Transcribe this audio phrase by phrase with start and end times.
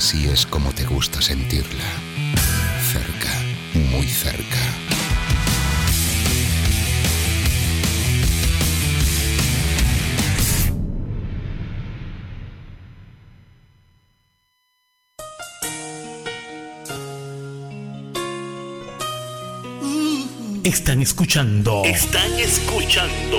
[0.00, 1.84] Así es como te gusta sentirla.
[2.90, 3.34] Cerca,
[3.74, 4.89] muy cerca.
[20.64, 21.82] Están escuchando.
[21.86, 23.38] Están escuchando.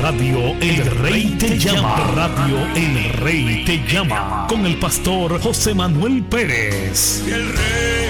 [0.00, 1.96] Radio El Rey te llama.
[2.14, 4.46] Radio El Rey te llama.
[4.48, 7.24] Con el pastor José Manuel Pérez.
[7.26, 8.09] El rey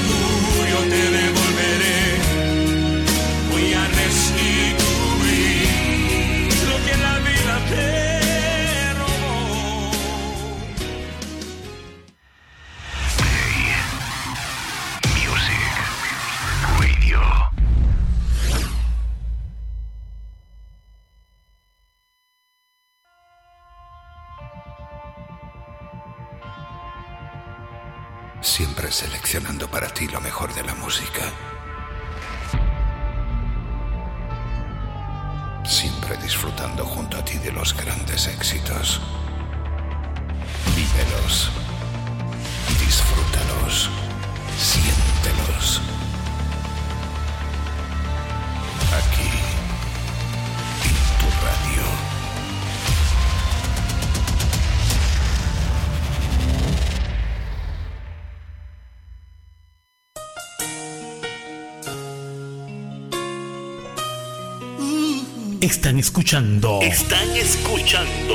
[66.01, 66.81] Escuchando.
[66.81, 68.33] Están escuchando.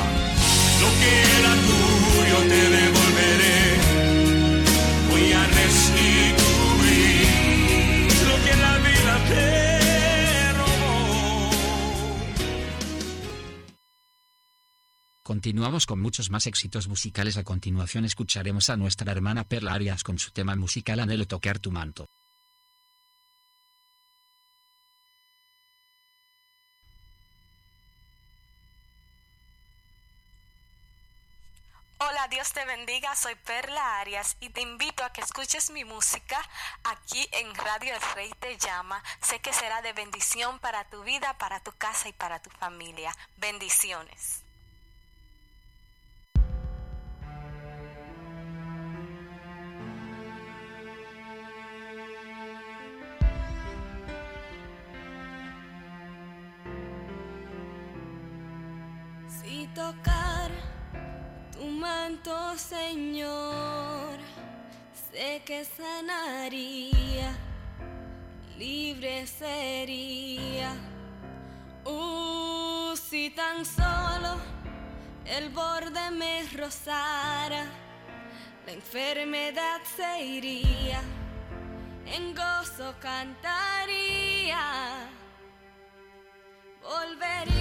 [15.45, 17.37] Continuamos con muchos más éxitos musicales.
[17.37, 21.71] A continuación escucharemos a nuestra hermana Perla Arias con su tema musical Anhelo tocar tu
[21.71, 22.07] manto.
[32.07, 36.39] Hola, Dios te bendiga, soy Perla Arias y te invito a que escuches mi música
[36.83, 39.03] aquí en Radio El Rey Te Llama.
[39.23, 43.17] Sé que será de bendición para tu vida, para tu casa y para tu familia.
[43.39, 44.43] Bendiciones.
[59.43, 60.51] Si tocar
[61.65, 64.19] tu manto, Señor,
[65.11, 67.33] sé que sanaría,
[68.59, 70.73] libre sería.
[71.85, 74.37] Uh, si tan solo
[75.25, 77.65] el borde me rozara,
[78.67, 81.01] la enfermedad se iría,
[82.07, 84.61] en gozo cantaría.
[86.83, 87.54] Volvería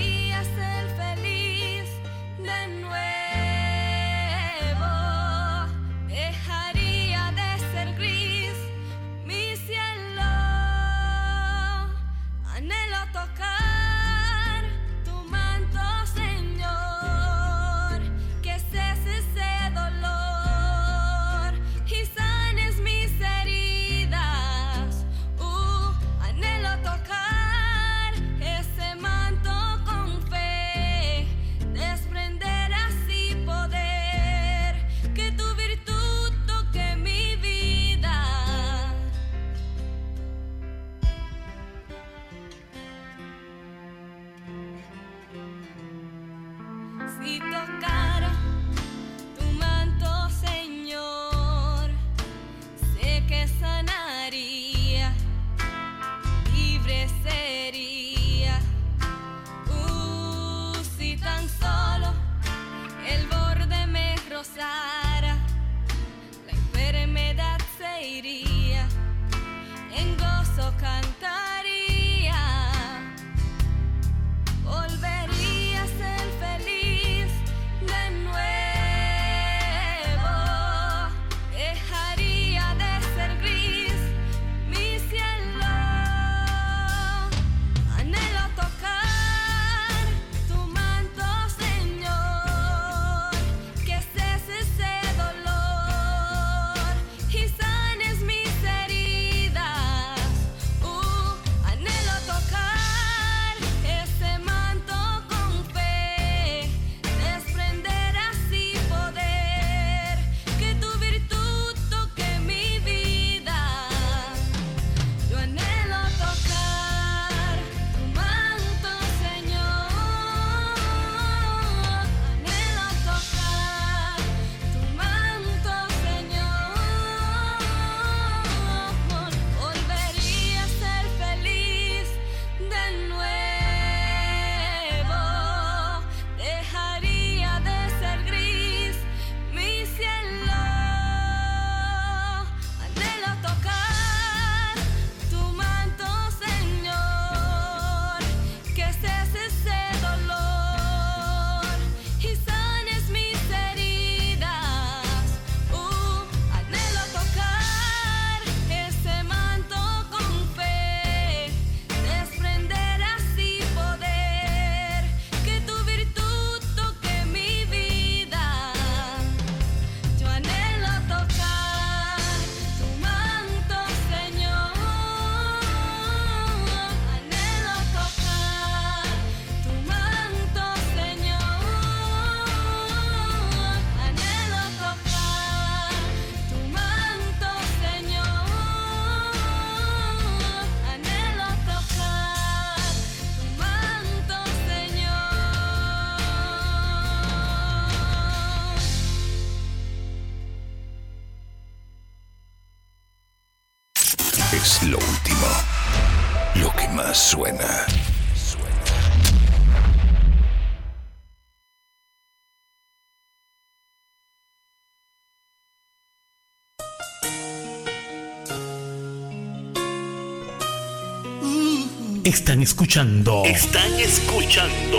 [222.33, 224.97] Están escuchando Están escuchando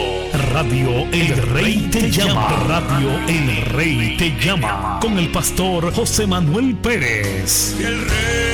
[0.53, 2.49] Radio El Rey Te Llama.
[2.69, 5.01] Radio El Rey Te Llama.
[5.03, 7.75] Con el pastor José Manuel Pérez.
[7.81, 8.54] Y el rey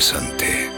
[0.00, 0.70] Interesante.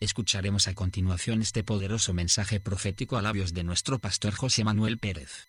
[0.00, 5.48] Escucharemos a continuación este poderoso mensaje profético a labios de nuestro pastor José Manuel Pérez.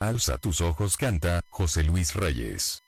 [0.00, 2.84] Alza tus ojos, canta José Luis Reyes.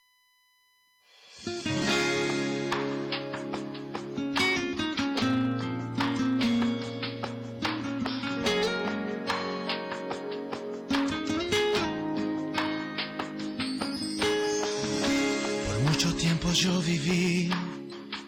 [16.61, 17.49] Yo viví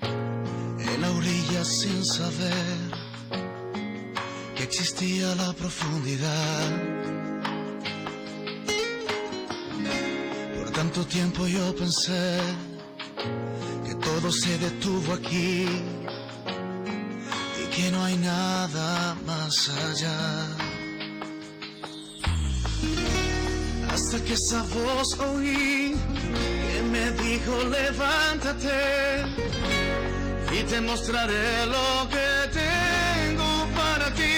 [0.02, 2.78] en la orilla sin saber
[4.56, 6.66] que existía la profundidad.
[10.58, 12.40] Por tanto tiempo yo pensé
[13.86, 15.68] que todo se detuvo aquí
[17.62, 20.20] y que no hay nada más allá.
[23.92, 25.83] Hasta que esa voz oí
[26.94, 29.26] me dijo levántate
[30.52, 32.30] y te mostraré lo que
[32.62, 34.36] tengo para ti.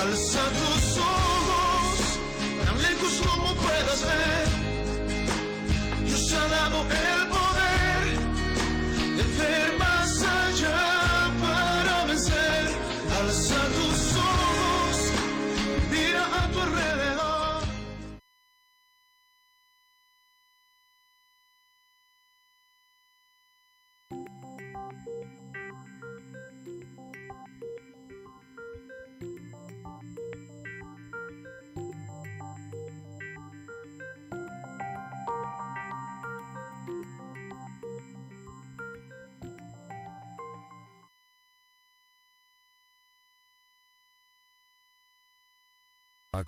[0.00, 1.88] Alza tus ojos,
[2.64, 4.46] tan lejos como puedas ver.
[6.06, 6.78] Dios ha dado
[7.08, 8.02] el poder
[9.16, 9.89] de ver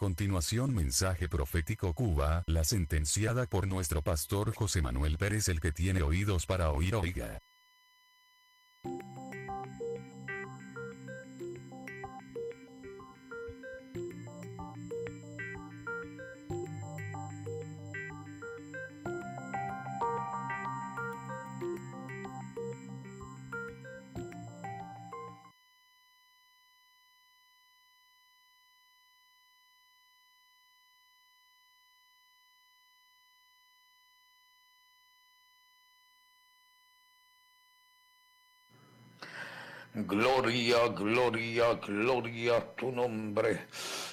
[0.03, 6.03] continuación mensaje profético Cuba, la sentenciada por nuestro pastor José Manuel Pérez el que tiene
[6.03, 7.39] oídos para oír oiga.
[40.13, 43.67] Gloria, gloria, gloria a tu nombre.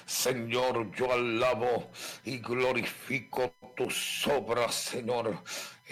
[0.06, 1.90] Señor, yo alabo
[2.24, 5.36] y glorifico tus obras, Señor.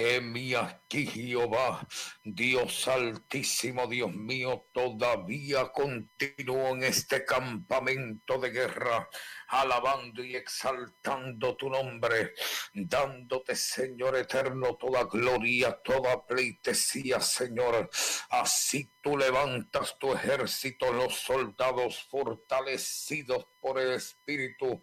[0.00, 1.84] Heme aquí, Jehová,
[2.22, 9.08] Dios altísimo, Dios mío, todavía continúo en este campamento de guerra
[9.48, 12.34] alabando y exaltando tu nombre,
[12.72, 17.90] dándote, Señor eterno, toda gloria, toda pleitesía, Señor.
[18.30, 24.80] Así tú levantas tu ejército, los soldados fortalecidos por el Espíritu.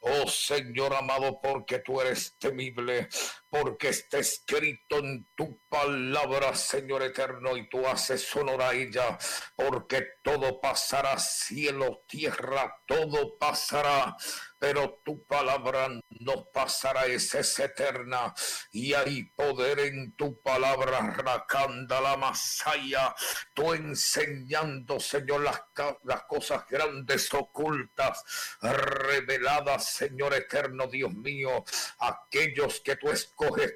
[0.00, 3.08] Oh Señor amado, porque tú eres temible,
[3.48, 9.18] porque está escrito en tu palabra, Señor eterno, y tú haces honor a ella,
[9.54, 14.16] porque todo pasará, cielo, tierra, todo pasará,
[14.58, 18.34] pero tu palabra no pasará, esa es eterna,
[18.72, 23.14] y hay poder en tu palabra, Racanda la Masaya,
[23.54, 25.62] tú enseñando, Señor, las,
[26.04, 28.24] las cosas grandes ocultas,
[28.60, 31.64] reveladas, Señor eterno, Dios mío,
[31.98, 33.10] aquellos que tú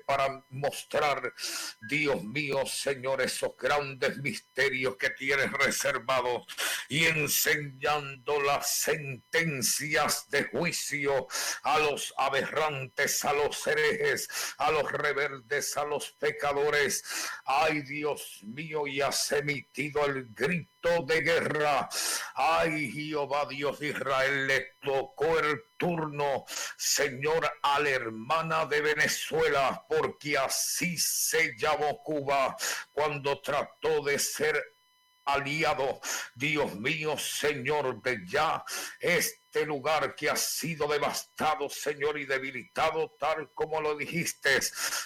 [0.06, 1.32] para mostrar,
[1.88, 6.46] Dios mío, Señor, esos grandes misterios que tienes reservados
[6.88, 11.28] y enseñando las sentencias de juicio
[11.62, 17.04] a los aberrantes, a los herejes, a los rebeldes, a los pecadores.
[17.44, 21.88] Ay Dios mío, y has emitido el grito de guerra.
[22.34, 26.44] Ay Jehová Dios de Israel, le tocó el turno,
[26.78, 32.56] Señor, a la hermana de Venezuela, porque así se llamó Cuba
[32.92, 34.62] cuando trató de ser
[35.26, 36.00] aliado,
[36.34, 38.64] Dios mío, Señor, de ya
[38.98, 44.58] este lugar que ha sido devastado, Señor, y debilitado, tal como lo dijiste.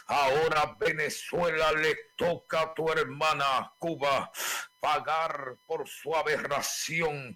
[0.07, 4.31] Ahora Venezuela le toca a tu hermana Cuba
[4.85, 7.35] pagar por su aberración,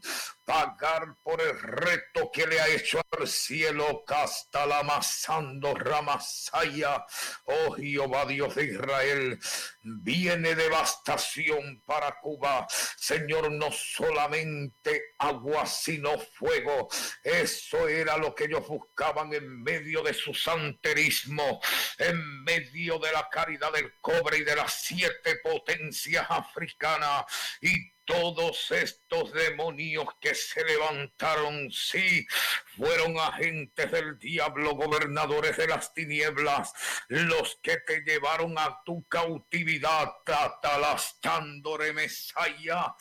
[0.49, 7.05] pagar por el reto que le ha hecho al cielo, casta la masando ramasaya,
[7.45, 9.39] oh Jehová Dios de Israel,
[9.83, 16.89] viene devastación para Cuba, Señor, no solamente agua, sino fuego,
[17.23, 21.61] eso era lo que ellos buscaban en medio de su santerismo,
[21.99, 27.27] en medio de la caridad del cobre y de las siete potencias africanas,
[27.61, 32.27] y todos estos demonios que se levantaron, sí,
[32.75, 36.73] fueron agentes del diablo, gobernadores de las tinieblas,
[37.09, 42.97] los que te llevaron a tu cautividad, tatalastandore Mesaya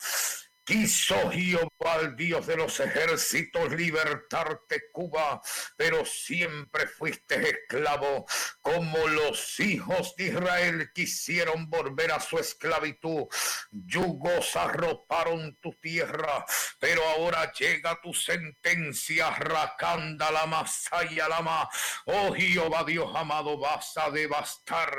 [0.68, 5.40] Quiso Jehová, el Dios de los ejércitos, libertarte, Cuba,
[5.78, 8.26] pero siempre fuiste esclavo,
[8.60, 13.28] como los hijos de Israel quisieron volver a su esclavitud.
[13.70, 16.44] Yugos arroparon tu tierra,
[16.78, 21.66] pero ahora llega tu sentencia, racanda la masaya lama.
[22.04, 24.92] Oh Jehová Dios amado, vas a devastar.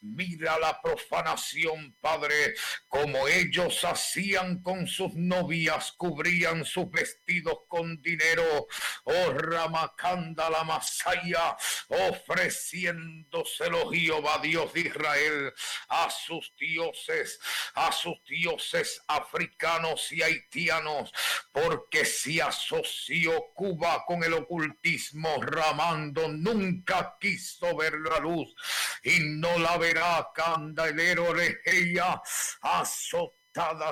[0.00, 2.54] Mira la profanación, Padre,
[2.88, 8.66] como ellos hacían con su novias cubrían sus vestidos con dinero,
[9.04, 11.56] oh Ramacanda la Masaya,
[11.88, 15.52] ofreciéndoselo Jehová Dios de Israel
[15.88, 17.38] a sus dioses,
[17.74, 21.12] a sus dioses africanos y haitianos,
[21.52, 28.54] porque si asoció Cuba con el ocultismo, Ramando nunca quiso ver la luz
[29.02, 31.34] y no la verá Candelero
[31.64, 32.20] ella
[32.62, 33.43] azotó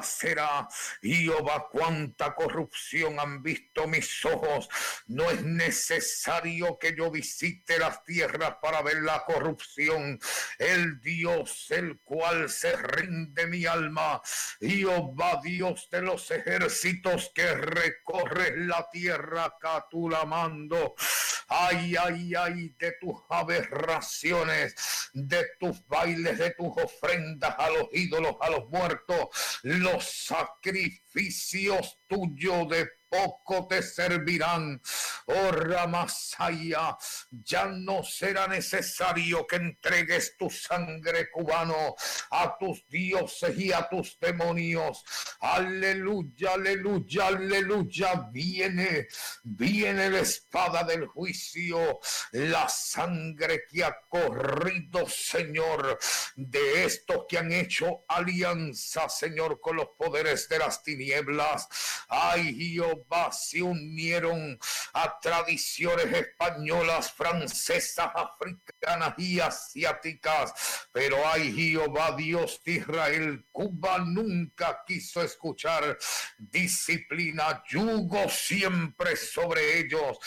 [0.03, 0.69] será.
[1.03, 4.69] Jehová, cuánta corrupción han visto mis ojos.
[5.07, 10.19] No es necesario que yo visite las tierras para ver la corrupción.
[10.59, 14.21] El Dios, el cual se rinde mi alma.
[14.61, 20.95] Jehová, Dios de los ejércitos que recorre la tierra catulamando.
[21.49, 24.75] Ay, ay, ay, de tus aberraciones,
[25.13, 29.29] de tus bailes, de tus ofrendas a los ídolos, a los muertos
[29.63, 34.81] los sacrificios tuyos de poco te servirán.
[35.27, 36.97] Oh Ramasaya,
[37.31, 41.95] ya no será necesario que entregues tu sangre cubano
[42.31, 45.05] a tus dioses y a tus demonios.
[45.41, 48.29] Aleluya, aleluya, aleluya.
[48.33, 49.09] Viene,
[49.43, 52.01] viene la espada del juicio,
[52.33, 55.99] la sangre que ha corrido, Señor,
[56.35, 61.69] de estos que han hecho alianza, Señor, con los poderes de las tinieblas.
[62.09, 64.59] Ay, Jehová, se unieron
[64.93, 70.89] a tradiciones españolas, francesas, africanas y asiáticas.
[70.93, 75.99] Pero ay, Jehová, Dios de Israel, Cuba nunca quiso escuchar
[76.39, 80.19] disciplina, yugo siempre sobre ellos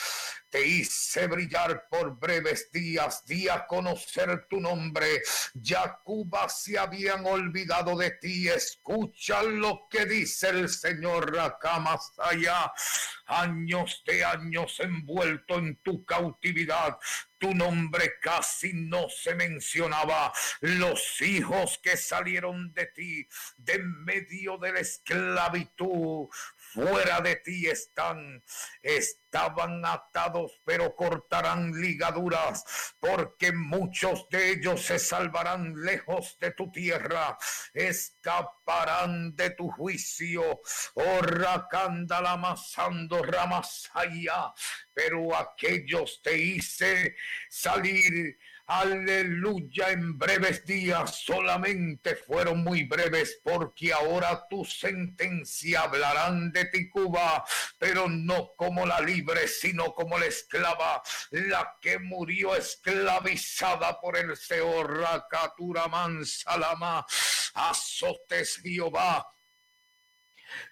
[0.55, 5.21] te hice brillar por breves días, di a conocer tu nombre.
[5.53, 8.47] Ya Cuba se habían olvidado de ti.
[8.47, 12.71] Escucha lo que dice el Señor acá más allá.
[13.25, 16.99] Años de años envuelto en tu cautividad,
[17.37, 20.31] tu nombre casi no se mencionaba.
[20.61, 26.27] Los hijos que salieron de ti, de medio de la esclavitud,
[26.75, 28.43] fuera de ti están,
[28.83, 37.37] estaban atados, pero cortarán ligaduras, porque muchos de ellos se salvarán lejos de tu tierra,
[37.73, 40.61] escaparán de tu juicio,
[40.95, 44.53] oh racanda masando ramasaya,
[44.93, 47.15] pero aquellos te hice
[47.49, 56.65] salir Aleluya, en breves días solamente fueron muy breves porque ahora tu sentencia hablarán de
[56.65, 57.45] ti Cuba,
[57.77, 64.35] pero no como la libre, sino como la esclava, la que murió esclavizada por el
[64.35, 67.05] Seor, Rakatura Mansalama,
[67.53, 69.34] azotes Jehová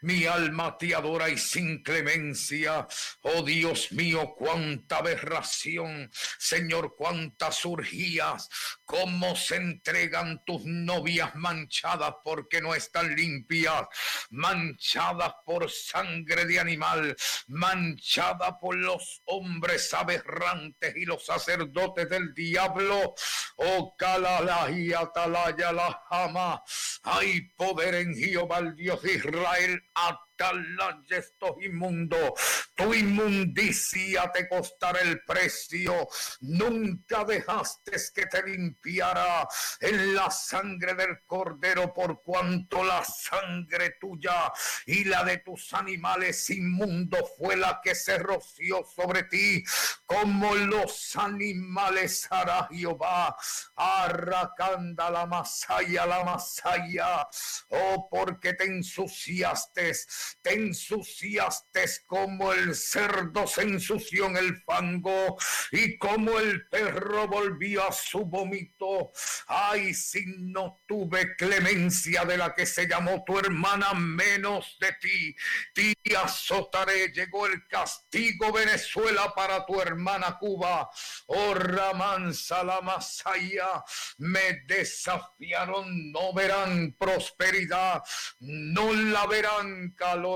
[0.01, 2.87] mi alma te adora y sin clemencia.
[3.21, 6.09] Oh Dios mío, cuánta aberración.
[6.37, 8.49] Señor, cuántas urgías.
[8.85, 13.87] Cómo se entregan tus novias manchadas porque no están limpias.
[14.29, 17.15] Manchadas por sangre de animal.
[17.47, 23.15] Manchadas por los hombres aberrantes y los sacerdotes del diablo.
[23.55, 26.63] Oh Calala y Atalaya la Jama.
[27.03, 32.33] Hay poder en Jehová, Dios de Israel out Atalaya esto inmundo,
[32.73, 36.07] tu inmundicia te costará el precio.
[36.41, 39.47] Nunca dejaste que te limpiara
[39.79, 44.51] en la sangre del cordero, por cuanto la sangre tuya
[44.87, 49.63] y la de tus animales inmundos fue la que se roció sobre ti,
[50.05, 53.35] como los animales hará Jehová.
[53.75, 57.27] Arracanda la masaya, la masaya,
[57.69, 59.93] oh, porque te ensuciaste
[60.41, 65.37] te ensuciaste como el cerdo se ensució en el fango
[65.71, 69.11] y como el perro volvió a su vómito.
[69.47, 75.35] Ay, si no tuve clemencia de la que se llamó tu hermana menos de ti,
[75.73, 77.09] te azotaré.
[77.09, 80.89] Llegó el castigo Venezuela para tu hermana Cuba.
[81.27, 83.83] Oh, Ramansa la Masaya,
[84.17, 88.03] me desafiaron, no verán prosperidad,
[88.39, 89.91] no la verán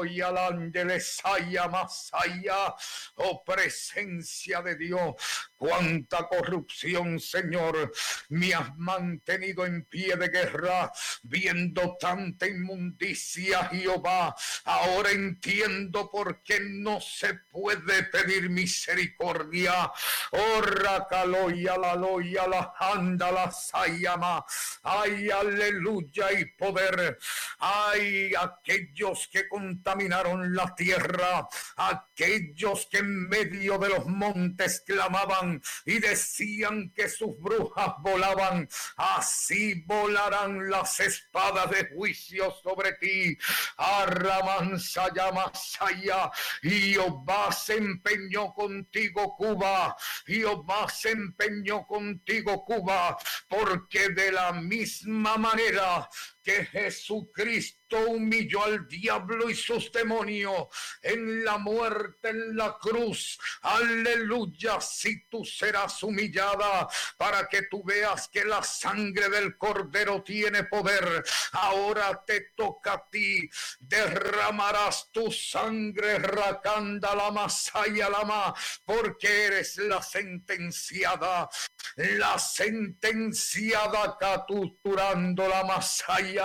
[0.06, 2.74] y al ángeles haya más allá,
[3.16, 5.16] oh presencia de Dios,
[5.56, 7.92] cuánta corrupción, Señor,
[8.30, 14.36] me has mantenido en pie de guerra, viendo tanta inmundicia, Jehová.
[14.66, 19.92] Ahora entiendo por qué no se puede pedir misericordia.
[20.32, 24.44] Oh, racaloya, la loya, la anda, la sayama.
[24.84, 27.18] Ay, aleluya y poder.
[27.60, 36.00] Ay, aquellos que contaminaron la tierra, aquellos que en medio de los montes clamaban y
[36.00, 43.38] decían que sus brujas volaban, así volarán las espadas de juicio sobre ti.
[43.76, 46.32] Arramansa llamasaya,
[46.64, 53.18] y Jehová se empeñó contigo, Cuba, Jehová se empeñó contigo, Cuba,
[53.50, 56.10] porque de la misma manera
[56.48, 60.68] que Jesucristo humilló al diablo y sus demonios
[61.02, 63.38] en la muerte, en la cruz.
[63.64, 70.64] Aleluya, si tú serás humillada para que tú veas que la sangre del cordero tiene
[70.64, 71.22] poder.
[71.52, 73.50] Ahora te toca a ti.
[73.80, 78.54] Derramarás tu sangre, racanda la masaya lama,
[78.86, 81.50] porque eres la sentenciada,
[81.98, 86.37] la sentenciada capturando la masaya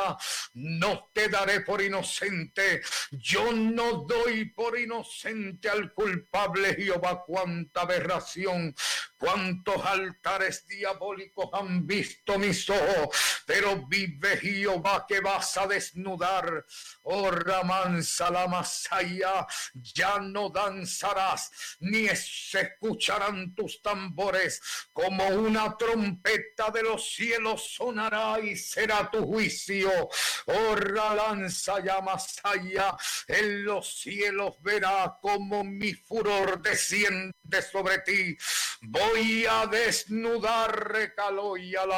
[0.54, 2.82] No te daré por inocente.
[3.10, 7.24] Yo no doy por inocente al culpable Jehová.
[7.26, 8.74] Cuánta aberración,
[9.22, 13.16] cuántos altares diabólicos han visto mis ojos.
[13.46, 16.66] Pero vive Jehová que vas a desnudar.
[17.02, 24.60] Oh Ramansa la Masaya, ya no danzarás, ni se escucharán tus tambores
[24.92, 29.90] como una trompeta de los cielos sonará y será tu juicio.
[30.46, 32.96] Oh, lanza ya más allá,
[33.28, 38.36] en los cielos verá como mi furor desciende sobre ti.
[39.46, 41.92] A desnudar recalo y al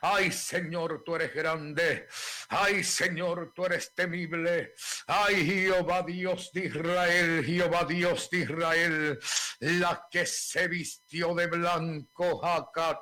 [0.00, 2.08] Ay, Señor, tú eres grande.
[2.48, 4.74] Ay, Señor, tú eres temible.
[5.06, 9.18] Ay, Jehová Dios de Israel, Jehová Dios de Israel,
[9.60, 12.40] la que se vistió de blanco,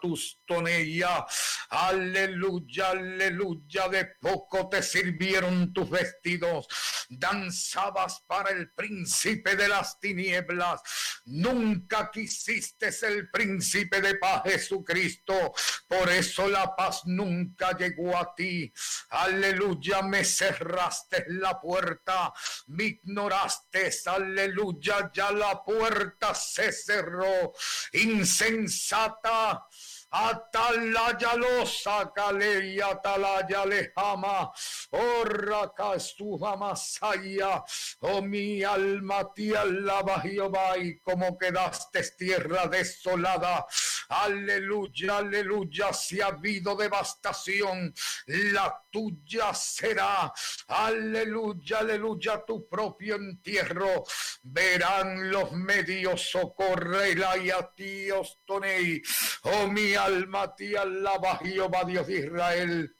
[0.01, 1.27] tus tonella.
[1.71, 6.67] Aleluya, aleluya, de poco te sirvieron tus vestidos.
[7.09, 10.81] Danzabas para el príncipe de las tinieblas.
[11.27, 15.53] Nunca quisiste el príncipe de paz, Jesucristo.
[15.87, 18.73] Por eso la nunca llegó a ti.
[19.11, 22.33] Aleluya, me cerraste la puerta,
[22.69, 23.91] me ignoraste.
[24.07, 27.53] Aleluya, ya la puerta se cerró.
[27.93, 29.67] Insensata
[30.11, 34.51] Atalaya lo sacale y atalaya le jama.
[34.91, 37.63] Orra castuja masaya.
[38.01, 43.67] Oh mi alma te alaba Jehová y como quedaste tierra desolada.
[44.09, 45.93] Aleluya, aleluya.
[45.93, 47.93] Si ha habido devastación,
[48.27, 50.33] la tuya será.
[50.69, 52.43] Aleluya, aleluya.
[52.47, 54.05] Tu propio entierro.
[54.43, 59.03] Verán los medios socorrela y a ti os tonei.
[59.43, 62.95] Oh mi alma te alaba Jehová Dios de Israel.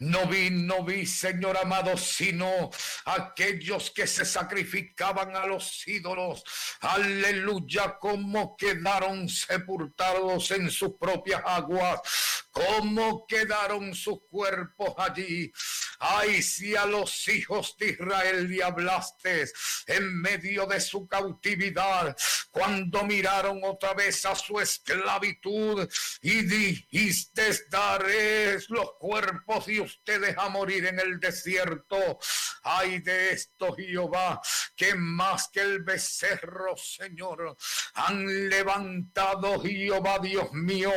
[0.00, 2.70] No vi, no vi, Señor amado, sino
[3.04, 6.42] aquellos que se sacrificaban a los ídolos.
[6.80, 15.52] Aleluya, como quedaron sepultados en sus propias aguas cómo quedaron sus cuerpos allí.
[15.98, 19.46] Ay, si a los hijos de Israel le hablaste
[19.86, 22.16] en medio de su cautividad,
[22.50, 25.88] cuando miraron otra vez a su esclavitud
[26.22, 32.18] y dijiste, daré los cuerpos de ustedes a morir en el desierto.
[32.62, 34.40] Ay de esto, Jehová,
[34.76, 37.56] que más que el becerro, Señor,
[37.94, 40.92] han levantado, Jehová, Dios mío,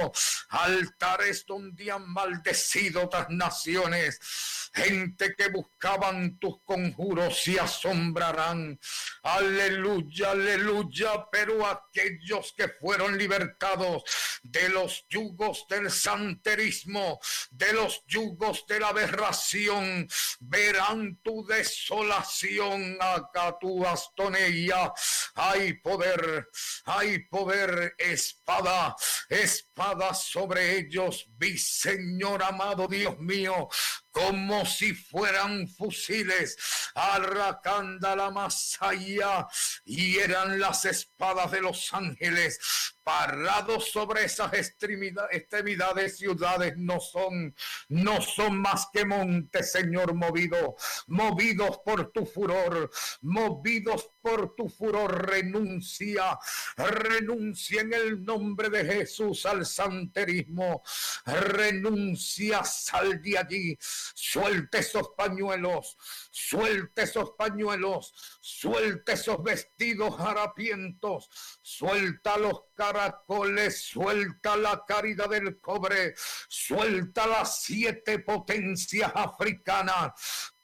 [0.49, 4.66] altares donde han maldecido otras naciones.
[4.77, 8.79] Gente que buscaban tus conjuros se asombrarán.
[9.23, 11.25] Aleluya, aleluya.
[11.31, 14.03] Pero aquellos que fueron libertados
[14.43, 20.07] de los yugos del santerismo, de los yugos de la aberración,
[20.41, 24.93] verán tu desolación acá tu astonella.
[25.33, 26.49] Hay poder,
[26.85, 28.95] hay poder, espada,
[29.27, 33.69] espada sobre ellos vi, Señor amado Dios mío,
[34.17, 36.57] como si fueran fusiles,
[36.95, 39.47] arracanda la masaya,
[39.85, 42.59] y eran las espadas de los ángeles,
[43.03, 47.55] parados sobre esas extremidades, ciudades no son,
[47.89, 50.75] no son más que montes, Señor, movido,
[51.07, 52.89] movidos por tu furor,
[53.21, 56.37] movidos por tu furor, renuncia,
[56.75, 60.83] renuncia en el nombre de Jesús al santerismo,
[61.25, 65.97] renuncia, sal de allí, suelte esos pañuelos,
[66.29, 71.29] suelte esos pañuelos, suelte esos vestidos harapientos,
[71.61, 76.15] suelta los caracoles, suelta la caridad del cobre,
[76.49, 80.11] suelta las siete potencias africanas,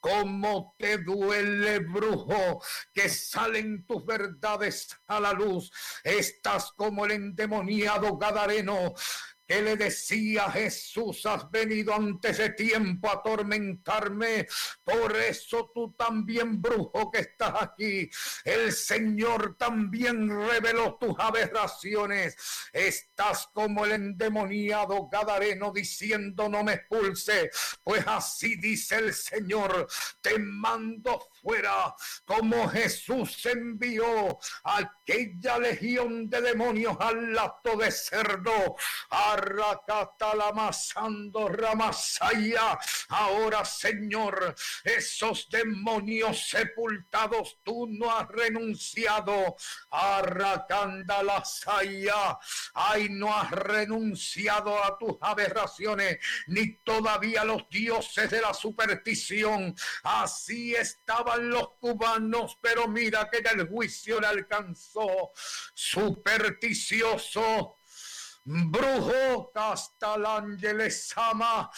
[0.03, 2.61] cómo te duele, brujo,
[2.91, 5.71] que salen tus verdades a la luz.
[6.03, 8.93] Estás como el endemoniado Gadareno
[9.45, 14.47] que le decía Jesús, has venido antes de tiempo a atormentarme,
[14.83, 18.09] por eso tú también, brujo que estás aquí,
[18.45, 22.37] el Señor también reveló tus aberraciones,
[22.71, 27.51] estás como el endemoniado Gadareno diciendo no me expulse,
[27.83, 29.87] pues así dice el Señor,
[30.21, 31.93] te mando fuera,
[32.25, 38.75] como Jesús envió aquella legión de demonios al lato de cerdo,
[39.09, 42.79] a Arracatalamasando Ramasaya.
[43.09, 49.55] Ahora, Señor, esos demonios sepultados, tú no has renunciado.
[49.89, 52.37] Arracandalasaya.
[52.73, 59.73] Ay, no has renunciado a tus aberraciones, ni todavía los dioses de la superstición.
[60.03, 65.31] Así estaban los cubanos, pero mira que el juicio le alcanzó.
[65.73, 67.77] Supersticioso
[68.45, 69.51] brujo
[70.25, 71.69] Ángeles ama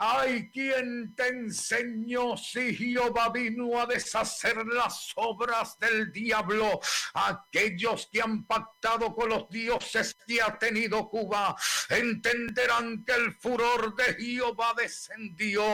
[0.00, 6.78] Ay, quien te enseñó si Jehová vino a deshacer las obras del diablo?
[7.14, 11.56] Aquellos que han pactado con los dioses que ha tenido Cuba
[11.88, 15.64] entenderán que el furor de Jehová descendió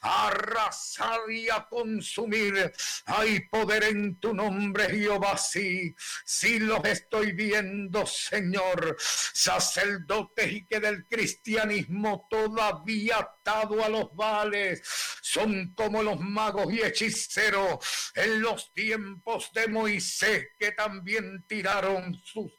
[0.00, 2.72] a arrasar y a consumir.
[3.04, 8.96] Hay poder en tu nombre, Jehová, sí, sí los estoy viendo, Señor.
[8.98, 14.82] Sacerdotes y que del cristianismo todavía a los vales.
[15.22, 22.52] Son como los magos y hechiceros en los tiempos de Moisés que también tiraron sus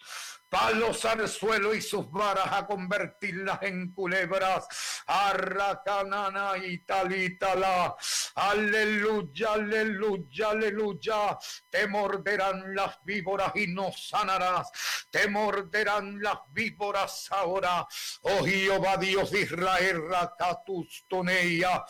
[0.49, 4.67] palos al suelo y sus varas a convertirlas en culebras.
[5.07, 7.95] Arracanana y talitala.
[8.35, 11.37] Aleluya, aleluya, aleluya.
[11.69, 14.71] Te morderán las víboras y no sanarás.
[15.09, 17.87] Te morderán las víboras ahora.
[18.21, 21.83] Oh Jehová Dios de Israel, racatus toneia.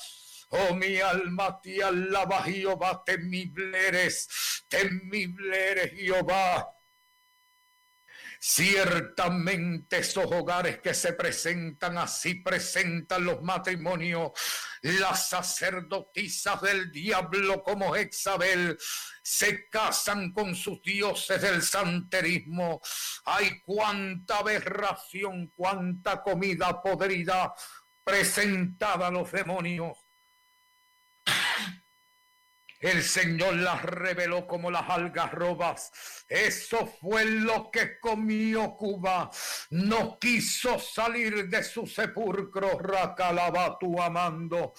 [0.50, 6.77] Oh, mi alma te alaba, Jehová, temible eres, temible eres, Jehová.
[8.40, 14.32] Ciertamente esos hogares que se presentan así presentan los matrimonios,
[14.82, 18.78] las sacerdotisas del diablo como Exabel
[19.24, 22.80] se casan con sus dioses del santerismo.
[23.26, 27.54] Hay cuánta aberración, cuánta comida podrida
[28.04, 30.07] presentada a los demonios.
[32.80, 35.92] El Señor las reveló como las algarrobas.
[36.28, 39.32] Eso fue lo que comió Cuba.
[39.72, 42.78] No quiso salir de su sepulcro.
[42.78, 44.74] Racalaba tu amando.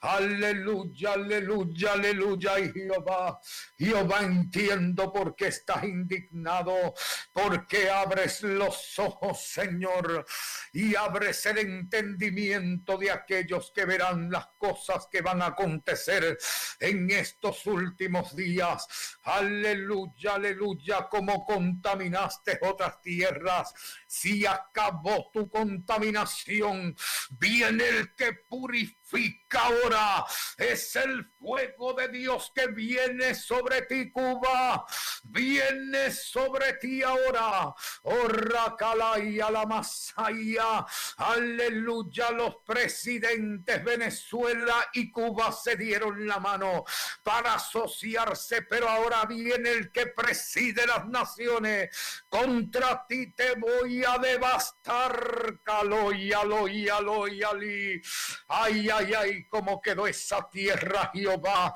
[0.00, 2.58] Aleluya, aleluya, aleluya.
[2.58, 3.38] Y Jehová,
[3.78, 6.94] Jehová, entiendo por qué estás indignado.
[7.32, 10.26] Porque abres los ojos, Señor.
[10.72, 16.36] Y abres el entendimiento de aquellos que verán las cosas que van a acontecer
[16.80, 17.10] en
[17.44, 19.18] esto últimos días.
[19.24, 23.74] Aleluya, aleluya, como contaminaste otras tierras.
[24.16, 26.96] Si acabó tu contaminación,
[27.30, 30.24] viene el que purifica ahora.
[30.56, 34.86] Es el fuego de Dios que viene sobre ti, Cuba.
[35.24, 37.74] Viene sobre ti ahora.
[38.04, 38.28] Oh,
[38.74, 40.86] a la Masaya.
[41.16, 46.84] Aleluya, los presidentes Venezuela y Cuba se dieron la mano
[47.22, 51.90] para asociarse, pero ahora viene el que preside las naciones.
[52.28, 58.00] Contra ti te voy a devastar, caloy, aloy, aloy, ali.
[58.48, 61.74] Ay, ay, ay, cómo quedó esa tierra, Jehová.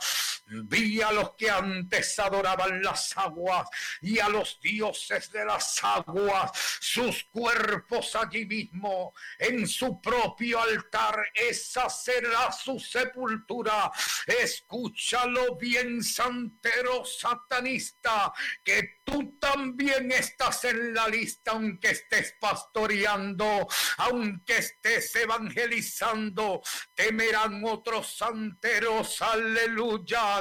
[0.50, 3.68] Vi a los que antes adoraban las aguas
[4.00, 11.22] y a los dioses de las aguas, sus cuerpos allí mismo, en su propio altar.
[11.34, 13.90] Esa será su sepultura.
[14.26, 18.32] Escúchalo bien, santero satanista,
[18.64, 23.66] que tú también estás en la lista, aunque estés pastoreando,
[23.98, 26.62] aunque estés evangelizando.
[26.94, 30.37] Temerán otros santeros, aleluya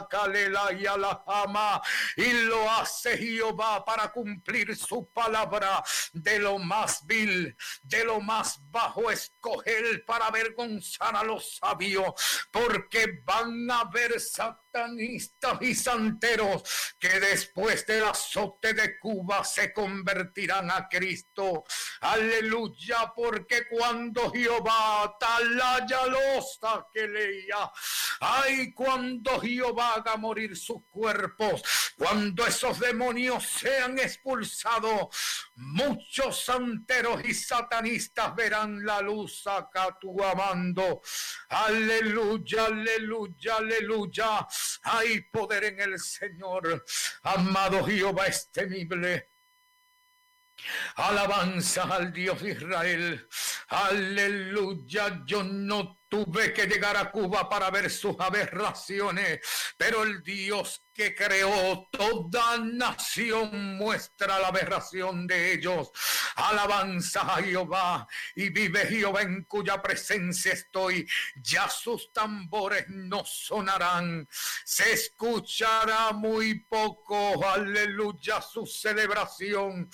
[2.16, 5.84] y lo hace Jehová para cumplir su palabra.
[6.14, 12.14] De lo más vil, de lo más bajo escoger para avergonzar a los sabios,
[12.52, 14.20] porque van a ver
[14.72, 16.64] satanistas y santeros
[17.00, 21.64] que después del azote de Cuba se convertirán a Cristo.
[22.02, 26.60] Aleluya, porque cuando Jehová talaya los
[26.94, 27.72] que leía,
[28.20, 31.64] ay, cuando Jehová haga morir sus cuerpos,
[31.98, 35.08] cuando esos demonios sean expulsados,
[35.56, 41.02] muchos santeros y satanistas verán la luz acá tu amando.
[41.50, 44.48] Aleluya, aleluya, aleluya.
[44.84, 46.86] Hay poder en el Señor.
[47.24, 49.30] Amado Jehová es temible.
[50.96, 53.28] Alabanza al Dios de Israel.
[53.70, 59.40] Aleluya, yo no tuve que llegar a Cuba para ver sus aberraciones,
[59.78, 65.92] pero el Dios que creó toda nación muestra la aberración de ellos.
[66.36, 71.08] Alabanza a Jehová y vive Jehová en cuya presencia estoy.
[71.36, 74.28] Ya sus tambores no sonarán,
[74.66, 77.46] se escuchará muy poco.
[77.48, 79.90] Aleluya su celebración.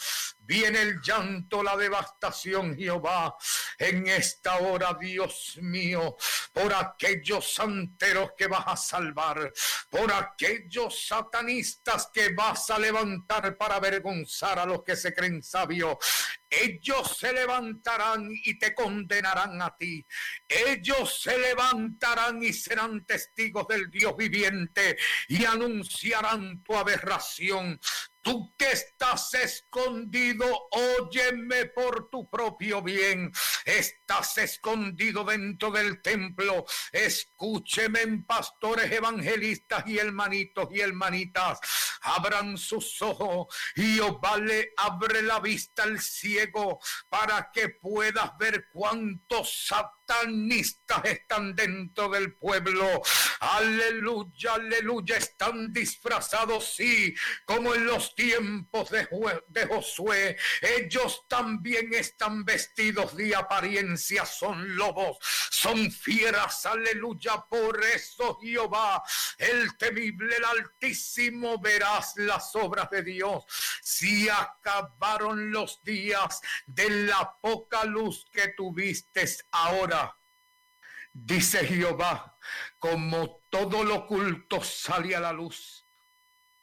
[0.46, 3.36] Viene el llanto, la devastación, Jehová,
[3.78, 6.18] en esta hora, Dios mío,
[6.52, 9.54] por aquellos santeros que vas a salvar,
[9.90, 15.98] por aquellos satanistas que vas a levantar para avergonzar a los que se creen sabios.
[16.50, 20.06] Ellos se levantarán y te condenarán a ti.
[20.48, 24.98] Ellos se levantarán y serán testigos del Dios viviente
[25.30, 27.80] y anunciarán tu aberración.
[28.24, 33.30] Tú que estás escondido, óyeme por tu propio bien.
[33.66, 36.64] Estás escondido dentro del templo.
[36.94, 41.60] Escúcheme pastores, evangelistas y hermanitos y hermanitas.
[42.04, 48.70] Abran sus ojos y os vale, abre la vista al ciego para que puedas ver
[48.72, 49.70] cuántos
[50.06, 53.02] satanistas están dentro del pueblo.
[53.40, 57.14] Aleluya, aleluya, están disfrazados, sí,
[57.46, 59.08] como en los tiempos de,
[59.48, 60.38] de Josué.
[60.62, 65.18] Ellos también están vestidos de apariencia, son lobos,
[65.50, 67.46] son fieras, aleluya.
[67.50, 69.04] Por eso Jehová,
[69.38, 73.44] el temible, el altísimo, verás las obras de Dios.
[73.82, 80.03] Si acabaron los días de la poca luz que tuviste ahora,
[81.14, 82.38] dice Jehová,
[82.80, 85.88] como todo lo oculto sale a la luz.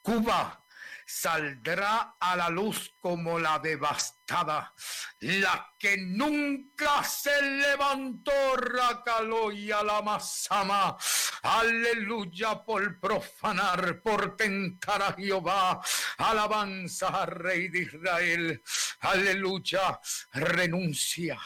[0.02, 0.64] Cuba
[1.06, 4.72] saldrá a la luz como la devastada,
[5.20, 10.96] la que nunca se levantó, Racalo y Alamasama.
[11.42, 15.80] Aleluya por profanar, por tentar a Jehová.
[16.18, 18.62] Alabanza al Rey de Israel.
[19.00, 19.98] Aleluya,
[20.32, 21.40] renuncia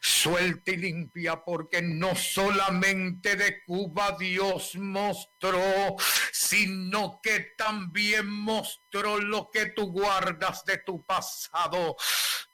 [0.00, 5.96] suelta y limpia, porque no solamente de Cuba Dios mostró,
[6.32, 11.96] sino que también mostró lo que tú guardas de tu pasado.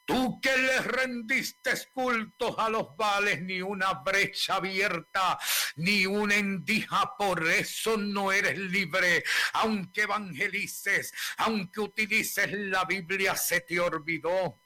[0.05, 5.39] Tú que le rendiste cultos a los vales, ni una brecha abierta,
[5.77, 9.23] ni una endija, por eso no eres libre.
[9.53, 14.61] Aunque evangelices, aunque utilices la Biblia, se te olvidó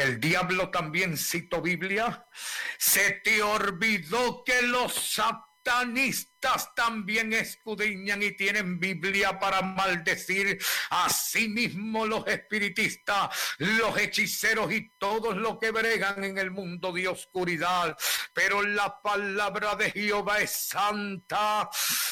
[0.00, 2.26] el diablo también citó Biblia,
[2.78, 6.29] se te olvidó que los satanistas
[6.74, 10.58] también escudriñan y tienen Biblia para maldecir.
[10.90, 17.96] Asimismo los espiritistas, los hechiceros y todos los que bregan en el mundo de oscuridad.
[18.32, 21.68] Pero la palabra de Jehová es santa.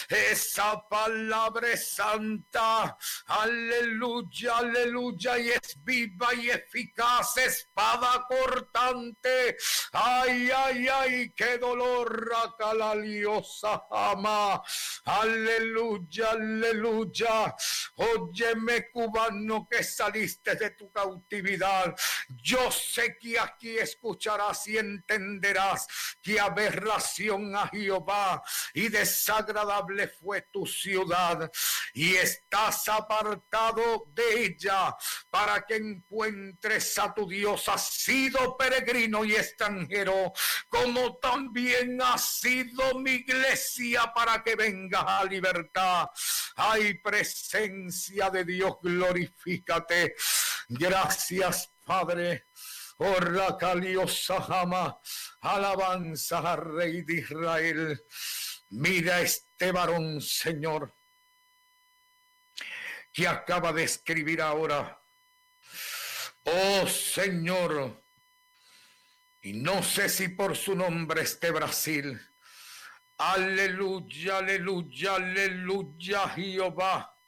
[0.08, 2.96] Esa palabra es santa.
[3.26, 5.38] Aleluya, aleluya.
[5.38, 7.36] Y es viva y eficaz.
[7.38, 9.56] Espada cortante.
[9.92, 12.32] Ay, ay, ay, qué dolor,
[14.18, 14.62] racalaliosa.
[15.04, 17.54] Aleluya, aleluya.
[17.96, 21.94] Óyeme, cubano, que saliste de tu cautividad.
[22.28, 25.86] Yo sé que aquí escucharás y entenderás
[26.22, 28.42] que aberración a Jehová
[28.74, 31.50] y desagradable fue tu ciudad.
[31.94, 34.94] Y estás apartado de ella
[35.30, 37.68] para que encuentres a tu Dios.
[37.68, 40.32] Has sido peregrino y extranjero,
[40.68, 46.08] como también ha sido mi iglesia para que venga a libertad.
[46.56, 50.14] Hay presencia de Dios, glorifícate.
[50.68, 52.46] Gracias, Padre.
[52.98, 54.98] Oh, caliosa jama,
[55.40, 58.04] alabanza al Rey de Israel.
[58.70, 60.92] Mira este varón, Señor,
[63.12, 65.00] que acaba de escribir ahora.
[66.42, 68.02] Oh Señor,
[69.42, 72.20] y no sé si por su nombre este Brasil
[73.18, 77.18] Aleluya, aleluya, aleluya, Jehová.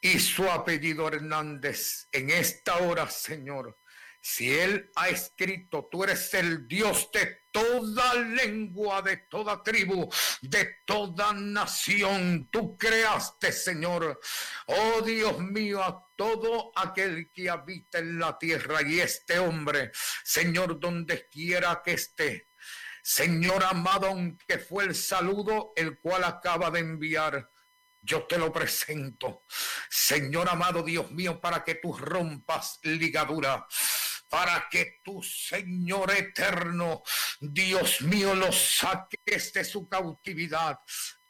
[0.00, 3.78] Y su apellido Hernández en esta hora, Señor.
[4.22, 10.10] Si Él ha escrito, tú eres el Dios de toda lengua, de toda tribu,
[10.40, 12.48] de toda nación.
[12.50, 14.18] Tú creaste, Señor.
[14.64, 19.90] Oh Dios mío, a todo aquel que habita en la tierra y este hombre,
[20.24, 22.48] Señor, donde quiera que esté.
[23.06, 27.50] Señor amado, aunque fue el saludo el cual acaba de enviar,
[28.00, 29.44] yo te lo presento.
[29.90, 33.66] Señor amado Dios mío, para que tú rompas ligadura
[34.34, 37.04] para que tu Señor eterno,
[37.38, 40.80] Dios mío, los saques de su cautividad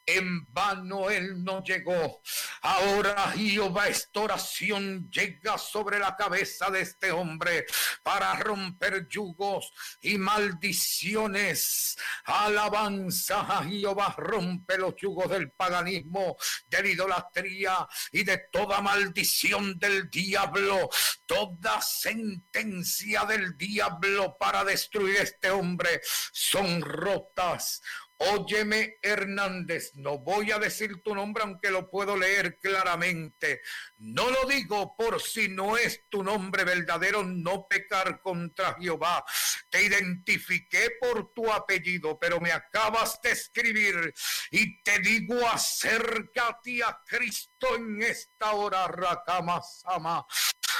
[0.05, 2.21] en vano él no llegó.
[2.61, 7.65] Ahora Jehová, esta oración llega sobre la cabeza de este hombre
[8.03, 11.97] para romper yugos y maldiciones.
[12.25, 16.37] Alabanza a Jehová, rompe los yugos del paganismo,
[16.67, 20.89] de la idolatría y de toda maldición del diablo.
[21.25, 26.01] Toda sentencia del diablo para destruir este hombre
[26.31, 27.81] son rotas
[28.17, 33.61] Óyeme, Hernández, no voy a decir tu nombre aunque lo puedo leer claramente.
[33.97, 39.25] No lo digo por si no es tu nombre verdadero, no pecar contra Jehová.
[39.69, 44.13] Te identifiqué por tu apellido, pero me acabas de escribir
[44.49, 50.25] y te digo acércate a Cristo en esta hora, Rakama Sama.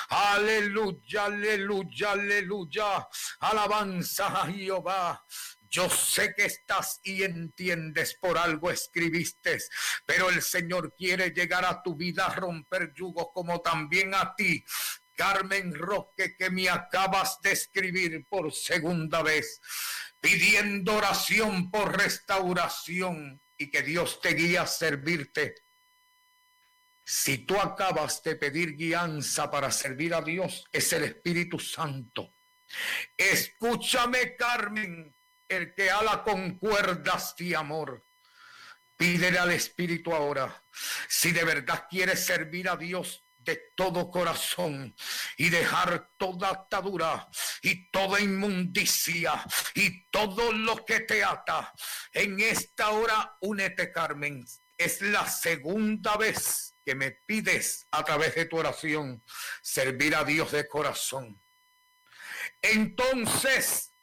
[0.09, 3.07] Aleluya, aleluya, aleluya.
[3.39, 5.25] Alabanza a Jehová.
[5.70, 9.57] Yo sé que estás y entiendes por algo escribiste,
[10.05, 14.63] pero el Señor quiere llegar a tu vida a romper yugos como también a ti.
[15.16, 19.61] Carmen Roque, que me acabas de escribir por segunda vez,
[20.20, 25.55] pidiendo oración por restauración y que Dios te guíe a servirte.
[27.03, 32.34] Si tú acabas de pedir guianza para servir a Dios, es el Espíritu Santo.
[33.16, 35.14] Escúchame, Carmen,
[35.47, 38.05] el que ala con cuerdas de amor.
[38.97, 40.63] Pídele al Espíritu ahora,
[41.09, 44.95] si de verdad quieres servir a Dios de todo corazón
[45.37, 47.29] y dejar toda atadura
[47.61, 51.71] y toda inmundicia y todo lo que te ata.
[52.11, 54.45] En esta hora, únete, Carmen.
[54.77, 59.23] Es la segunda vez que me pides a través de tu oración
[59.61, 61.41] servir a Dios de corazón.
[62.61, 63.94] Entonces,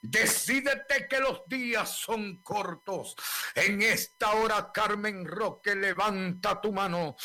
[0.00, 3.16] Decídete que los días son cortos.
[3.54, 7.16] En esta hora, Carmen Roque, levanta tu mano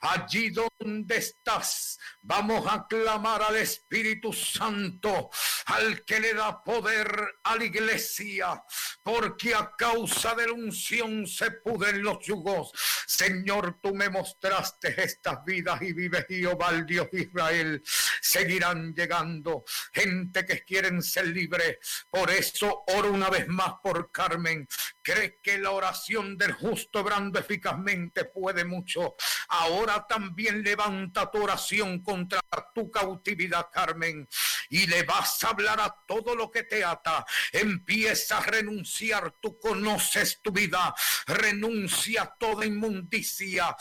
[0.00, 0.73] allí donde
[1.08, 1.98] estás.
[2.20, 5.30] Vamos a clamar al Espíritu Santo,
[5.66, 7.06] al que le da poder
[7.42, 8.62] a la iglesia,
[9.02, 12.72] porque a causa de la unción se puden los yugos.
[13.06, 17.82] Señor, tú me mostraste estas vidas y vive Jehová, el Dios de Israel.
[18.20, 21.78] Seguirán llegando gente que quieren ser libres.
[22.10, 24.66] Por eso oro una vez más por Carmen.
[25.02, 29.16] Cree que la oración del justo obrando eficazmente puede mucho.
[29.48, 32.40] Ahora también levanta tu oración contra
[32.74, 34.26] tu cautividad, Carmen,
[34.70, 37.24] y le vas a hablar a todo lo que te ata.
[37.52, 40.94] Empieza a renunciar, tú conoces tu vida,
[41.26, 43.76] renuncia a toda inmundicia.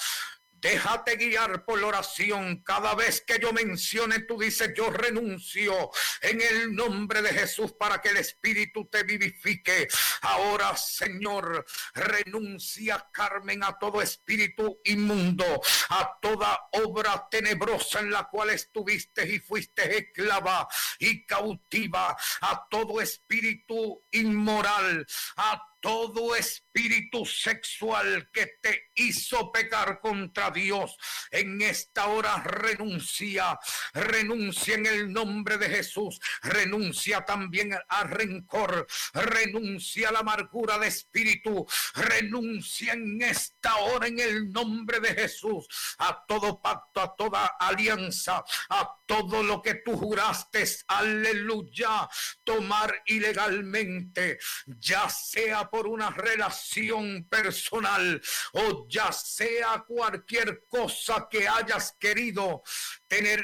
[0.63, 2.63] Déjate guiar por la oración.
[2.63, 5.91] Cada vez que yo mencione, tú dices, yo renuncio
[6.21, 9.89] en el nombre de Jesús para que el Espíritu te vivifique.
[10.21, 18.51] Ahora, Señor, renuncia, Carmen, a todo espíritu inmundo, a toda obra tenebrosa en la cual
[18.51, 20.65] estuviste y fuiste esclava
[20.97, 25.05] y cautiva, a todo espíritu inmoral,
[25.35, 30.95] a todo espíritu sexual que te hizo pecar contra Dios,
[31.29, 33.59] en esta hora renuncia,
[33.93, 40.87] renuncia en el nombre de Jesús, renuncia también al rencor, renuncia a la amargura de
[40.87, 45.67] espíritu, renuncia en esta hora en el nombre de Jesús
[45.97, 52.09] a todo pacto, a toda alianza, a todo lo que tú juraste, aleluya,
[52.45, 58.21] tomar ilegalmente, ya sea por una relación personal
[58.51, 62.61] o ya sea cualquier cosa que hayas querido
[63.07, 63.43] tener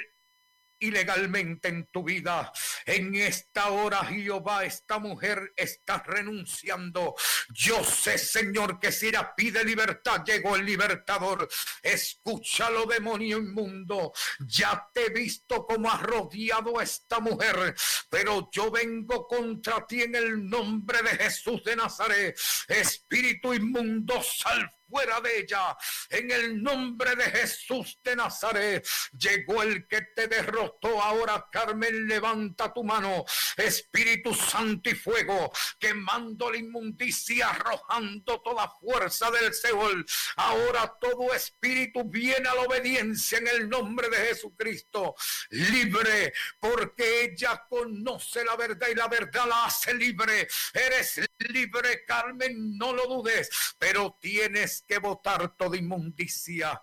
[0.80, 2.52] ilegalmente en tu vida.
[2.86, 7.16] En esta hora, Jehová, esta mujer está renunciando.
[7.54, 11.48] Yo sé, Señor, que si ella pide libertad, llegó el libertador.
[11.82, 14.14] Escúchalo, demonio inmundo.
[14.40, 17.76] Ya te he visto como ha rodeado a esta mujer,
[18.10, 22.40] pero yo vengo contra ti en el nombre de Jesús de Nazaret.
[22.68, 25.78] Espíritu inmundo, sal fuera de ella.
[26.10, 28.86] En el nombre de Jesús de Nazaret,
[29.18, 31.02] llegó el que te derrotó.
[31.02, 33.26] Ahora, Carmen, levanta tu mano.
[33.58, 40.06] Espíritu Santo y fuego, quemando la inmundicia, arrojando toda fuerza del Seol.
[40.38, 45.16] Ahora todo espíritu viene a la obediencia en el nombre de Jesucristo.
[45.50, 50.48] Libre, porque ella conoce la verdad y la verdad la hace libre.
[50.74, 56.82] Eres libre, Carmen, no lo dudes, pero tienes que votar toda inmundicia.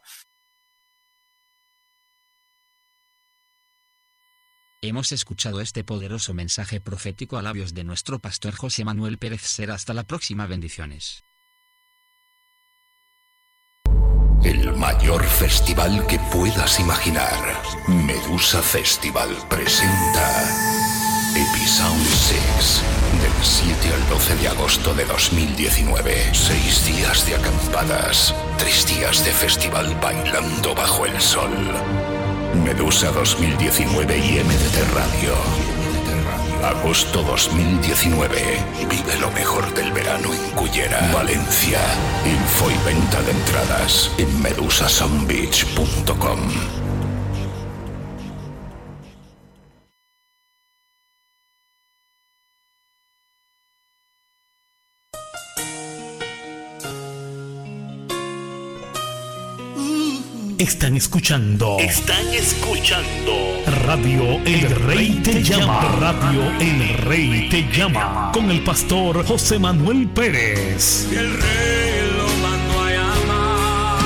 [4.83, 9.75] Hemos escuchado este poderoso mensaje profético a labios de nuestro pastor José Manuel Pérez Será.
[9.75, 11.25] Hasta la próxima bendiciones.
[14.45, 17.63] El mayor festival que puedas imaginar.
[17.89, 20.76] Medusa Festival presenta
[21.37, 22.81] Episound 6
[23.21, 26.33] del 7 al 12 de agosto de 2019.
[26.33, 31.51] Seis días de acampadas, tres días de festival bailando bajo el sol.
[32.65, 35.35] Medusa 2019 y MDT Radio.
[36.65, 38.41] Agosto 2019.
[38.89, 41.81] Vive lo mejor del verano en Cullera, Valencia.
[42.25, 46.86] Info y venta de entradas en medusasoundbeach.com.
[60.59, 61.77] Están escuchando.
[61.79, 63.63] Están escuchando.
[63.85, 65.83] Radio El Rey te llama.
[66.01, 68.31] Radio El Rey te llama.
[68.33, 71.09] Con el pastor José Manuel Pérez.
[71.13, 71.86] El rey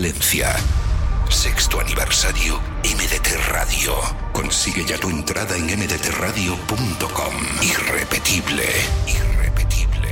[0.00, 0.56] Valencia.
[1.28, 3.96] Sexto aniversario MDT Radio.
[4.32, 7.34] Consigue ya tu entrada en mdtradio.com.
[7.60, 8.64] Irrepetible.
[9.06, 10.08] Irrepetible.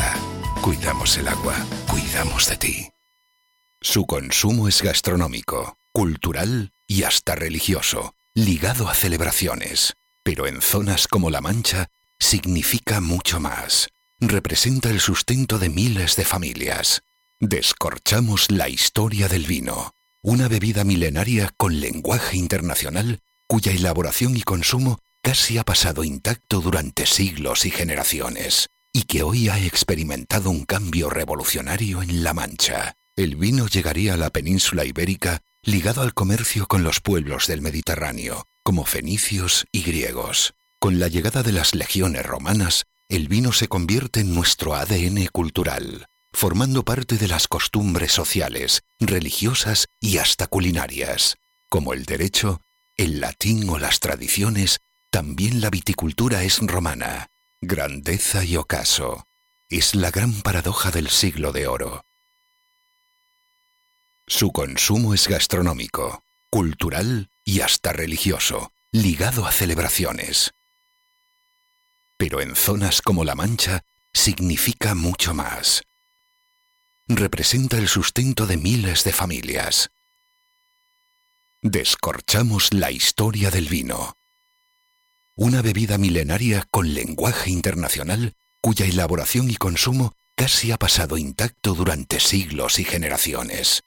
[0.61, 1.55] Cuidamos el agua,
[1.89, 2.89] cuidamos de ti.
[3.81, 9.95] Su consumo es gastronómico, cultural y hasta religioso, ligado a celebraciones.
[10.23, 13.89] Pero en zonas como La Mancha significa mucho más.
[14.21, 17.01] Representa el sustento de miles de familias.
[17.41, 25.01] Descorchamos la historia del vino, una bebida milenaria con lenguaje internacional cuya elaboración y consumo
[25.21, 31.09] casi ha pasado intacto durante siglos y generaciones, y que hoy ha experimentado un cambio
[31.09, 32.95] revolucionario en La Mancha.
[33.15, 38.45] El vino llegaría a la península ibérica ligado al comercio con los pueblos del Mediterráneo,
[38.63, 40.53] como fenicios y griegos.
[40.79, 46.07] Con la llegada de las legiones romanas, el vino se convierte en nuestro ADN cultural,
[46.33, 51.37] formando parte de las costumbres sociales, religiosas y hasta culinarias.
[51.69, 52.61] Como el derecho,
[52.97, 54.79] el latín o las tradiciones,
[55.11, 57.27] también la viticultura es romana.
[57.61, 59.27] Grandeza y ocaso.
[59.69, 62.05] Es la gran paradoja del siglo de oro.
[64.25, 70.51] Su consumo es gastronómico, cultural y hasta religioso, ligado a celebraciones.
[72.17, 73.83] Pero en zonas como La Mancha
[74.13, 75.83] significa mucho más.
[77.07, 79.91] Representa el sustento de miles de familias.
[81.61, 84.15] Descorchamos la historia del vino.
[85.35, 92.19] Una bebida milenaria con lenguaje internacional cuya elaboración y consumo casi ha pasado intacto durante
[92.19, 93.83] siglos y generaciones,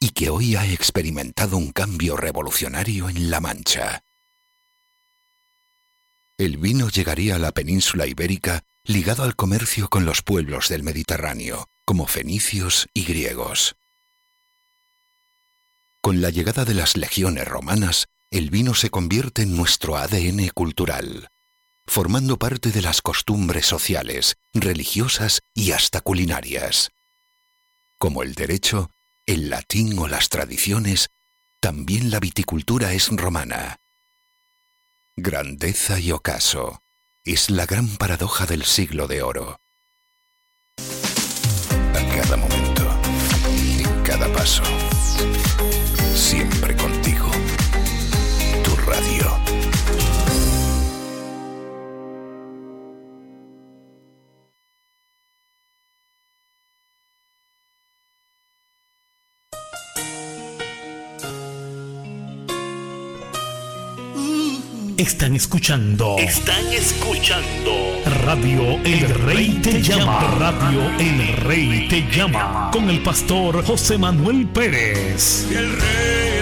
[0.00, 4.02] y que hoy ha experimentado un cambio revolucionario en La Mancha.
[6.38, 11.68] El vino llegaría a la península ibérica ligado al comercio con los pueblos del Mediterráneo,
[11.84, 13.76] como fenicios y griegos.
[16.00, 21.28] Con la llegada de las legiones romanas, el vino se convierte en nuestro ADN cultural,
[21.86, 26.92] formando parte de las costumbres sociales, religiosas y hasta culinarias.
[27.98, 28.90] Como el derecho,
[29.26, 31.10] el latín o las tradiciones,
[31.60, 33.76] también la viticultura es romana.
[35.14, 36.80] Grandeza y ocaso.
[37.24, 39.58] Es la gran paradoja del siglo de oro.
[40.78, 42.72] A cada momento,
[44.34, 44.62] paso.
[46.14, 47.31] Siempre contigo.
[64.98, 66.16] Están escuchando.
[66.18, 67.72] Están escuchando.
[68.24, 70.20] Radio El Rey te llama.
[70.38, 72.70] Radio El Rey te llama.
[72.72, 75.46] Con el pastor José Manuel Pérez.
[75.50, 76.41] El rey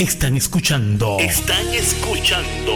[0.00, 1.18] Están escuchando.
[1.18, 2.72] Están escuchando.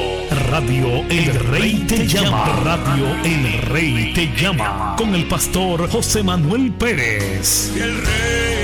[0.50, 2.60] Radio El Rey te llama.
[2.62, 4.94] Radio El Rey te llama.
[4.98, 7.72] Con el pastor José Manuel Pérez.
[7.76, 8.63] El rey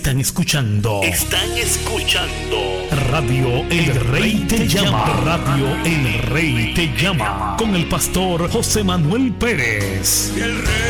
[0.00, 1.02] Están escuchando.
[1.02, 2.56] Están escuchando.
[3.10, 5.04] Radio El Rey te llama.
[5.26, 7.54] Radio El Rey te llama.
[7.58, 10.32] Con el pastor José Manuel Pérez.
[10.38, 10.89] El rey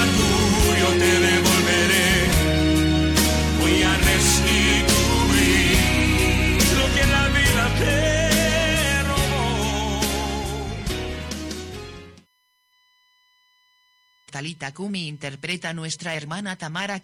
[14.41, 16.99] Talita Kumi interpreta nuestra hermana Tamara.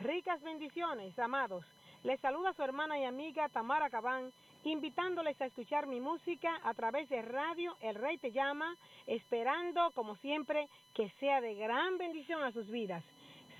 [0.00, 1.62] Ricas bendiciones, amados.
[2.04, 4.32] Les saluda su hermana y amiga Tamara Cabán,
[4.64, 8.74] invitándoles a escuchar mi música a través de radio El Rey Te Llama,
[9.06, 13.04] esperando, como siempre, que sea de gran bendición a sus vidas.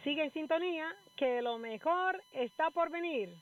[0.02, 3.36] Sigue en sintonía, que lo mejor está por venir.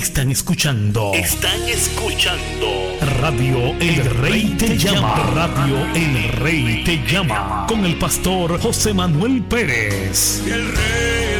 [0.00, 1.12] Están escuchando.
[1.12, 2.96] Están escuchando.
[3.20, 5.30] Radio El Rey te llama.
[5.34, 7.66] Radio El Rey te llama.
[7.68, 10.42] Con el pastor José Manuel Pérez.
[10.46, 11.39] El rey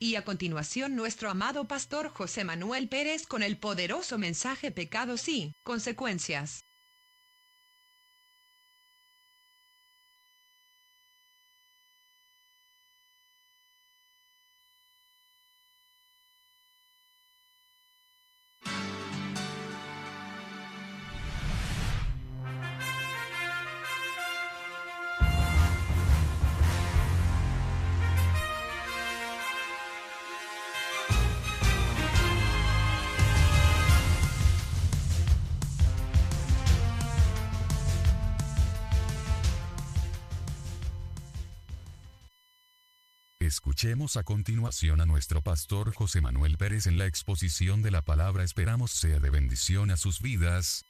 [0.00, 5.54] Y a continuación nuestro amado pastor José Manuel Pérez con el poderoso mensaje Pecados y
[5.64, 6.67] consecuencias.
[43.78, 48.42] Escuchemos a continuación a nuestro pastor José Manuel Pérez en la exposición de la palabra.
[48.42, 50.87] Esperamos sea de bendición a sus vidas.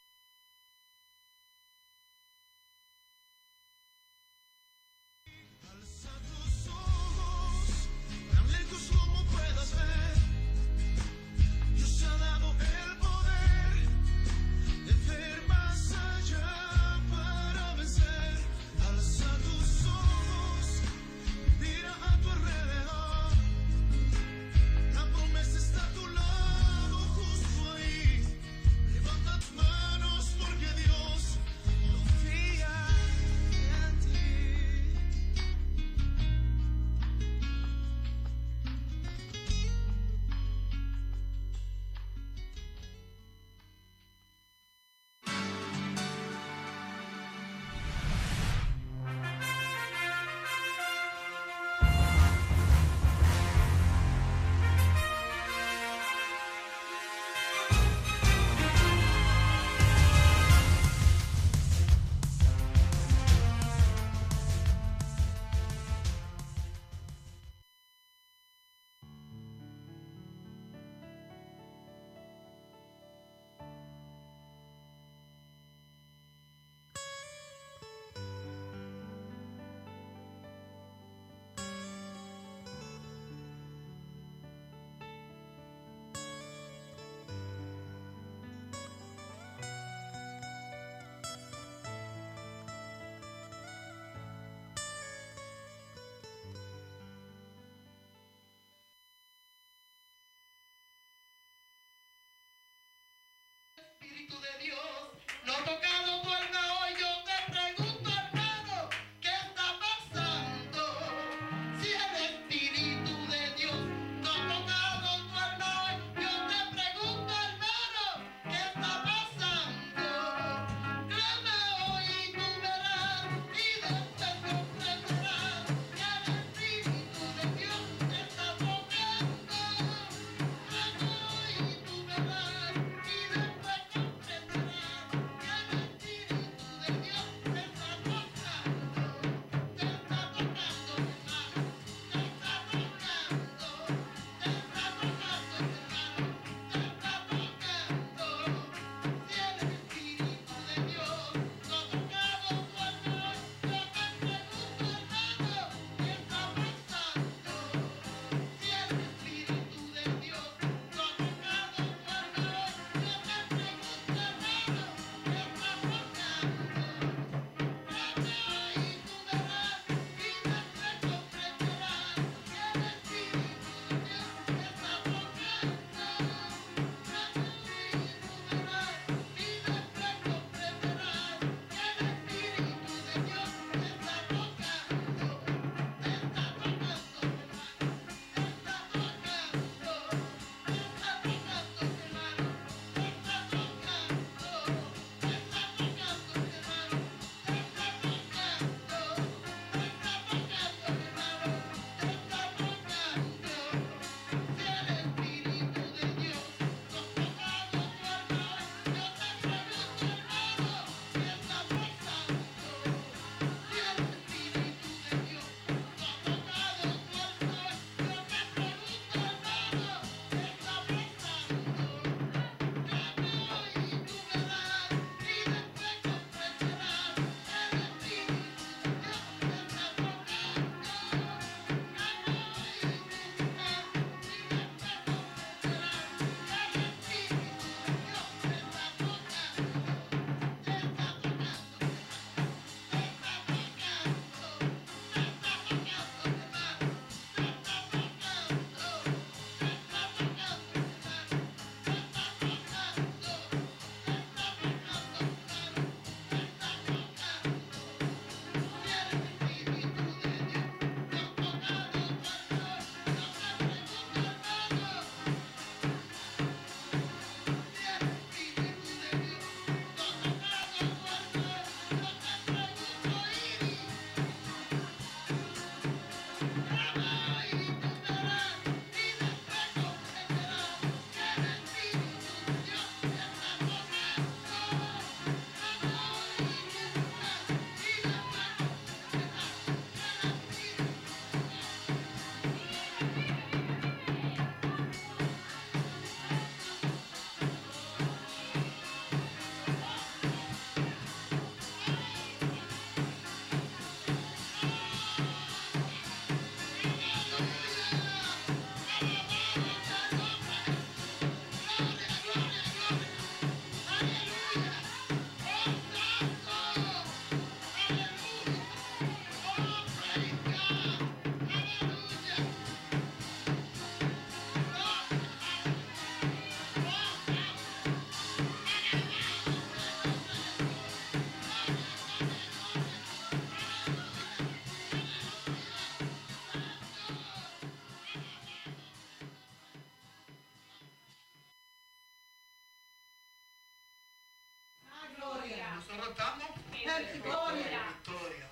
[346.96, 348.48] Victoria.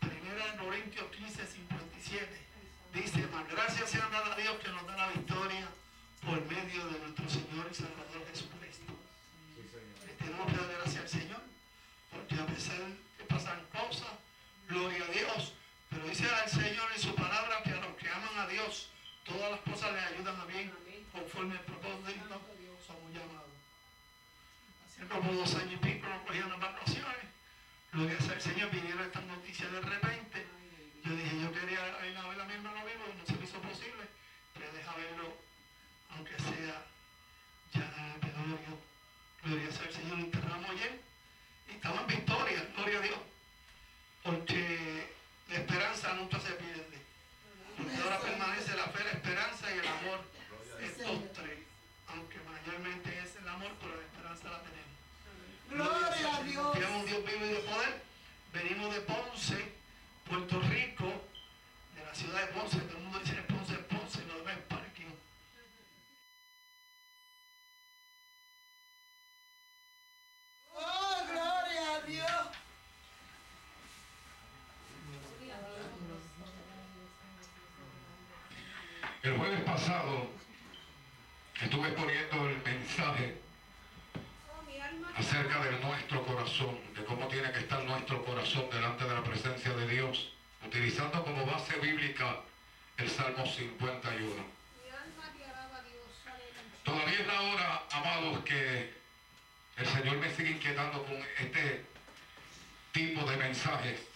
[0.00, 2.26] Primera en Corintios 15, 57.
[2.94, 5.68] Dice, más gracias sean dadas a Dios que nos da la victoria
[6.24, 8.47] por medio de nuestro Señor y Salvador Jesucristo.
[79.28, 80.26] El jueves pasado
[81.60, 83.36] estuve poniendo el mensaje
[85.14, 89.70] acerca de nuestro corazón, de cómo tiene que estar nuestro corazón delante de la presencia
[89.74, 90.32] de Dios,
[90.66, 92.40] utilizando como base bíblica
[92.96, 94.32] el Salmo 51.
[96.82, 98.94] Todavía es la hora, amados, que
[99.76, 101.84] el Señor me sigue inquietando con este
[102.92, 104.07] tipo de mensajes.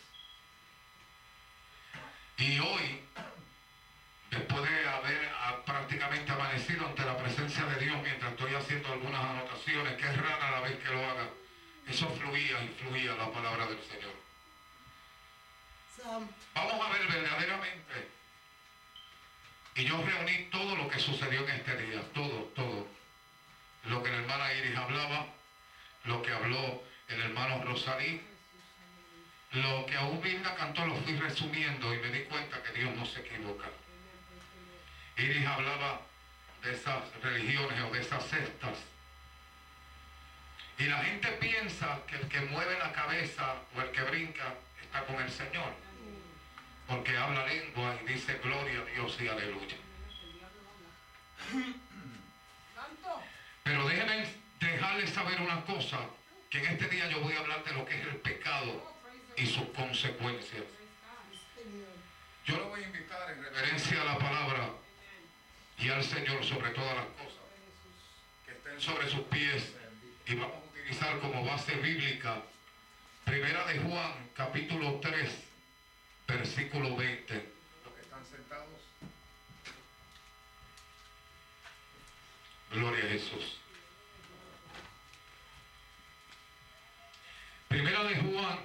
[27.73, 28.20] Rosalí,
[29.53, 33.07] lo que aún Vilna cantó lo fui resumiendo y me di cuenta que Dios no
[33.07, 33.66] se equivoca.
[35.16, 36.03] Iris hablaba
[36.62, 38.77] de esas religiones o de esas sectas.
[40.79, 45.07] Y la gente piensa que el que mueve la cabeza o el que brinca está
[45.07, 45.73] con el Señor.
[46.87, 49.77] Porque habla lengua y dice gloria a Dios y aleluya.
[53.64, 54.29] Pero déjenme
[54.61, 56.01] dejarles saber una cosa,
[56.53, 58.94] que en este día yo voy a hablar de lo que es el pecado
[59.36, 60.64] y sus consecuencias.
[62.44, 64.68] Yo lo voy a invitar en reverencia a la palabra
[65.78, 67.40] y al Señor sobre todas las cosas.
[68.44, 69.72] Que estén sobre sus pies
[70.26, 72.42] y vamos a utilizar como base bíblica
[73.24, 75.30] Primera de Juan, capítulo 3,
[76.28, 77.34] versículo 20.
[77.84, 78.68] Los que están sentados.
[82.72, 83.62] Gloria a Jesús.
[87.73, 88.59] Primera de Juan,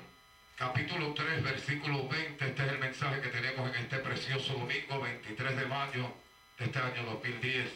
[0.58, 2.46] capítulo 3, versículo 20.
[2.46, 6.14] Este es el mensaje que tenemos en este precioso domingo, 23 de mayo
[6.60, 7.72] de este año 2010.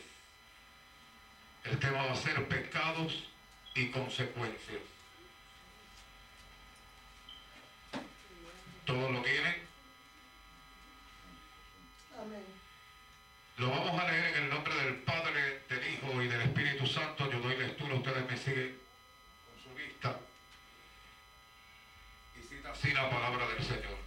[1.63, 3.29] El tema va a ser pecados
[3.75, 4.81] y consecuencias.
[8.83, 9.55] ¿Todos lo tienen?
[12.19, 12.43] Amén.
[13.55, 17.31] Lo vamos a leer en el nombre del Padre, del Hijo y del Espíritu Santo.
[17.31, 18.77] Yo doy lectura, ustedes me siguen
[19.45, 20.17] con su vista.
[22.71, 23.97] Así la palabra del Señor.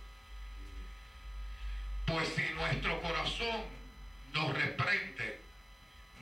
[2.07, 3.65] Pues si nuestro corazón
[4.33, 5.41] nos reprende,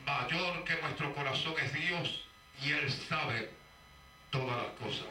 [0.05, 2.24] mayor que nuestro corazón es Dios
[2.62, 3.51] y Él sabe
[4.30, 5.07] todas las cosas.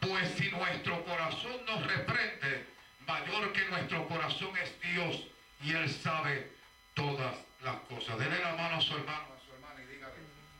[0.00, 2.66] Pues si nuestro corazón nos reprende,
[3.06, 5.24] mayor que nuestro corazón es Dios
[5.62, 6.50] y Él sabe
[6.94, 8.18] todas las cosas.
[8.18, 10.14] Dele la mano a su hermano, a su hermana y dígale,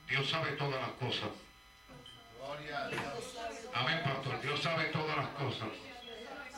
[0.08, 1.30] Dios sabe todas las cosas.
[3.74, 4.40] Amén, pastor.
[4.42, 5.68] Dios sabe todas las cosas.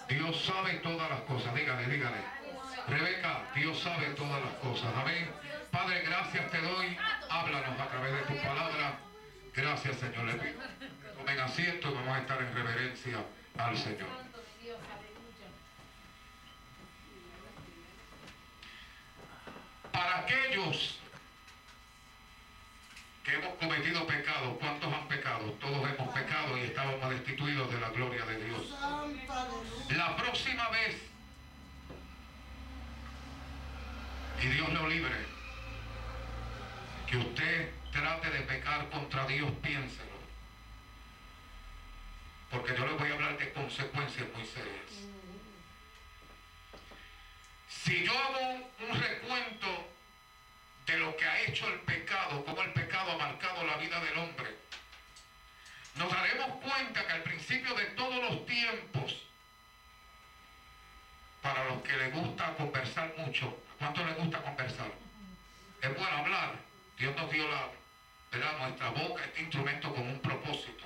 [0.09, 1.55] Dios sabe todas las cosas.
[1.55, 2.17] Dígale, dígale.
[2.89, 4.93] Rebeca, Dios sabe todas las cosas.
[4.97, 5.31] Amén.
[5.71, 6.97] Padre, gracias te doy.
[7.29, 8.99] Háblanos a través de tu palabra.
[9.55, 10.41] Gracias, Señor.
[11.19, 13.19] Tomen asiento y vamos a estar en reverencia
[13.59, 14.09] al Señor.
[19.93, 21.02] Para aquellos
[23.25, 25.53] que hemos cometido pecado, ¿cuántos han pecado?
[25.61, 28.75] Todos hemos pecado y estábamos destituidos de la gloria de Dios.
[29.91, 30.97] La próxima vez,
[34.43, 35.15] y Dios lo libre,
[37.07, 40.13] que usted trate de pecar contra Dios, piénselo.
[42.53, 44.93] porque yo les voy a hablar de consecuencias muy serias.
[47.67, 49.89] Si yo hago un recuento
[50.93, 54.19] de lo que ha hecho el pecado, cómo el pecado ha marcado la vida del
[54.19, 54.55] hombre,
[55.97, 59.23] nos daremos cuenta que al principio de todos los tiempos,
[61.41, 64.91] para los que les gusta conversar mucho, ¿cuánto les gusta conversar?
[65.81, 66.57] Es bueno hablar.
[66.99, 67.69] Dios nos dio la,
[68.31, 68.59] ¿verdad?
[68.59, 70.85] nuestra boca, este instrumento con un propósito.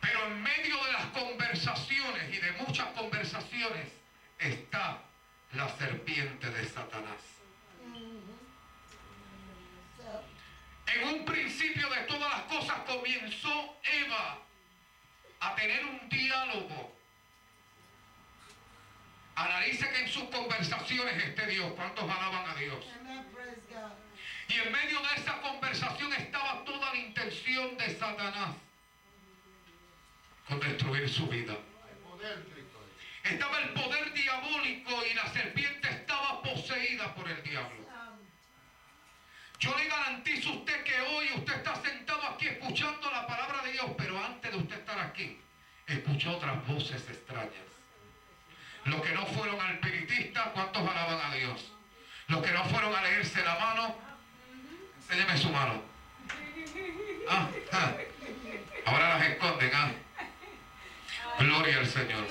[0.00, 3.88] Pero en medio de las conversaciones y de muchas conversaciones
[4.38, 5.02] está
[5.52, 7.33] la serpiente de Satanás.
[10.86, 14.38] En un principio de todas las cosas comenzó Eva
[15.40, 16.96] a tener un diálogo.
[19.34, 21.72] Analice que en sus conversaciones esté Dios.
[21.74, 22.84] ¿Cuántos alaban a Dios?
[24.48, 28.54] Y en medio de esa conversación estaba toda la intención de Satanás
[30.48, 31.56] con destruir su vida.
[33.24, 37.83] Estaba el poder diabólico y la serpiente estaba poseída por el diablo.
[39.58, 43.72] Yo le garantizo a usted que hoy usted está sentado aquí escuchando la palabra de
[43.72, 45.40] Dios, pero antes de usted estar aquí,
[45.86, 47.52] escuchó otras voces extrañas.
[48.84, 51.72] Los que no fueron al espiritista, ¿cuántos alaban a Dios?
[52.28, 53.96] Los que no fueron a leerse la mano,
[54.96, 55.82] enséñeme su mano.
[57.28, 57.92] Ah, ah.
[58.86, 59.90] Ahora las esconden, ah.
[61.38, 62.26] Gloria al Señor.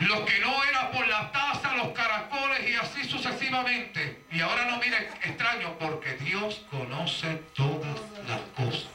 [0.00, 1.43] Los que no era por la taza,
[1.84, 4.24] los caracoles y así sucesivamente.
[4.30, 8.90] Y ahora no miren extraño, porque Dios conoce todas las cosas.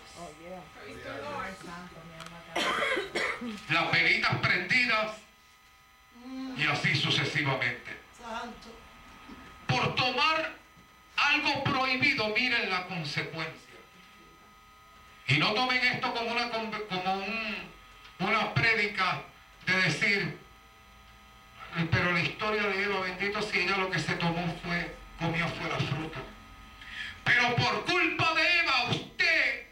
[3.69, 5.11] Las velitas prendidas
[6.57, 7.99] y así sucesivamente.
[9.67, 10.53] Por tomar
[11.15, 13.55] algo prohibido, miren la consecuencia.
[15.27, 17.55] Y no tomen esto como una, como un,
[18.19, 19.21] una prédica
[19.67, 20.39] de decir,
[21.91, 25.69] pero la historia de Eva, bendito si ella lo que se tomó fue, comió fue
[25.69, 26.19] la fruta.
[27.23, 29.67] Pero por culpa de Eva, usted,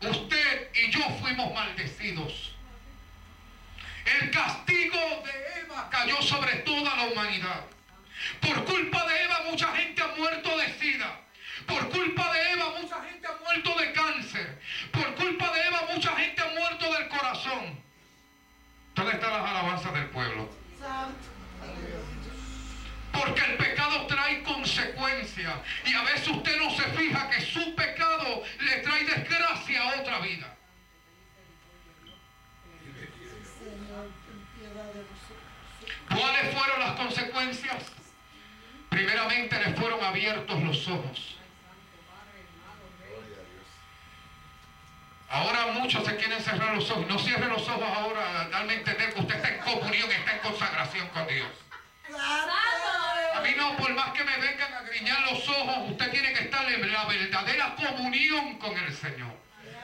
[0.00, 2.54] usted y yo fuimos maldecidos.
[4.20, 7.64] El castigo de Eva cayó sobre toda la humanidad.
[8.40, 11.20] Por culpa de Eva mucha gente ha muerto de sida.
[11.66, 14.62] Por culpa de Eva mucha gente ha muerto de cáncer.
[14.90, 17.80] Por culpa de Eva mucha gente ha muerto del corazón.
[18.94, 20.48] ¿Dónde están las alabanzas del pueblo?
[23.12, 25.54] Porque el pecado trae consecuencias.
[25.86, 30.18] Y a veces usted no se fija que su pecado le trae desgracia a otra
[30.20, 30.56] vida.
[36.08, 37.84] ¿Cuáles fueron las consecuencias?
[38.88, 41.41] Primeramente le fueron abiertos los ojos.
[45.32, 47.06] Ahora muchos se quieren cerrar los ojos.
[47.08, 50.38] No cierre los ojos ahora, darme a entender que usted está en comunión, está en
[50.40, 51.48] consagración con Dios.
[53.34, 56.44] A mí no, por más que me vengan a griñar los ojos, usted tiene que
[56.44, 59.34] estar en la verdadera comunión con el Señor.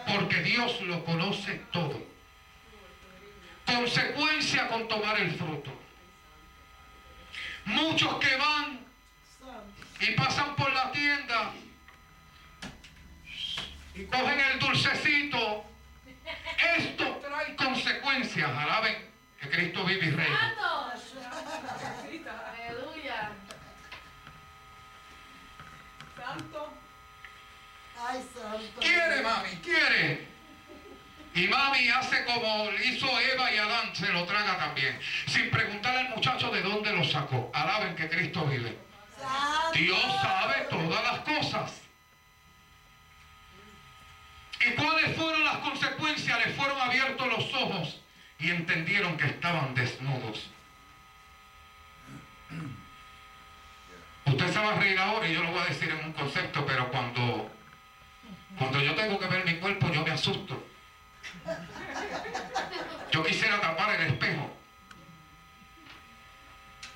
[0.07, 1.99] Porque Dios lo conoce todo.
[3.65, 5.73] Consecuencia con tomar el fruto.
[7.65, 8.81] Muchos que van
[10.01, 11.53] y pasan por la tienda
[14.07, 15.65] cogen el dulcecito.
[16.77, 18.51] Esto trae consecuencias.
[18.51, 18.97] Alaben
[19.41, 20.55] que Cristo vive y reina.
[22.59, 23.31] Aleluya.
[26.17, 26.73] Santo.
[28.01, 28.81] Ay, santo.
[28.81, 30.29] Quiere, mami, quiere.
[31.35, 34.99] Y mami hace como hizo Eva y Adán, se lo traga también.
[35.27, 37.51] Sin preguntarle al muchacho de dónde lo sacó.
[37.55, 38.77] Alaben que Cristo vive.
[39.75, 41.88] Dios sabe todas las cosas.
[44.67, 46.47] ¿Y cuáles fueron las consecuencias?
[46.47, 48.01] Les fueron abiertos los ojos
[48.39, 50.51] y entendieron que estaban desnudos.
[54.25, 56.65] Usted se va a reír ahora y yo lo voy a decir en un concepto,
[56.67, 57.51] pero cuando,
[58.59, 60.67] cuando yo tengo que ver mi cuerpo, yo me asusto.
[63.11, 64.55] Yo quisiera tapar el espejo.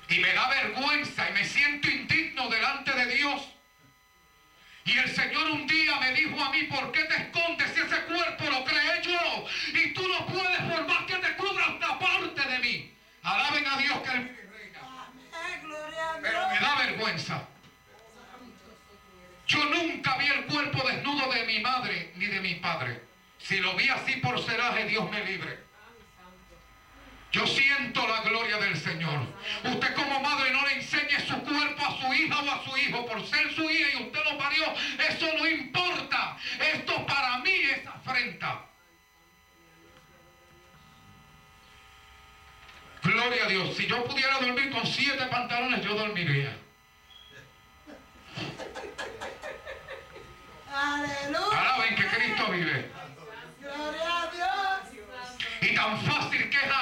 [0.09, 3.52] Y me da vergüenza y me siento indigno delante de Dios.
[4.85, 8.01] Y el Señor un día me dijo a mí, ¿por qué te escondes si ese
[8.03, 9.45] cuerpo lo creé yo?
[9.73, 12.93] Y tú no puedes por más que te cubras taparte de mí.
[13.23, 15.11] Alaben a Dios que Él reina.
[16.21, 17.47] Pero me da vergüenza.
[19.47, 23.01] Yo nunca vi el cuerpo desnudo de mi madre ni de mi padre.
[23.39, 25.62] Si lo vi así por celaje, Dios me libre.
[27.33, 29.25] Yo siento la gloria del Señor.
[29.63, 33.05] Usted como madre no le enseñe su cuerpo a su hija o a su hijo
[33.07, 34.63] por ser su hija y usted lo parió.
[35.09, 36.37] Eso no importa.
[36.73, 38.65] Esto para mí es afrenta.
[43.01, 43.75] Gloria a Dios.
[43.77, 46.55] Si yo pudiera dormir con siete pantalones, yo dormiría.
[50.71, 51.59] Aleluya.
[51.59, 52.91] Alaben que Cristo vive.
[53.59, 55.03] Gloria a Dios.
[55.61, 56.73] Y tan fácil que es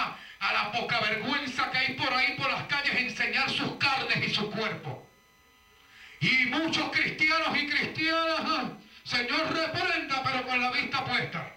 [0.41, 4.33] a, la poca vergüenza que hay por ahí por las calles enseñar sus carnes y
[4.33, 5.07] su cuerpo.
[6.19, 8.69] Y muchos cristianos y cristianas, ah,
[9.03, 11.55] Señor reprenda, pero con la vista puesta.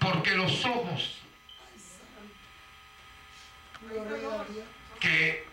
[0.00, 1.18] Porque los ojos
[5.00, 5.46] que,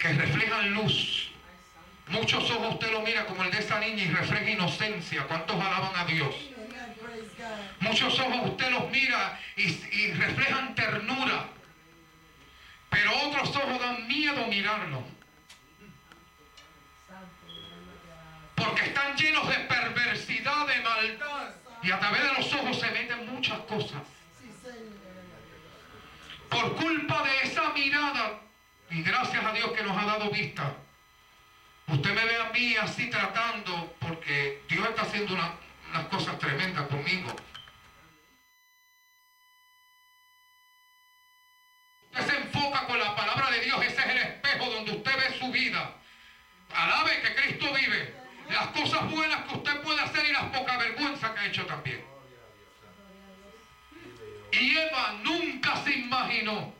[0.00, 1.30] que reflejan luz,
[2.08, 5.24] muchos ojos usted lo mira como el de esa niña y refleja inocencia.
[5.26, 6.34] ¿Cuántos alaban a Dios?
[7.80, 11.46] Muchos ojos usted los mira y, reflejan ternura.
[12.90, 15.04] Pero otros ojos dan miedo mirarlo.
[18.54, 21.54] Porque están llenos de perversidad, de maldad.
[21.82, 24.02] Y a través de los ojos se meten muchas cosas.
[26.48, 28.40] Por culpa de esa mirada,
[28.90, 30.72] y gracias a Dios que nos ha dado vista,
[31.88, 35.52] usted me ve a mí así tratando, porque Dios está haciendo una-
[35.90, 37.34] unas cosas tremendas conmigo.
[42.12, 45.38] Usted se enfoca con la palabra de Dios, ese es el espejo donde usted ve
[45.38, 45.94] su vida.
[46.72, 48.14] Alabe que Cristo vive.
[48.48, 52.04] Las cosas buenas que usted puede hacer y las poca vergüenza que ha hecho también.
[54.52, 56.74] Y Eva nunca se imaginó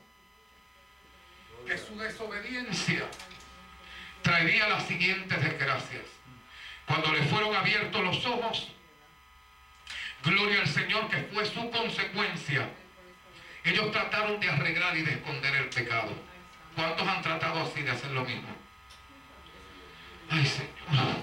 [1.66, 3.04] que su desobediencia
[4.22, 6.04] traería las siguientes desgracias.
[6.86, 8.72] Cuando le fueron abiertos los ojos,
[10.30, 12.68] gloria al Señor que fue su consecuencia.
[13.64, 16.12] Ellos trataron de arreglar y de esconder el pecado.
[16.74, 18.48] ¿Cuántos han tratado así de hacer lo mismo?
[20.30, 21.16] Ay, Señor.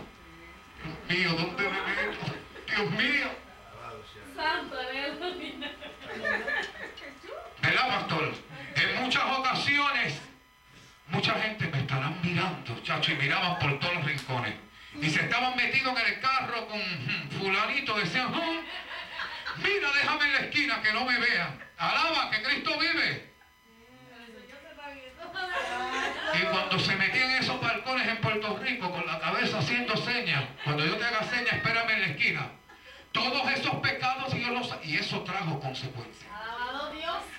[1.07, 2.25] Dios mío, ¿dónde me meto?
[2.67, 3.27] Dios mío.
[4.35, 4.77] Santo.
[7.61, 8.33] ¿Verdad, pastor?
[8.75, 10.21] En muchas ocasiones,
[11.07, 14.55] mucha gente me estarán mirando, chacho, y miraban por todos los rincones.
[15.01, 16.81] Y se estaban metidos en el carro con
[17.39, 18.61] fulanito, decían, "Oh,
[19.57, 21.63] mira, déjame en la esquina que no me vean.
[21.77, 23.33] Alaba que Cristo vive.
[26.33, 30.43] Y cuando se metían en esos balcones en Puerto Rico con la cabeza haciendo señas,
[30.63, 32.49] cuando yo te haga señas, espérame en la esquina.
[33.11, 36.31] Todos esos pecados Dios los y eso trajo consecuencias.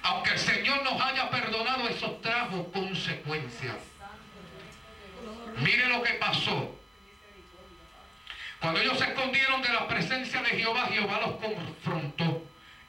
[0.03, 3.77] Aunque el Señor nos haya perdonado, eso trajo consecuencias.
[5.57, 6.84] Mire lo que pasó.
[8.65, 12.47] Cuando ellos se escondieron de la presencia de Jehová, Jehová los confrontó.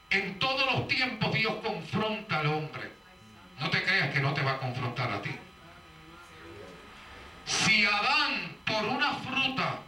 [0.09, 2.93] En todos los tiempos Dios confronta al hombre.
[3.59, 5.31] No te creas que no te va a confrontar a ti.
[7.45, 9.79] Si Adán, por una fruta,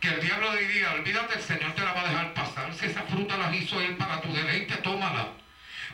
[0.00, 2.72] que el diablo diría, olvídate, el Señor te la va a dejar pasar.
[2.72, 5.28] Si esa fruta la hizo Él para tu deleite, tómala.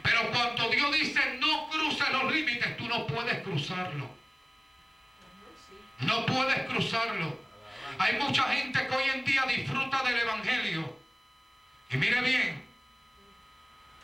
[0.04, 4.08] Pero cuando Dios dice, no cruces los límites, tú no puedes cruzarlo.
[5.98, 7.51] No puedes cruzarlo.
[7.98, 10.96] Hay mucha gente que hoy en día disfruta del Evangelio.
[11.90, 12.64] Y mire bien,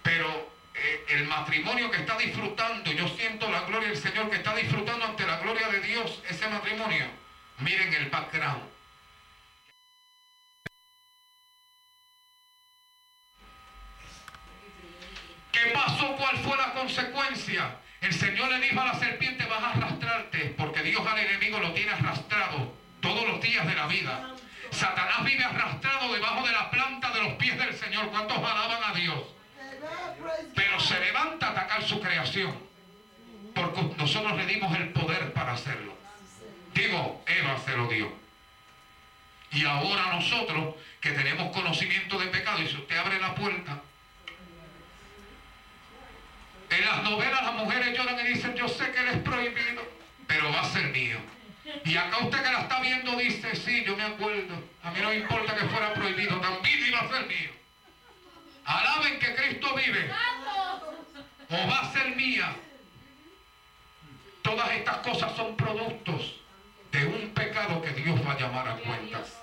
[0.03, 4.55] pero eh, el matrimonio que está disfrutando, yo siento la gloria del Señor que está
[4.55, 7.07] disfrutando ante la gloria de Dios ese matrimonio.
[7.59, 8.63] Miren el background.
[15.51, 16.15] ¿Qué pasó?
[16.17, 17.79] ¿Cuál fue la consecuencia?
[18.01, 21.73] El Señor le dijo a la serpiente, vas a arrastrarte, porque Dios al enemigo lo
[21.73, 24.35] tiene arrastrado todos los días de la vida.
[24.71, 28.11] Satanás vive arrastrado debajo de la planta de los pies del Señor.
[28.11, 29.21] ¿Cuántos alaban a Dios?
[30.55, 32.57] Pero se levanta a atacar su creación.
[33.55, 35.97] Porque nosotros le dimos el poder para hacerlo.
[36.75, 38.13] Digo, Eva se lo dio.
[39.51, 43.81] Y ahora nosotros que tenemos conocimiento de pecado, y si usted abre la puerta,
[46.71, 49.83] en las novelas las mujeres lloran y dicen, yo sé que él es prohibido,
[50.27, 51.19] pero va a ser mío.
[51.85, 54.55] Y acá usted que la está viendo dice, sí, yo me acuerdo.
[54.83, 57.51] A mí no me importa que fuera prohibido, también iba a ser mío.
[58.65, 60.11] Alaben que Cristo vive.
[61.51, 62.55] O va a ser mía.
[64.43, 66.41] Todas estas cosas son productos
[66.93, 69.39] de un pecado que Dios va a llamar a cuentas.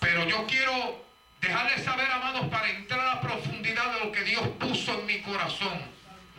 [0.00, 1.04] Pero yo quiero
[1.40, 5.20] dejarles saber, amados, para entrar a la profundidad de lo que Dios puso en mi
[5.22, 5.80] corazón.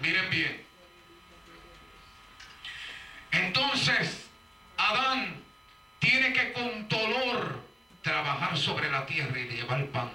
[0.02, 0.66] Miren bien.
[3.32, 4.27] Entonces,
[4.78, 5.36] Adán
[6.00, 7.64] tiene que con dolor
[8.02, 10.10] trabajar sobre la tierra y llevar pan.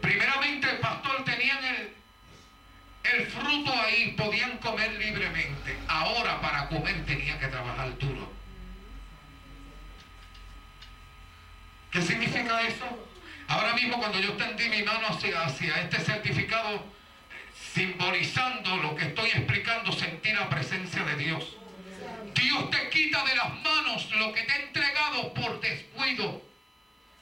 [0.00, 1.94] Primeramente el pastor tenían el,
[3.14, 5.78] el fruto ahí, podían comer libremente.
[5.86, 8.32] Ahora para comer tenía que trabajar duro.
[11.90, 13.08] ¿Qué significa eso?
[13.48, 16.84] Ahora mismo cuando yo extendí mi mano hacia, hacia este certificado,
[17.74, 21.56] simbolizando lo que estoy explicando, sentí la presencia de Dios.
[22.34, 26.42] Dios te quita de las manos lo que te ha entregado por descuido.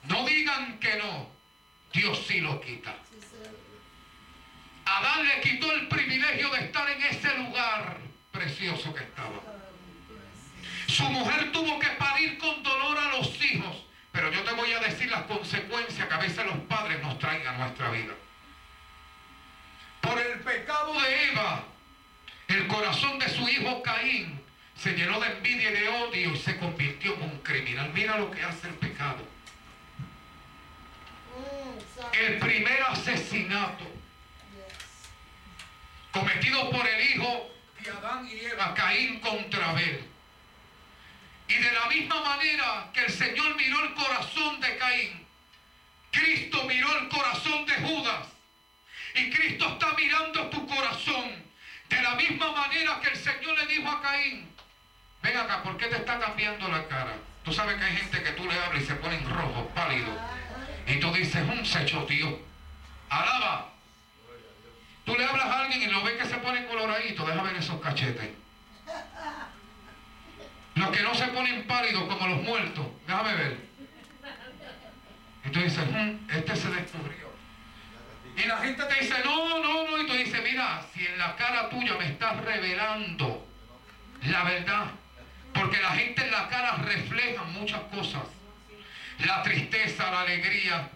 [0.05, 1.29] No digan que no.
[1.93, 2.95] Dios sí lo quita.
[4.85, 7.99] Adán le quitó el privilegio de estar en ese lugar
[8.33, 9.41] precioso que estaba.
[10.87, 13.85] Su mujer tuvo que parir con dolor a los hijos.
[14.13, 17.47] Pero yo te voy a decir las consecuencias que a veces los padres nos traen
[17.47, 18.15] a nuestra vida.
[20.01, 21.65] Por el pecado de Eva,
[22.49, 24.38] el corazón de su hijo Caín
[24.79, 27.91] se llenó de envidia y de odio y se convirtió en un criminal.
[27.93, 29.27] Mira lo que hace el pecado.
[32.13, 33.85] El primer asesinato
[36.13, 37.51] cometido por el hijo
[37.81, 40.05] de Adán y Eva, Caín contra Abel.
[41.49, 45.27] Y de la misma manera que el Señor miró el corazón de Caín,
[46.13, 48.29] Cristo miró el corazón de Judas.
[49.15, 51.49] Y Cristo está mirando tu corazón.
[51.89, 54.49] De la misma manera que el Señor le dijo a Caín,
[55.23, 57.13] ven acá, ¿por qué te está cambiando la cara?
[57.45, 60.15] Tú sabes que hay gente que tú le hablas y se ponen rojos, pálidos.
[60.87, 62.39] Y tú dices, un secho, tío.
[63.09, 63.73] Alaba.
[65.05, 67.81] Tú le hablas a alguien y lo ves que se pone coloradito, deja ver esos
[67.81, 68.31] cachetes.
[70.75, 73.69] Los que no se ponen pálidos como los muertos, déjame ver.
[75.45, 77.29] Y tú dices, "Hmm, este se descubrió.
[78.37, 79.99] Y la gente te dice, no, no, no.
[80.03, 83.45] Y tú dices, mira, si en la cara tuya me estás revelando
[84.23, 84.87] la verdad.
[85.59, 88.23] Porque la gente en la cara refleja muchas cosas.
[89.19, 90.89] La tristeza, la alegría,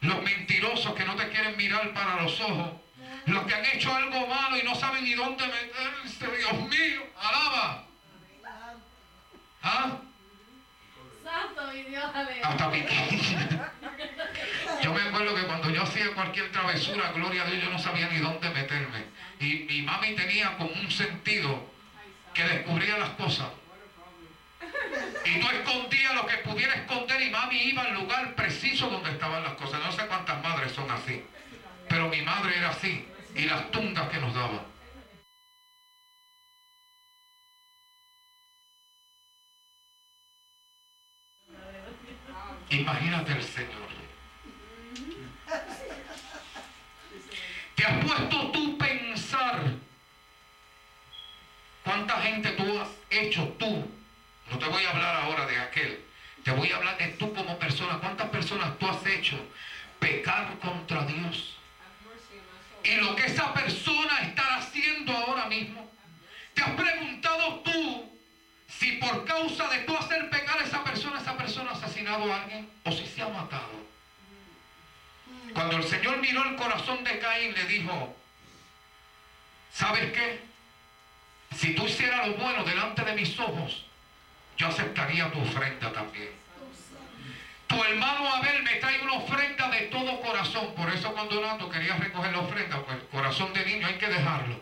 [0.00, 2.70] los mentirosos que no te quieren mirar para los ojos.
[3.26, 6.36] Los que han hecho algo malo y no saben ni dónde meterse.
[6.36, 7.84] Dios mío, alaba.
[9.62, 9.98] ¿Ah?
[11.24, 12.04] Santo mi Dios,
[12.44, 12.80] Hasta mi
[14.82, 18.08] Yo me acuerdo que cuando yo hacía cualquier travesura, gloria a Dios, yo no sabía
[18.08, 19.04] ni dónde meterme.
[19.40, 21.66] Y mi mami tenía como un sentido
[22.34, 23.48] que descubría las cosas.
[25.24, 29.42] Y tú escondías lo que pudiera esconder y mami iba al lugar preciso donde estaban
[29.42, 29.80] las cosas.
[29.84, 31.24] No sé cuántas madres son así.
[31.88, 33.08] Pero mi madre era así.
[33.34, 34.64] Y las tundas que nos daba.
[42.70, 43.84] Imagínate el Señor.
[47.74, 49.60] ¿Te has puesto tú pensar
[51.84, 53.84] cuánta gente tú has hecho tú?
[54.50, 56.04] No te voy a hablar ahora de aquel.
[56.44, 57.98] Te voy a hablar de tú como persona.
[57.98, 59.36] ¿Cuántas personas tú has hecho
[59.98, 61.56] pecar contra Dios?
[62.84, 65.90] Y lo que esa persona está haciendo ahora mismo.
[66.52, 68.12] ¿Te has preguntado tú
[68.68, 72.42] si por causa de tú hacer pecar a esa persona, esa persona ha asesinado a
[72.42, 73.84] alguien o si se ha matado?
[75.54, 78.16] Cuando el Señor miró el corazón de Caín, le dijo,
[79.72, 80.42] ¿sabes qué?
[81.56, 83.83] Si tú hicieras lo bueno delante de mis ojos,
[84.56, 86.30] yo aceptaría tu ofrenda también.
[87.66, 90.74] Tu hermano Abel me trae una ofrenda de todo corazón.
[90.74, 94.06] Por eso cuando Nando quería recoger la ofrenda, pues el corazón de niño hay que
[94.06, 94.60] dejarlo.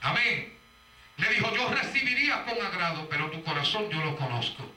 [0.00, 0.52] Amén.
[1.18, 4.70] Le dijo, yo recibiría con agrado, pero tu corazón yo lo conozco.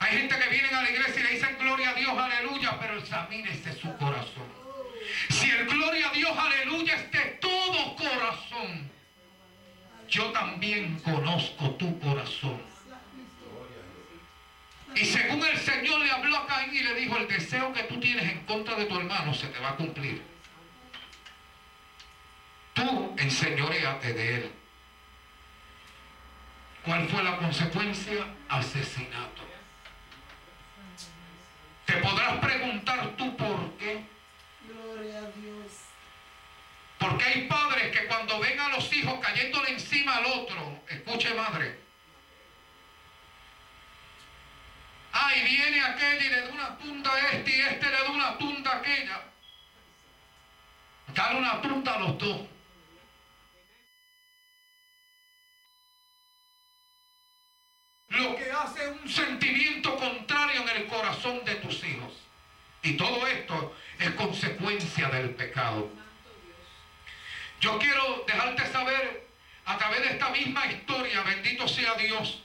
[0.00, 2.98] Hay gente que viene a la iglesia y le dicen gloria a Dios, aleluya, pero
[2.98, 4.48] examínese su corazón.
[5.28, 8.90] Si el gloria a Dios, aleluya, es de todo corazón,
[10.08, 12.69] yo también conozco tu corazón.
[14.94, 18.00] Y según el Señor le habló a Caín y le dijo, el deseo que tú
[18.00, 20.22] tienes en contra de tu hermano se te va a cumplir.
[22.74, 24.52] Tú enseñoreate de él.
[26.84, 28.26] ¿Cuál fue la consecuencia?
[28.48, 29.42] Asesinato.
[31.84, 34.04] Te podrás preguntar tú por qué.
[34.68, 35.72] Gloria a Dios.
[36.98, 41.89] Porque hay padres que cuando ven a los hijos cayéndole encima al otro, escuche madre.
[45.12, 48.38] Ay, viene aquel y le da una tunda a este y este le da una
[48.38, 49.22] tunda a aquella.
[51.14, 52.40] Dale una tunda a los dos.
[58.08, 62.12] Lo que hace un sentimiento contrario en el corazón de tus hijos.
[62.82, 65.90] Y todo esto es consecuencia del pecado.
[67.60, 69.28] Yo quiero dejarte saber
[69.66, 72.42] a través de esta misma historia, bendito sea Dios,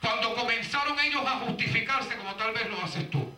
[0.00, 3.34] cuando comenzaron ellos a justificarse como tal vez lo haces tú.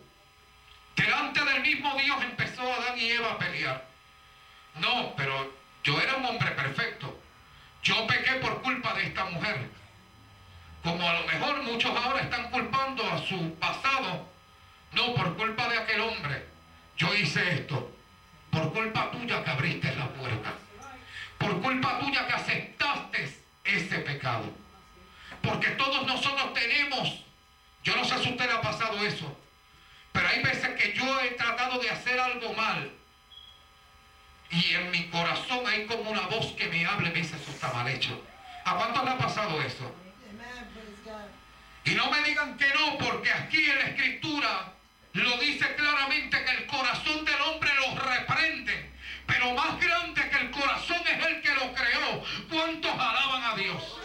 [0.95, 3.85] Delante del mismo Dios empezó Adán y Eva a pelear.
[4.79, 7.19] No, pero yo era un hombre perfecto.
[7.83, 9.69] Yo pequé por culpa de esta mujer.
[10.83, 14.27] Como a lo mejor muchos ahora están culpando a su pasado
[14.93, 16.45] No, por culpa de aquel hombre,
[16.97, 17.91] yo hice esto.
[18.51, 20.53] Por culpa tuya que abriste la puerta.
[21.37, 24.51] Por culpa tuya que aceptaste ese pecado.
[25.41, 27.23] Porque todos nosotros tenemos,
[27.83, 29.37] yo no sé si usted le ha pasado eso,
[30.11, 32.91] pero hay veces que yo he tratado de hacer algo mal.
[34.51, 37.51] Y en mi corazón hay como una voz que me habla y me dice, eso
[37.51, 38.21] está mal hecho.
[38.65, 39.95] ¿A cuántos le ha pasado eso?
[41.83, 44.73] Y no me digan que no, porque aquí en la escritura
[45.13, 48.91] lo dice claramente que el corazón del hombre lo reprende.
[49.25, 52.23] Pero más grande que el corazón es el que lo creó.
[52.49, 54.00] ¿Cuántos alaban a Dios?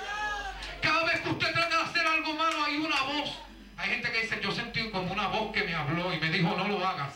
[0.87, 3.31] Cada vez que usted trata de hacer algo malo hay una voz.
[3.77, 6.55] Hay gente que dice, yo sentí como una voz que me habló y me dijo,
[6.57, 7.13] no lo hagas.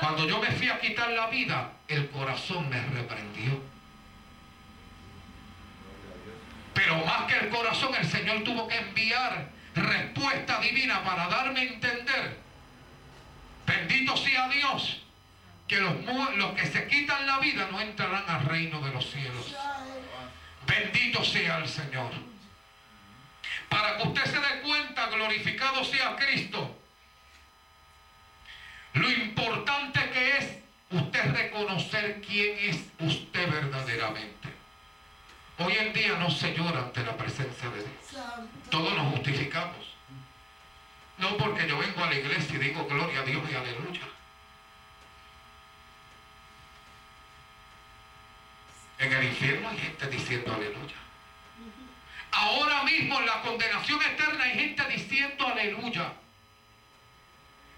[0.00, 3.58] Cuando yo me fui a quitar la vida, el corazón me reprendió.
[6.74, 11.62] Pero más que el corazón, el Señor tuvo que enviar respuesta divina para darme a
[11.62, 12.38] entender.
[13.66, 15.02] Bendito sea Dios,
[15.66, 15.94] que los,
[16.36, 19.54] los que se quitan la vida no entrarán al reino de los cielos.
[20.66, 22.10] Bendito sea el Señor.
[23.68, 26.76] Para que usted se dé cuenta, glorificado sea Cristo,
[28.94, 30.58] lo importante que es
[30.90, 34.48] usted reconocer quién es usted verdaderamente.
[35.58, 38.24] Hoy en día no se llora ante la presencia de Dios.
[38.70, 39.94] Todos nos justificamos.
[41.18, 44.02] No porque yo vengo a la iglesia y digo gloria a Dios y aleluya.
[48.98, 50.96] En el infierno hay gente diciendo aleluya.
[52.30, 56.12] Ahora mismo en la condenación eterna hay gente diciendo aleluya.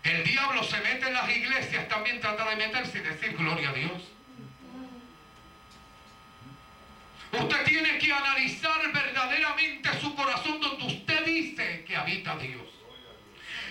[0.05, 3.73] El diablo se mete en las iglesias, también trata de meterse y decir gloria a
[3.73, 4.03] Dios.
[7.33, 12.63] Usted tiene que analizar verdaderamente su corazón donde usted dice que habita Dios.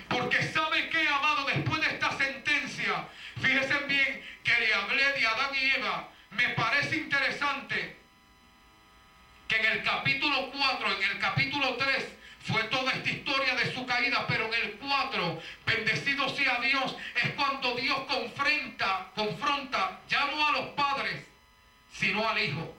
[0.10, 3.08] Porque sabe que, amado, después de esta sentencia,
[3.42, 7.98] fíjense bien que le hablé de Adán y Eva, me parece interesante
[9.48, 12.08] que en el capítulo 4, en el capítulo 3,
[12.44, 17.32] fue toda esta historia de su caída, pero en el 4, bendecido sea Dios, es
[17.32, 21.26] cuando Dios confronta, confronta ya no a los padres,
[21.92, 22.74] sino al Hijo.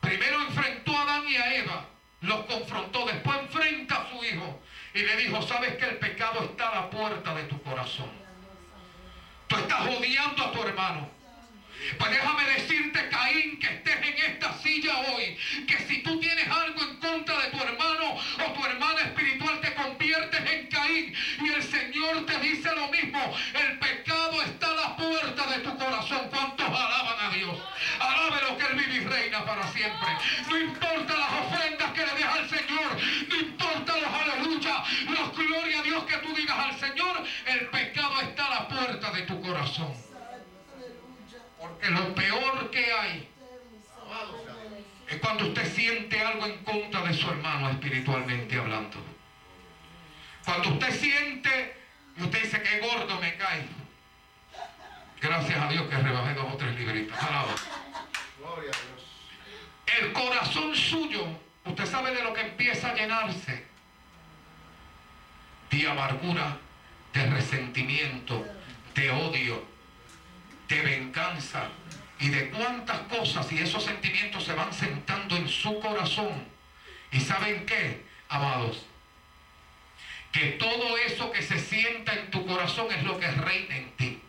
[0.00, 1.86] Primero enfrentó a Adán y a Eva,
[2.20, 4.60] los confrontó, después enfrenta a su hijo
[4.94, 8.10] y le dijo, sabes que el pecado está a la puerta de tu corazón.
[9.46, 11.15] Tú estás odiando a tu hermano.
[11.98, 15.36] Pues déjame decirte, Caín, que estés en esta silla hoy,
[15.66, 19.74] que si tú tienes algo en contra de tu hermano o tu hermana espiritual, te
[19.74, 21.14] conviertes en Caín.
[21.42, 25.76] Y el Señor te dice lo mismo, el pecado está a la puerta de tu
[25.76, 26.28] corazón.
[26.30, 27.56] ¿Cuántos alaban a Dios?
[28.00, 30.08] Alabe lo que Él vive y reina para siempre.
[30.48, 32.98] No importa las ofrendas que le dejas al Señor,
[33.28, 38.20] no importa los aleluya, los gloria a Dios que tú digas al Señor, el pecado
[38.22, 40.15] está a la puerta de tu corazón.
[41.66, 43.28] Porque lo peor que hay
[45.08, 48.98] es cuando usted siente algo en contra de su hermano espiritualmente hablando.
[50.44, 51.76] Cuando usted siente
[52.16, 53.66] y usted dice que gordo me cae.
[55.20, 57.22] Gracias a Dios que rebajé dos o tres libritas.
[57.22, 57.54] Alaba.
[59.98, 61.26] El corazón suyo,
[61.64, 63.66] usted sabe de lo que empieza a llenarse.
[65.70, 66.58] De amargura,
[67.12, 68.44] de resentimiento,
[68.94, 69.75] de odio,
[70.68, 71.68] de venganza
[72.18, 76.44] y de cuántas cosas y esos sentimientos se van sentando en su corazón.
[77.12, 78.86] ¿Y saben qué, amados?
[80.32, 84.20] Que todo eso que se sienta en tu corazón es lo que reina en ti.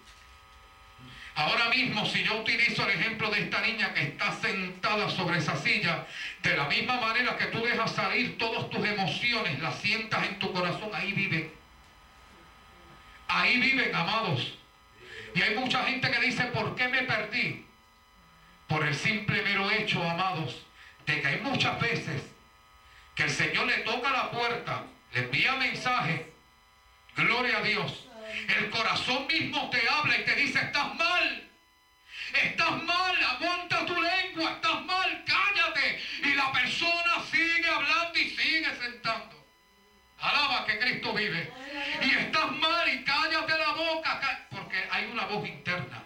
[1.36, 5.56] Ahora mismo, si yo utilizo el ejemplo de esta niña que está sentada sobre esa
[5.56, 6.08] silla,
[6.42, 10.52] de la misma manera que tú dejas salir todas tus emociones, las sientas en tu
[10.52, 11.54] corazón, ahí viven.
[13.28, 14.58] Ahí viven, amados.
[15.38, 17.64] Y hay mucha gente que dice, ¿por qué me perdí?
[18.68, 20.66] Por el simple mero hecho, amados,
[21.06, 22.24] de que hay muchas veces
[23.14, 26.34] que el Señor le toca la puerta, le envía mensaje,
[27.16, 28.08] gloria a Dios.
[28.58, 31.50] El corazón mismo te habla y te dice, estás mal.
[32.34, 36.02] Estás mal, aguanta tu lengua, estás mal, cállate.
[36.24, 39.38] Y la persona sigue hablando y sigue sentando.
[40.20, 41.54] Alaba que Cristo vive.
[42.02, 46.04] Y estás mal y cállate la boca, porque hay una voz interna.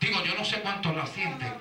[0.00, 1.52] Digo, yo no sé cuántos la sienten,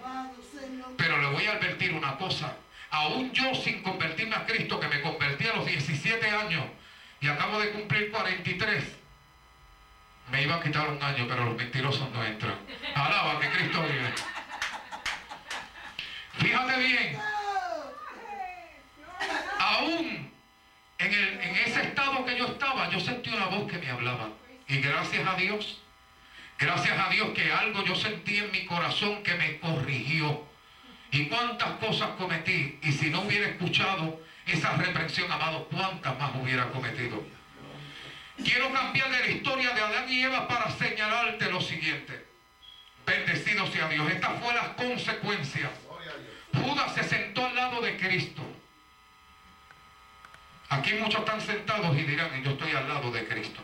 [0.98, 2.56] pero le voy a advertir una cosa.
[2.92, 6.66] Aún yo sin convertirme a Cristo, que me convertí a los 17 años
[7.22, 8.84] y acabo de cumplir 43,
[10.32, 12.56] me iba a quitar un año, pero los mentirosos no entran.
[12.96, 14.14] Alaba que Cristo vive.
[16.38, 17.20] Fíjate bien.
[19.60, 20.32] Aún
[21.00, 24.30] en, el, en ese estado que yo estaba, yo sentí una voz que me hablaba.
[24.68, 25.82] Y gracias a Dios,
[26.60, 30.46] gracias a Dios que algo yo sentí en mi corazón que me corrigió.
[31.12, 32.78] Y cuántas cosas cometí.
[32.84, 37.24] Y si no hubiera escuchado esa reprensión, amado, cuántas más hubiera cometido.
[38.44, 42.26] Quiero cambiar de la historia de Adán y Eva para señalarte lo siguiente.
[43.06, 44.10] Bendecido sea Dios.
[44.12, 45.72] Estas fueron las consecuencias.
[46.54, 48.42] Judas se sentó al lado de Cristo.
[50.70, 53.62] Aquí muchos están sentados y dirán, yo estoy al lado de Cristo.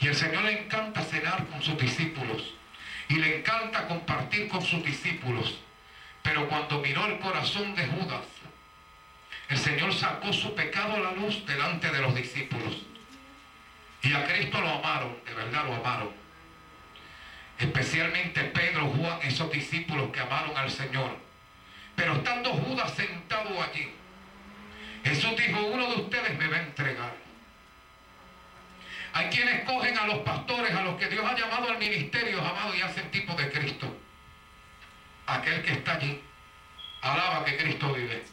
[0.00, 2.54] Y el Señor le encanta cenar con sus discípulos.
[3.08, 5.58] Y le encanta compartir con sus discípulos.
[6.22, 8.24] Pero cuando miró el corazón de Judas,
[9.48, 12.82] el Señor sacó su pecado a la luz delante de los discípulos.
[14.02, 16.10] Y a Cristo lo amaron, de verdad lo amaron.
[17.58, 21.16] Especialmente Pedro, Juan, esos discípulos que amaron al Señor.
[21.96, 23.90] Pero estando Judas sentado allí,
[25.02, 27.27] Jesús dijo, uno de ustedes me va a entregar.
[29.12, 32.74] Hay quienes cogen a los pastores, a los que Dios ha llamado al ministerio, amado,
[32.74, 33.96] y hacen tipo de Cristo.
[35.26, 36.22] Aquel que está allí,
[37.02, 38.24] alaba que Cristo vive.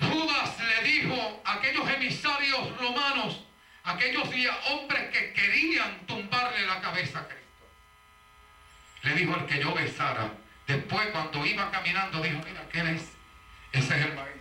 [0.00, 3.44] Judas le dijo a aquellos emisarios romanos,
[3.84, 4.28] aquellos
[4.70, 7.42] hombres que querían tumbarle la cabeza a Cristo.
[9.02, 10.30] Le dijo el que yo besara.
[10.66, 13.02] Después cuando iba caminando dijo, mira, ¿quién es?
[13.72, 14.31] Ese es el maestro.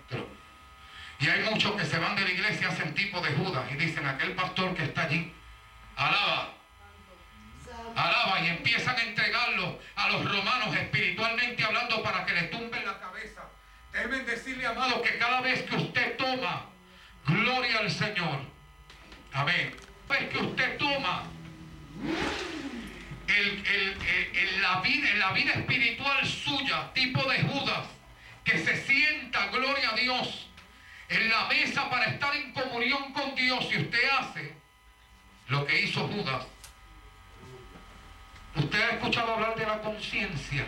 [1.22, 3.76] Y hay muchos que se van de la iglesia y hacen tipo de Judas y
[3.76, 5.32] dicen, aquel pastor que está allí,
[5.96, 6.56] alaba.
[7.96, 13.00] Alaba y empiezan a entregarlo a los romanos espiritualmente hablando para que le tumben la
[13.00, 13.44] cabeza.
[13.92, 16.66] Deben decirle, amado, que cada vez que usted toma,
[17.28, 18.40] gloria al Señor.
[19.34, 19.76] Amén.
[20.10, 21.24] Vez que usted toma
[23.28, 23.98] el, el,
[24.34, 27.86] el, la vida, la vida espiritual suya, tipo de Judas,
[28.44, 30.51] que se sienta, gloria a Dios,
[31.12, 34.54] en la mesa para estar en comunión con Dios y usted hace
[35.50, 36.46] lo que hizo Judas.
[38.56, 40.66] Usted ha escuchado hablar de la conciencia.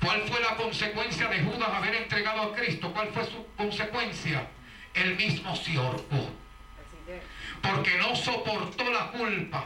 [0.00, 2.92] ¿Cuál fue la consecuencia de Judas haber entregado a Cristo?
[2.92, 4.46] ¿Cuál fue su consecuencia?
[4.94, 5.72] El mismo se.
[7.62, 9.64] Porque no soportó la culpa.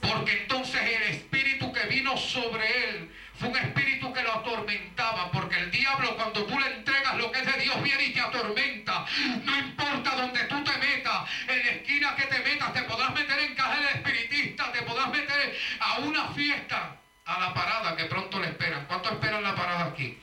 [0.00, 5.30] Porque entonces el espíritu que vino sobre él fue un espíritu que lo atormentaba.
[5.30, 8.20] Porque el diablo cuando tú le entregas lo que es de Dios viene y te
[8.20, 9.06] atormenta.
[9.44, 13.38] No importa donde tú te metas, en la esquina que te metas, te podrás meter
[13.38, 18.38] en caja de espiritista, te podrás meter a una fiesta, a la parada que pronto
[18.40, 18.86] le esperan.
[18.86, 20.18] ¿Cuánto esperan la parada aquí?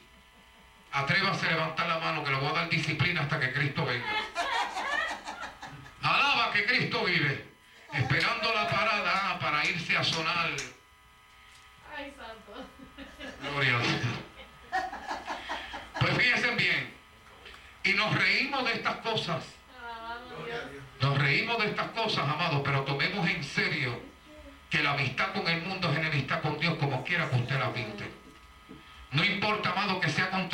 [0.92, 4.06] Atrévase a levantar la mano que le voy a dar disciplina hasta que Cristo venga.
[6.04, 7.54] Alaba que Cristo vive.
[7.94, 10.52] Esperando la parada para irse a sonar.
[11.96, 12.68] Ay, santo.
[13.52, 14.02] Gloria a Dios.
[16.00, 16.94] Pues fíjense bien.
[17.84, 19.44] Y nos reímos de estas cosas.
[21.02, 24.00] Nos reímos de estas cosas, amados, pero tomemos en serio
[24.70, 27.74] que la amistad con el mundo es enemistad con Dios, como quiera que usted la
[27.74, 28.10] pinte.
[29.12, 30.50] No importa, amado, que sea con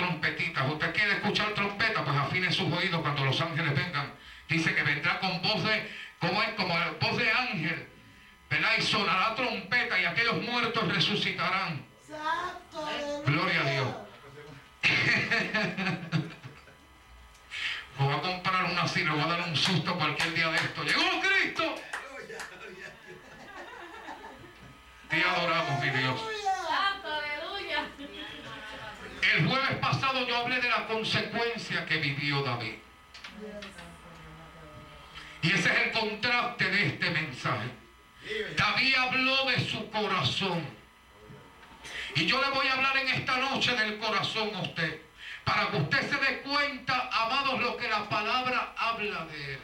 [42.30, 45.02] yo le voy a hablar en esta noche del corazón a usted.
[45.44, 49.60] Para que usted se dé cuenta, amados, lo que la palabra habla de él.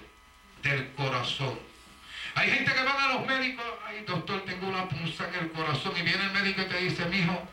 [0.64, 1.60] Del corazón.
[2.34, 5.94] Hay gente que van a los médicos, ay doctor, tengo una punza en el corazón.
[5.96, 7.48] Y viene el médico y te dice, mijo,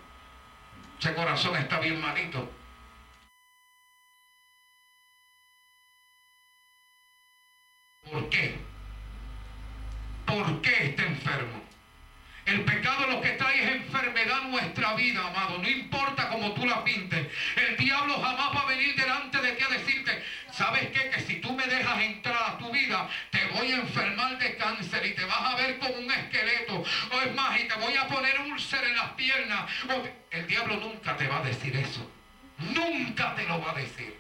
[0.98, 2.50] ese corazón está bien malito.
[8.10, 8.58] ¿Por qué?
[10.24, 11.61] ¿Por qué está enfermo?
[12.44, 15.58] El pecado lo que trae es enfermedad a nuestra vida, amado.
[15.58, 17.28] No importa cómo tú la pintes.
[17.56, 21.10] El diablo jamás va a venir delante de ti a decirte, ¿sabes qué?
[21.10, 25.06] Que si tú me dejas entrar a tu vida, te voy a enfermar de cáncer
[25.06, 26.82] y te vas a ver como un esqueleto.
[27.12, 29.70] O es más, y te voy a poner úlcer en las piernas.
[30.30, 32.10] El diablo nunca te va a decir eso.
[32.58, 34.16] Nunca te lo va a decir.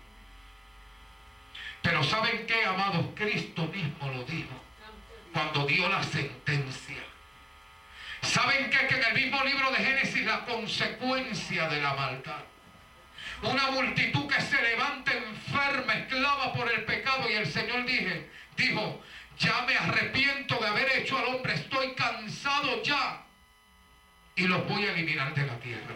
[1.82, 3.06] Pero ¿saben qué, amados?
[3.16, 4.62] Cristo mismo lo dijo
[5.32, 7.11] cuando dio la sentencia.
[8.22, 8.86] ¿Saben qué?
[8.86, 12.44] Que en el mismo libro de Génesis la consecuencia de la maldad.
[13.42, 19.02] Una multitud que se levanta enferma, esclava por el pecado y el Señor dije, dijo,
[19.38, 23.22] ya me arrepiento de haber hecho al hombre, estoy cansado ya
[24.36, 25.94] y los voy a eliminar de la tierra.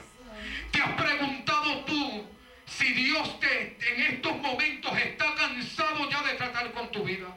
[0.73, 2.28] ¿Te has preguntado tú
[2.66, 7.28] si Dios te, en estos momentos está cansado ya de tratar con tu vida?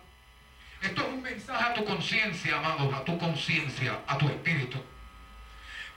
[0.82, 4.82] Esto es un mensaje a tu conciencia, amado, a tu conciencia, a tu espíritu.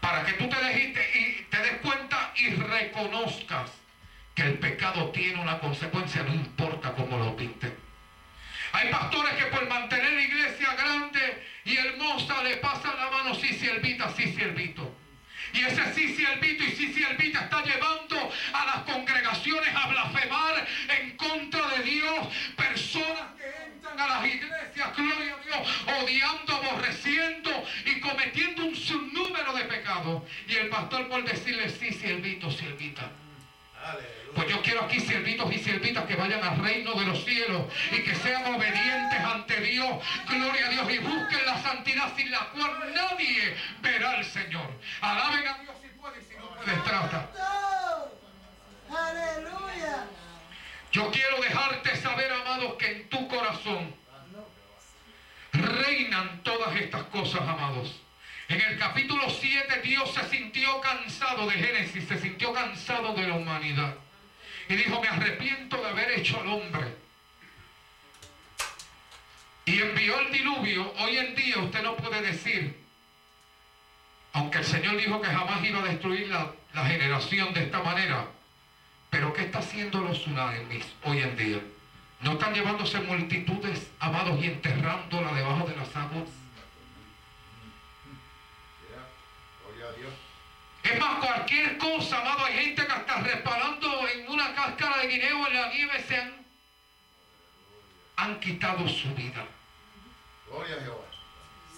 [0.01, 3.71] Para que tú te, dejiste y te des cuenta y reconozcas
[4.35, 7.77] que el pecado tiene una consecuencia, no importa cómo lo pinten.
[8.73, 14.11] Hay pastores que por mantener iglesia grande y hermosa le pasan la mano sí siervita,
[14.17, 14.97] sí siervito.
[15.53, 20.67] Y ese sí siervito y sí siervita está llevando a las congregaciones a blasfemar
[20.99, 22.29] en contra de Dios.
[22.57, 27.51] Personas que a las iglesias, gloria a Dios, odiando, aborreciendo
[27.85, 30.23] y cometiendo un sinnúmero de pecados.
[30.49, 33.11] Y el pastor por decirle sí siervito, siervita.
[34.35, 38.03] Pues yo quiero aquí siervitos y siervitas que vayan al reino de los cielos y
[38.03, 39.99] que sean obedientes ante Dios.
[40.27, 44.71] Gloria a Dios y busquen la santidad sin la cual nadie verá al Señor.
[45.01, 47.29] Alaben a Dios si puede y si no puede trata.
[48.89, 50.07] Aleluya.
[50.93, 53.94] Yo quiero dejarte saber, amados, que en tu corazón
[55.52, 57.98] reinan todas estas cosas, amados.
[58.48, 63.35] En el capítulo 7 Dios se sintió cansado de Génesis, se sintió cansado de la
[63.35, 63.94] humanidad.
[64.69, 66.94] Y dijo, me arrepiento de haber hecho al hombre.
[69.64, 70.93] Y envió el diluvio.
[70.98, 72.78] Hoy en día usted no puede decir,
[74.35, 78.27] aunque el Señor dijo que jamás iba a destruir la, la generación de esta manera,
[79.12, 81.60] pero ¿qué está haciendo los tsunamis hoy en día?
[82.22, 86.30] ¿No están llevándose multitudes, amados, y enterrándola debajo de las aguas?
[90.82, 95.47] Es más, cualquier cosa, amado, hay gente que está reparando en una cáscara de guineo
[95.47, 96.32] en la nieve se han,
[98.16, 99.44] han quitado su vida.
[100.48, 101.06] Gloria a Jehová.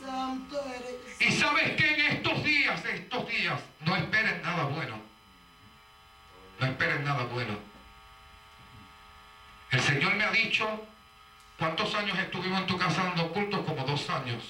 [0.00, 1.20] Santo eres.
[1.20, 5.03] Y sabes que en estos días, estos días, no esperen nada bueno.
[6.74, 7.56] No esperen nada bueno.
[9.70, 10.66] El Señor me ha dicho,
[11.56, 13.64] ¿cuántos años estuvimos en tu casa dando cultos?
[13.64, 14.42] Como dos años.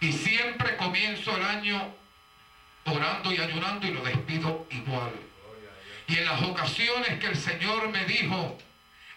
[0.00, 1.94] Y siempre comienzo el año
[2.86, 5.12] orando y ayunando y lo despido igual.
[6.08, 8.58] Y en las ocasiones que el Señor me dijo,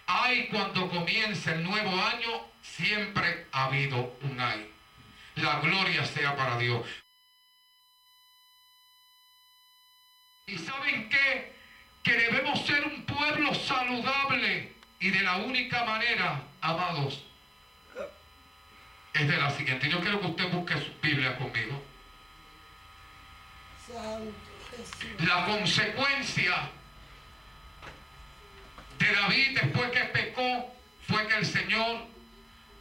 [0.05, 4.71] ay cuando comience el nuevo año, siempre ha habido un ay.
[5.35, 6.85] La gloria sea para Dios.
[10.47, 11.53] ¿Y saben qué?
[12.03, 17.21] Que debemos ser un pueblo saludable y de la única manera, amados,
[19.13, 19.89] es de la siguiente.
[19.89, 21.83] Yo quiero que usted busque su Biblia conmigo.
[25.19, 26.69] La consecuencia
[28.99, 30.75] de David después que pecó
[31.07, 32.05] fue que el Señor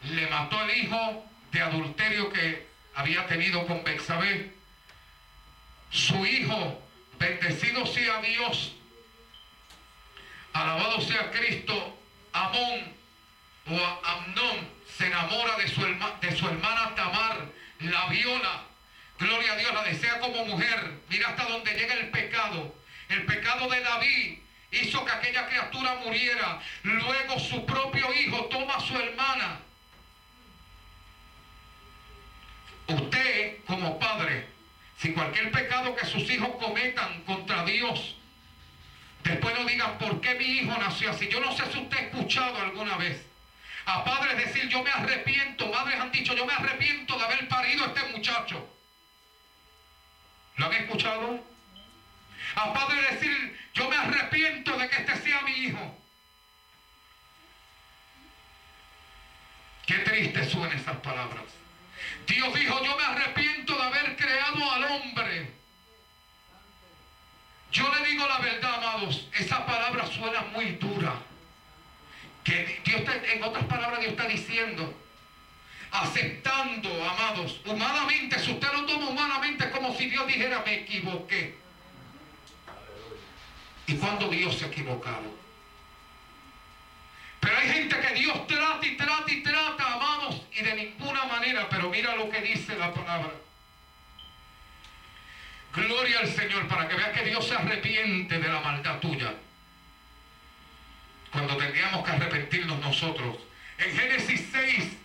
[0.05, 4.55] le mató al hijo de adulterio que había tenido con Bexabé.
[5.91, 6.86] Su hijo,
[7.19, 8.73] bendecido sea Dios,
[10.53, 11.99] alabado sea Cristo,
[12.33, 12.95] Amón
[13.69, 17.47] o Amnón se enamora de su, de su hermana Tamar,
[17.81, 18.63] la viola.
[19.19, 21.01] Gloria a Dios, la desea como mujer.
[21.09, 22.75] Mira hasta donde llega el pecado.
[23.09, 24.39] El pecado de David
[24.71, 26.61] hizo que aquella criatura muriera.
[26.83, 29.61] Luego su propio hijo toma a su hermana.
[32.89, 34.49] Usted, como padre,
[34.99, 38.17] si cualquier pecado que sus hijos cometan contra Dios,
[39.25, 41.29] después no digan por qué mi hijo nació así.
[41.29, 43.27] Yo no sé si usted ha escuchado alguna vez
[43.87, 47.85] a padres decir yo me arrepiento, madres han dicho yo me arrepiento de haber parido
[47.85, 48.69] a este muchacho.
[50.57, 51.45] ¿Lo han escuchado?
[52.57, 55.99] A padres decir yo me arrepiento de que este sea mi hijo.
[59.87, 61.45] Qué triste suenan esas palabras.
[62.27, 65.51] Dios dijo, yo me arrepiento de haber creado al hombre.
[67.73, 71.15] Yo le digo la verdad, amados, esa palabra suena muy dura.
[72.43, 74.95] Que Dios está- en otras palabras, Dios está diciendo,
[75.91, 81.59] aceptando, amados, humanamente, si usted lo toma humanamente, es como si Dios dijera, me equivoqué.
[83.89, 85.46] ¿Y cuando Dios se ha equivocado?
[87.47, 91.69] Pero hay gente que Dios trata y trata y trata, amados, y de ninguna manera,
[91.69, 93.31] pero mira lo que dice la palabra.
[95.73, 99.33] Gloria al Señor para que veas que Dios se arrepiente de la maldad tuya.
[101.31, 103.37] Cuando tendríamos que arrepentirnos nosotros.
[103.79, 104.97] En Génesis 6,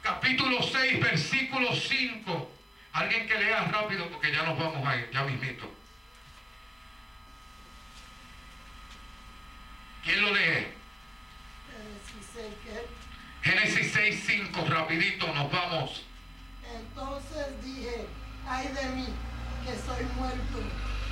[0.00, 2.52] capítulo 6, versículo 5.
[2.94, 5.70] Alguien que lea rápido porque ya nos vamos a ir, ya mismito.
[10.02, 10.75] ¿Quién lo lee?
[13.42, 14.60] Génesis 6, ¿qué?
[14.68, 16.04] rapidito nos vamos.
[16.70, 18.06] Entonces dije,
[18.46, 19.06] ay de mí,
[19.64, 20.58] que soy muerto,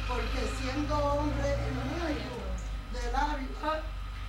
[0.07, 2.07] porque siendo hombre mundo
[2.93, 3.51] de labios.
[3.63, 3.81] ah,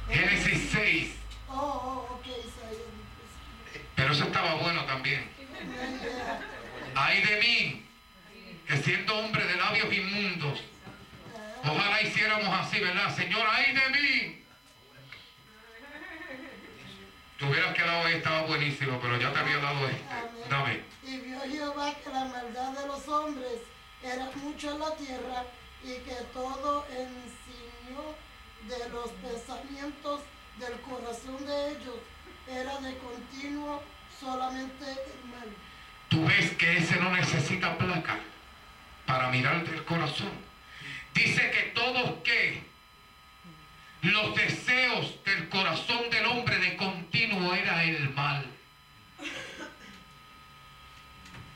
[0.09, 1.15] Génesis 6.
[1.49, 3.83] Oh, oh, ok, Isaías.
[3.95, 5.29] Pero eso estaba bueno también.
[6.95, 7.85] Ay de mí,
[8.67, 10.63] que siendo hombre de labios inmundos,
[11.61, 13.13] ojalá hiciéramos así, ¿verdad?
[13.13, 14.44] Señor, ay de mí.
[17.37, 20.49] Te hubieras quedado ahí, estaba buenísimo, pero ya te había dado este.
[20.49, 20.81] Dame.
[21.03, 23.59] Y vio Jehová que la maldad de los hombres
[24.01, 25.43] era mucho en la tierra
[25.83, 28.15] y que todo ensignio
[28.67, 30.21] de los pensamientos
[30.59, 31.95] del corazón de ellos
[32.47, 33.83] era de continuo
[34.19, 35.49] solamente el mal.
[36.07, 38.19] Tú ves que ese no necesita placa
[39.05, 40.31] para mirar del corazón.
[41.13, 42.63] Dice que todos que
[44.11, 48.45] los deseos del corazón del hombre de continuo era el mal.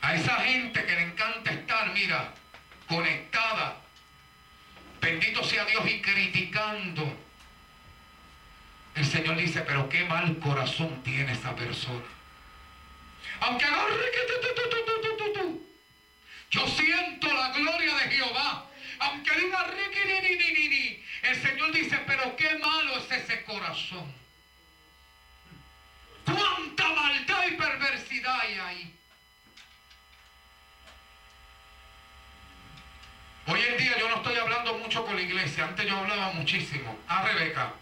[0.02, 2.34] A esa gente que le encanta estar, mira,
[2.88, 3.76] conectada,
[5.00, 7.16] bendito sea Dios y criticando.
[8.94, 12.04] El Señor dice, pero qué mal corazón tiene esa persona.
[13.40, 14.30] Aunque agarre que.
[16.50, 18.66] Yo siento la gloria de Jehová.
[18.98, 19.64] Aunque diga
[21.30, 24.12] El Señor dice, pero qué malo es ese corazón.
[26.24, 28.94] Cuánta maldad y perversidad hay ahí.
[33.46, 35.66] Hoy en día yo no estoy hablando mucho con la iglesia.
[35.66, 36.98] Antes yo hablaba muchísimo.
[37.06, 37.74] A Rebeca.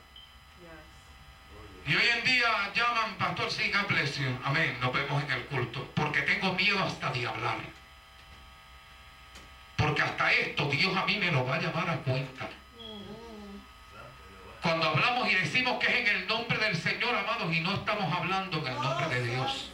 [1.87, 4.39] Y hoy en día llaman, pastor, you.
[4.45, 5.91] Amén, nos vemos en el culto.
[5.95, 7.57] Porque tengo miedo hasta de hablar.
[9.75, 12.51] Porque hasta esto Dios a mí me lo va a llamar a cuenta.
[14.63, 18.13] Cuando hablamos y decimos que es en el nombre del Señor, amados, y no estamos
[18.13, 19.71] hablando en el nombre de Dios.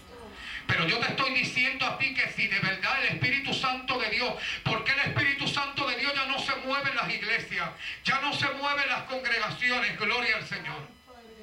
[0.66, 4.11] Pero yo te estoy diciendo a ti que si de verdad el Espíritu Santo de
[4.11, 7.69] Dios, porque el Espíritu Santo de Dios ya no se mueve en las iglesias,
[8.05, 10.89] ya no se mueve en las congregaciones, gloria al Señor.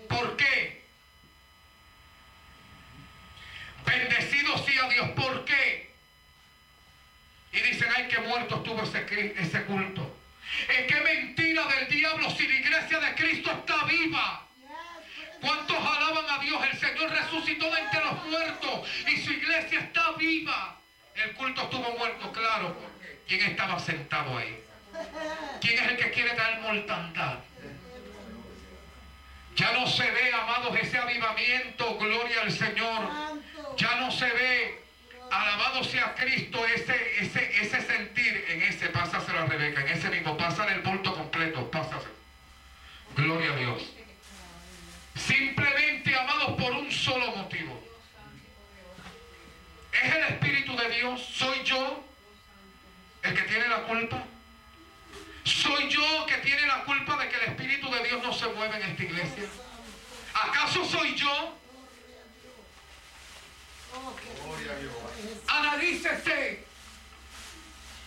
[0.09, 0.85] ¿Por qué?
[3.85, 5.91] Bendecido sea Dios, ¿por qué?
[7.53, 10.20] Y dicen, ay, qué muerto estuvo ese, ese culto.
[10.68, 14.48] Es que mentira del diablo si la iglesia de Cristo está viva.
[15.41, 16.61] ¿Cuántos alaban a Dios?
[16.72, 20.78] El Señor resucitó de entre los muertos y su iglesia está viva.
[21.15, 22.76] El culto estuvo muerto, claro.
[23.28, 24.64] ¿Quién estaba sentado ahí?
[25.61, 27.40] ¿Quién es el que quiere traer mortandad?
[29.56, 33.10] Ya no se ve, amados, ese avivamiento, gloria al Señor.
[33.78, 34.81] Ya no se ve,
[35.32, 40.36] alabado sea Cristo, ese, ese, ese sentir en ese, pásaselo a Rebeca, en ese mismo,
[40.38, 42.14] pásale el bulto completo, pásaselo.
[43.16, 43.82] Gloria a Dios.
[45.16, 47.82] Simplemente, amados, por un solo motivo.
[50.03, 51.22] ¿Es el Espíritu de Dios?
[51.34, 52.03] ¿Soy yo
[53.24, 54.24] el que tiene la culpa?
[55.44, 58.78] ¿Soy yo que tiene la culpa de que el Espíritu de Dios no se mueve
[58.78, 59.44] en esta iglesia?
[60.34, 61.61] ¿Acaso soy yo?
[65.47, 66.65] Analícese.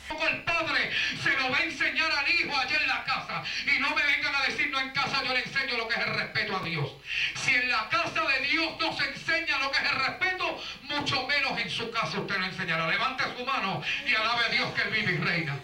[0.09, 0.91] Como el padre
[1.23, 3.43] se lo va a enseñar al hijo allá en la casa.
[3.65, 6.07] Y no me vengan a decir, no en casa yo le enseño lo que es
[6.07, 6.91] el respeto a Dios.
[7.37, 11.27] Si en la casa de Dios no se enseña lo que es el respeto, mucho
[11.27, 12.87] menos en su casa usted lo enseñará.
[12.87, 15.59] Levante su mano y alabe a Dios que vive y reina.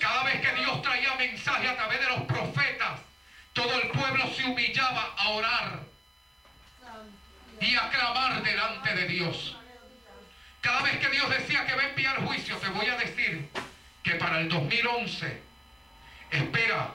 [0.00, 3.00] Cada vez que Dios traía mensaje a través de los profetas,
[3.52, 5.91] todo el pueblo se humillaba a orar
[7.62, 9.56] y a clamar delante de Dios.
[10.60, 13.48] Cada vez que Dios decía que va a enviar juicio, te voy a decir
[14.02, 15.40] que para el 2011,
[16.30, 16.90] espera,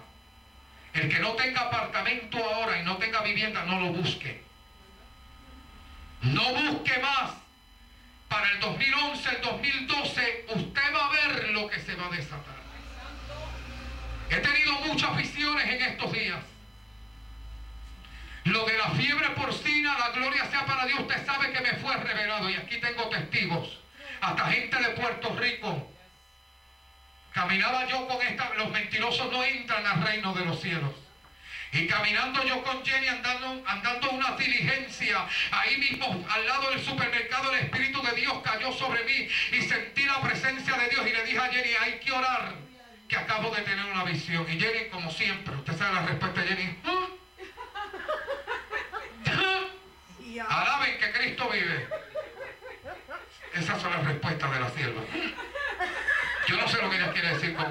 [0.94, 4.42] el que no tenga apartamento ahora y no tenga vivienda, no lo busque.
[6.22, 7.32] No busque más.
[8.28, 12.58] Para el 2011, el 2012, usted va a ver lo que se va a desatar.
[14.30, 16.44] He tenido muchas visiones en estos días.
[18.48, 21.94] Lo de la fiebre porcina, la gloria sea para Dios, usted sabe que me fue
[21.98, 23.78] revelado y aquí tengo testigos.
[24.22, 25.92] Hasta gente de Puerto Rico.
[27.34, 30.94] Caminaba yo con esta, los mentirosos no entran al reino de los cielos.
[31.74, 37.52] Y caminando yo con Jenny andando, andando una diligencia, ahí mismo al lado del supermercado
[37.54, 41.26] el Espíritu de Dios cayó sobre mí y sentí la presencia de Dios y le
[41.26, 42.54] dije a Jenny, hay que orar,
[43.10, 44.46] que acabo de tener una visión.
[44.50, 47.17] Y Jenny, como siempre, usted sabe la respuesta de Jenny, "¿Ah?
[50.40, 51.88] Alaben que Cristo vive.
[53.54, 55.02] Esas son las respuestas de la sierva.
[56.48, 57.66] Yo no sé lo que ella quiere decir con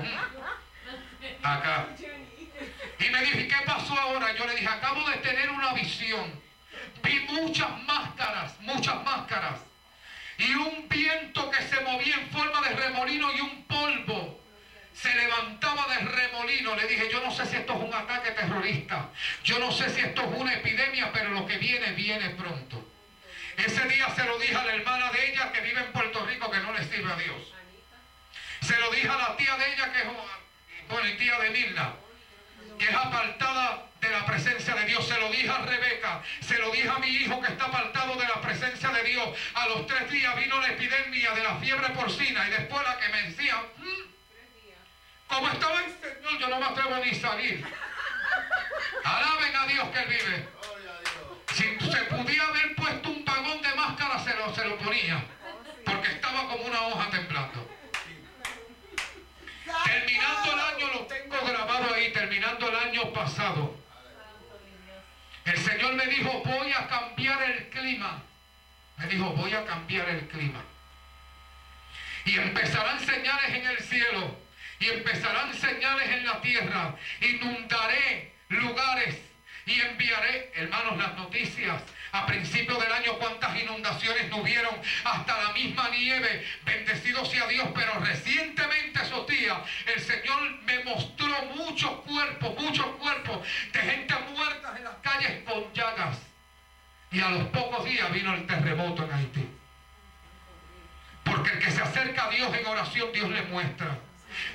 [1.43, 1.86] acá.
[2.98, 4.32] Y me dije, ¿qué pasó ahora?
[4.34, 6.40] Yo le dije, acabo de tener una visión.
[7.02, 9.60] Vi muchas máscaras, muchas máscaras.
[10.38, 14.40] Y un viento que se movía en forma de remolino y un polvo
[14.93, 16.74] se levantaba de remolino.
[16.74, 19.06] Le dije, yo no sé si esto es un ataque terrorista.
[19.47, 22.85] Yo no sé si esto es una epidemia, pero lo que viene, viene pronto.
[23.56, 26.51] Ese día se lo dije a la hermana de ella que vive en Puerto Rico
[26.51, 27.55] que no le sirve a Dios.
[28.60, 30.05] Se lo dije a la tía de ella que es,
[30.89, 31.94] bueno, tía de Mirna,
[32.77, 35.06] que es apartada de la presencia de Dios.
[35.06, 38.27] Se lo dije a Rebeca, se lo dije a mi hijo que está apartado de
[38.27, 39.28] la presencia de Dios.
[39.55, 43.09] A los tres días vino la epidemia de la fiebre porcina y después la que
[43.10, 47.64] me decía, mm, como estaba el Señor, yo no me atrevo ni salir.
[49.05, 50.49] Alaben a Dios que Él vive.
[51.55, 55.25] Si se pudiera haber puesto un vagón de máscara, se lo, se lo ponía.
[55.85, 57.71] Porque estaba como una hoja temblando.
[59.85, 63.77] Terminando el año, lo tengo grabado ahí, terminando el año pasado.
[65.45, 68.23] El Señor me dijo, voy a cambiar el clima.
[68.97, 70.61] Me dijo, voy a cambiar el clima.
[72.25, 74.45] Y empezarán señales en el cielo.
[74.78, 76.94] Y empezarán señales en la tierra.
[77.20, 79.16] Inundaré lugares.
[79.66, 81.82] Y enviaré, hermanos, las noticias
[82.16, 84.74] a principios del año cuántas inundaciones no hubieron,
[85.05, 89.59] hasta la misma nieve, bendecido sea Dios, pero recientemente esos días
[89.94, 95.73] el Señor me mostró muchos cuerpos, muchos cuerpos de gente muerta en las calles con
[95.73, 96.19] llagas.
[97.11, 99.48] Y a los pocos días vino el terremoto en Haití.
[101.24, 103.98] Porque el que se acerca a Dios en oración, Dios le muestra.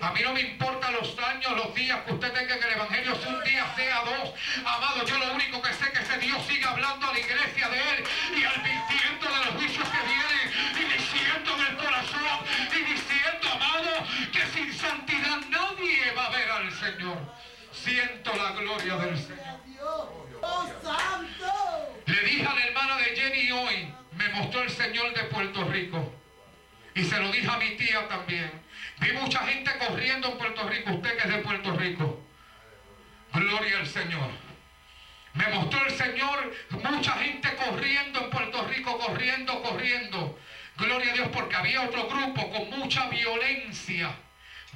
[0.02, 3.16] A mí no me importan los años, los días que usted tenga en el Evangelio,
[3.16, 4.34] si un día sea dos.
[4.66, 7.70] Amado, yo lo único que sé es que ese Dios sigue hablando a la iglesia
[7.70, 8.04] de Él
[8.38, 12.40] y advirtiendo de los juicios que vienen y diciendo en el corazón
[12.72, 17.18] y diciendo, amado, que sin santidad nadie va a ver al Señor.
[17.72, 19.62] Siento la gloria del Señor.
[22.06, 26.14] Le dije a la hermana de Jenny hoy, me mostró el Señor de Puerto Rico.
[26.94, 28.52] Y se lo dije a mi tía también.
[29.02, 32.24] Vi mucha gente corriendo en Puerto Rico, usted que es de Puerto Rico.
[33.34, 34.30] Gloria al Señor.
[35.34, 36.54] Me mostró el Señor
[36.84, 40.40] mucha gente corriendo en Puerto Rico, corriendo, corriendo.
[40.78, 44.12] Gloria a Dios porque había otro grupo con mucha violencia.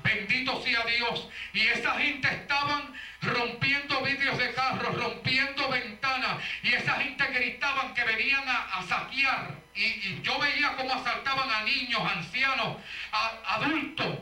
[0.03, 1.29] Bendito sea Dios.
[1.53, 2.93] Y esa gente estaban
[3.25, 6.37] rompiendo vidrios de carros, rompiendo ventanas.
[6.63, 9.51] Y esa gente gritaban que venían a, saquear.
[9.73, 12.77] Y, yo veía cómo asaltaban a niños, ancianos,
[13.11, 14.19] a, adultos.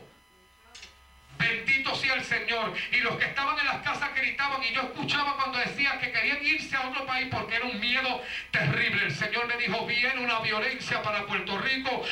[1.37, 2.73] Bendito sea el Señor.
[2.91, 6.45] Y los que estaban en las casas gritaban y yo escuchaba cuando decían que querían
[6.45, 8.21] irse a otro país porque era un miedo
[8.51, 9.05] terrible.
[9.05, 12.03] El Señor me dijo, viene una violencia para Puerto Rico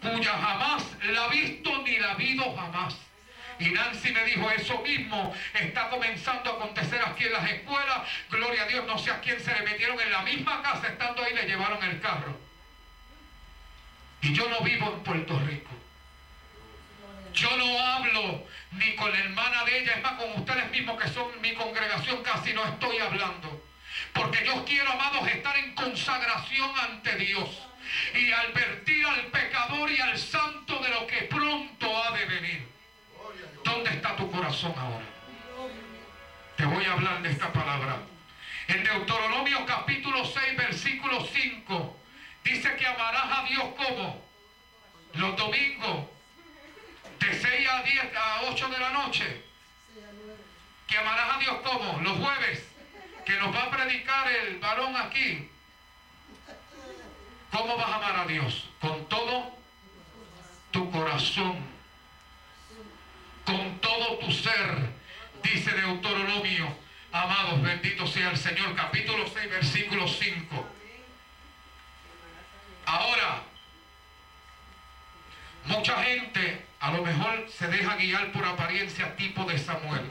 [0.00, 3.07] cuya jamás la ha visto ni la ha habido jamás.
[3.58, 8.08] Y Nancy me dijo eso mismo, está comenzando a acontecer aquí en las escuelas.
[8.30, 11.24] Gloria a Dios, no sé a quién se le metieron en la misma casa, estando
[11.24, 12.38] ahí le llevaron el carro.
[14.20, 15.70] Y yo no vivo en Puerto Rico.
[17.34, 21.08] Yo no hablo ni con la hermana de ella, es más, con ustedes mismos que
[21.08, 23.64] son mi congregación, casi no estoy hablando.
[24.12, 27.48] Porque yo quiero, amados, estar en consagración ante Dios
[28.14, 32.77] y advertir al pecador y al santo de lo que pronto ha de venir.
[33.68, 35.04] ¿Dónde está tu corazón ahora?
[36.56, 37.98] Te voy a hablar de esta palabra.
[38.66, 42.00] En Deuteronomio capítulo 6, versículo 5,
[42.44, 44.24] dice que amarás a Dios como
[45.12, 46.06] los domingos
[47.20, 49.44] de 6 a 10 a 8 de la noche.
[50.86, 52.66] Que amarás a Dios como los jueves,
[53.26, 55.50] que nos va a predicar el varón aquí.
[57.52, 58.70] ¿Cómo vas a amar a Dios?
[58.80, 59.54] Con todo
[60.70, 61.67] tu corazón
[63.88, 64.90] todo tu ser,
[65.42, 66.76] dice Deuteronomio.
[67.10, 68.74] Amados, bendito sea el Señor.
[68.74, 70.68] Capítulo 6, versículo 5.
[72.84, 73.42] Ahora,
[75.64, 80.04] mucha gente a lo mejor se deja guiar por apariencia tipo de Samuel.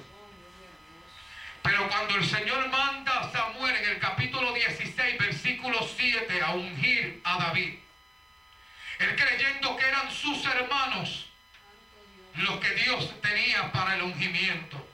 [1.61, 7.21] Pero cuando el Señor manda a Samuel en el capítulo 16, versículo 7, a ungir
[7.23, 7.75] a David,
[8.99, 11.26] él creyendo que eran sus hermanos,
[12.47, 14.85] lo que Dios tenía para el ungimiento.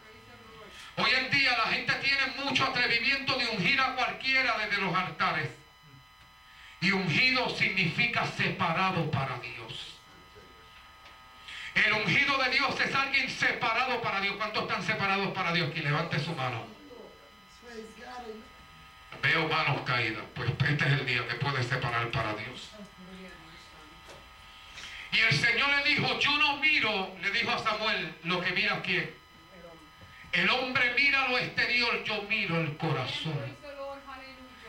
[0.98, 5.50] Hoy en día la gente tiene mucho atrevimiento de ungir a cualquiera desde los altares.
[6.82, 9.98] Y ungido significa separado para Dios.
[11.76, 14.36] El ungido de Dios es alguien separado para Dios.
[14.36, 15.72] ¿Cuántos están separados para Dios?
[15.72, 16.66] Que levante su mano.
[19.22, 20.24] Veo manos caídas.
[20.36, 22.73] Pues este es el día que puede separar para Dios.
[25.14, 28.82] Y el Señor le dijo, yo no miro, le dijo a Samuel, lo que mira
[28.82, 29.14] quién.
[30.32, 33.40] El hombre mira lo exterior, yo miro el corazón.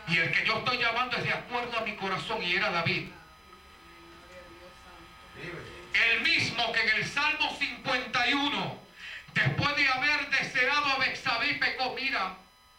[0.08, 3.08] Y el que yo estoy llamando es de acuerdo a mi corazón y era David.
[5.94, 8.78] El mismo que en el Salmo 51,
[9.32, 11.94] después de haber deseado a Bexabé, pecó.
[11.94, 12.34] Mira,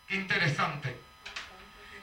[0.10, 0.96] interesante.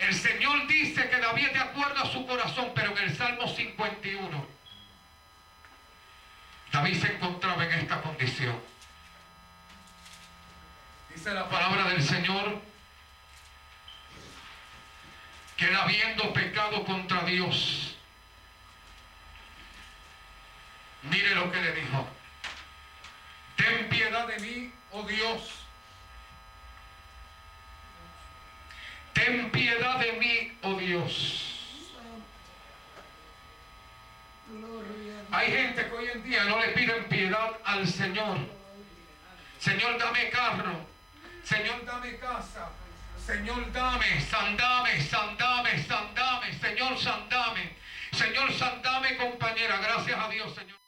[0.00, 4.46] El Señor dice que David de acuerdo a su corazón, pero en el Salmo 51,
[6.72, 8.58] David se encontraba en esta condición.
[11.14, 12.60] Dice la palabra del Señor
[15.58, 17.94] que habiendo pecado contra Dios,
[21.02, 22.08] mire lo que le dijo.
[23.56, 25.50] Ten piedad de mí, oh Dios.
[29.12, 31.51] Ten piedad de mí, oh Dios.
[35.32, 38.36] Hay gente que hoy en día no le piden piedad al Señor.
[39.58, 40.86] Señor, dame carro.
[41.42, 42.70] Señor, dame casa.
[43.16, 46.52] Señor, dame, sandame, sandame, sandame.
[46.60, 47.76] Señor, sandame.
[48.12, 49.78] Señor, sandame, compañera.
[49.78, 50.78] Gracias a Dios, Señor.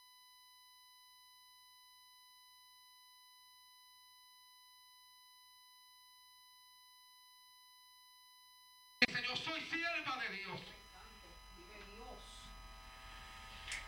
[9.27, 10.61] Yo soy sierva de Dios.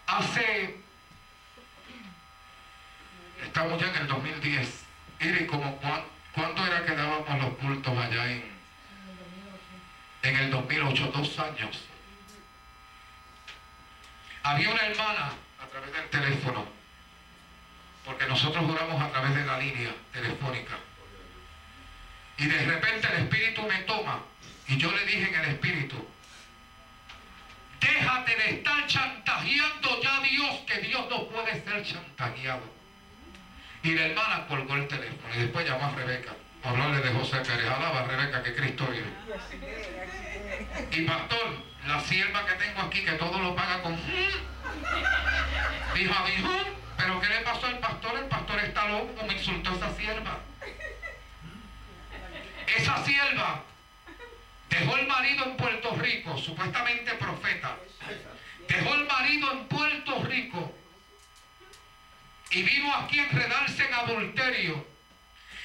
[0.07, 0.77] Hace,
[3.45, 4.85] estamos ya en el 2010,
[5.21, 5.81] y como
[6.33, 8.45] cuánto era que dábamos los cultos allá en,
[10.23, 11.85] en el 2008, dos años.
[14.43, 16.65] Había una hermana a través del teléfono,
[18.05, 20.77] porque nosotros oramos a través de la línea telefónica.
[22.39, 24.21] Y de repente el Espíritu me toma
[24.69, 26.07] y yo le dije en el Espíritu,
[27.81, 32.63] déjate de estar chantajeando ya a Dios, que Dios no puede ser chantajeado.
[33.83, 36.33] Y la hermana colgó el teléfono y después llamó a Rebeca.
[36.65, 37.67] A hablarle de José Pérez.
[37.67, 39.13] Alaba a Rebeca que Cristo vive.
[40.91, 43.97] Y pastor, la sierva que tengo aquí, que todo lo paga con...
[45.95, 46.51] Dijo, dijo,
[46.97, 48.19] pero ¿qué le pasó al pastor?
[48.19, 50.39] El pastor está loco, me insultó esa sierva.
[52.77, 53.63] Esa sierva
[54.69, 57.77] Dejó el marido en Puerto Rico, supuestamente profeta.
[58.69, 60.75] Dejó el marido en Puerto Rico
[62.51, 64.87] y vino aquí a enredarse en adulterio.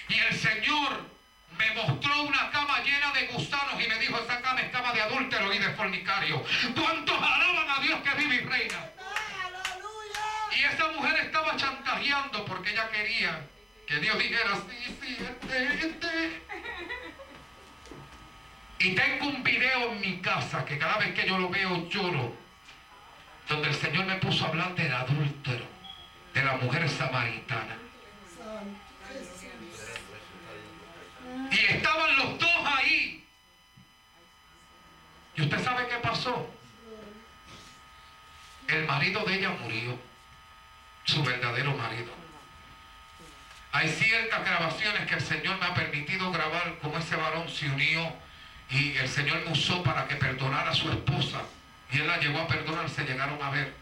[0.10, 1.10] Y el Señor
[1.58, 5.54] me mostró una cama llena de gusanos y me dijo, esa cama estaba de adúltero
[5.54, 6.44] y de fornicario.
[6.76, 8.90] ¿Cuántos alaban a Dios que vive y reina?
[10.58, 13.48] Y esa mujer estaba chantajeando porque ella quería
[13.88, 16.42] que Dios dijera, sí, sí, este, este.
[18.84, 22.36] Y tengo un video en mi casa que cada vez que yo lo veo lloro,
[23.48, 25.66] donde el Señor me puso a hablar del adúltero,
[26.34, 27.78] de la mujer samaritana.
[31.52, 33.24] Y estaban los dos ahí.
[35.36, 36.50] ¿Y usted sabe qué pasó?
[38.68, 40.00] El marido de ella murió,
[41.04, 42.12] su verdadero marido.
[43.74, 48.31] Hay ciertas grabaciones que el Señor me ha permitido grabar como ese varón se unió
[48.72, 51.42] y el Señor usó para que perdonara a su esposa.
[51.92, 53.76] Y él la llevó a perdonar, se llegaron a ver.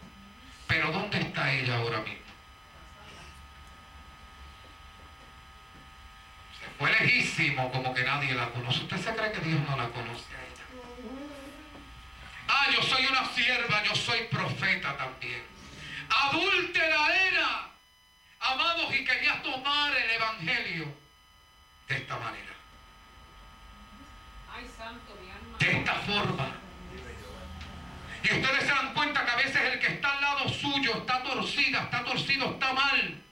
[0.66, 2.18] Pero ¿dónde está ella ahora mismo?
[6.58, 8.80] Se fue lejísimo como que nadie la conoce.
[8.80, 10.64] ¿Usted se cree que Dios no la conoce a ella?
[12.48, 15.42] Ah, yo soy una sierva, yo soy profeta también.
[16.08, 17.70] Adúltera era,
[18.40, 20.92] amados, y quería tomar el evangelio
[21.86, 22.59] de esta manera
[25.58, 26.56] de esta forma.
[28.22, 31.22] Y ustedes se dan cuenta que a veces el que está al lado suyo está
[31.22, 33.22] torcida, está torcido, está mal.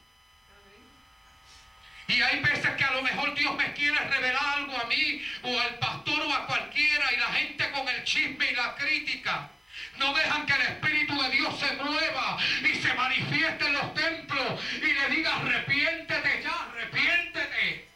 [2.07, 5.61] Y hay veces que a lo mejor Dios me quiere revelar algo a mí o
[5.61, 9.51] al pastor o a cualquiera y la gente con el chisme y la crítica
[9.99, 14.65] no dejan que el Espíritu de Dios se mueva y se manifieste en los templos
[14.77, 17.88] y le diga arrepiéntete ya, arrepiéntete.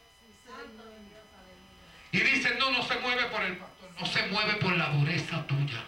[2.12, 3.58] Y dicen, no, no se mueve por el
[3.98, 5.82] no se mueve por la dureza tuya.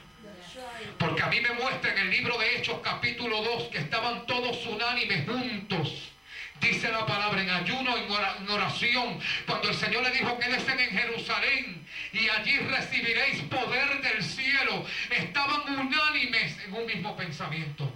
[0.99, 4.65] Porque a mí me muestra en el libro de Hechos capítulo 2 que estaban todos
[4.67, 6.13] unánimes juntos.
[6.61, 10.91] Dice la palabra en ayuno, en oración, cuando el Señor le dijo que quédense en
[10.97, 14.87] Jerusalén y allí recibiréis poder del cielo.
[15.11, 17.93] Estaban unánimes en un mismo pensamiento.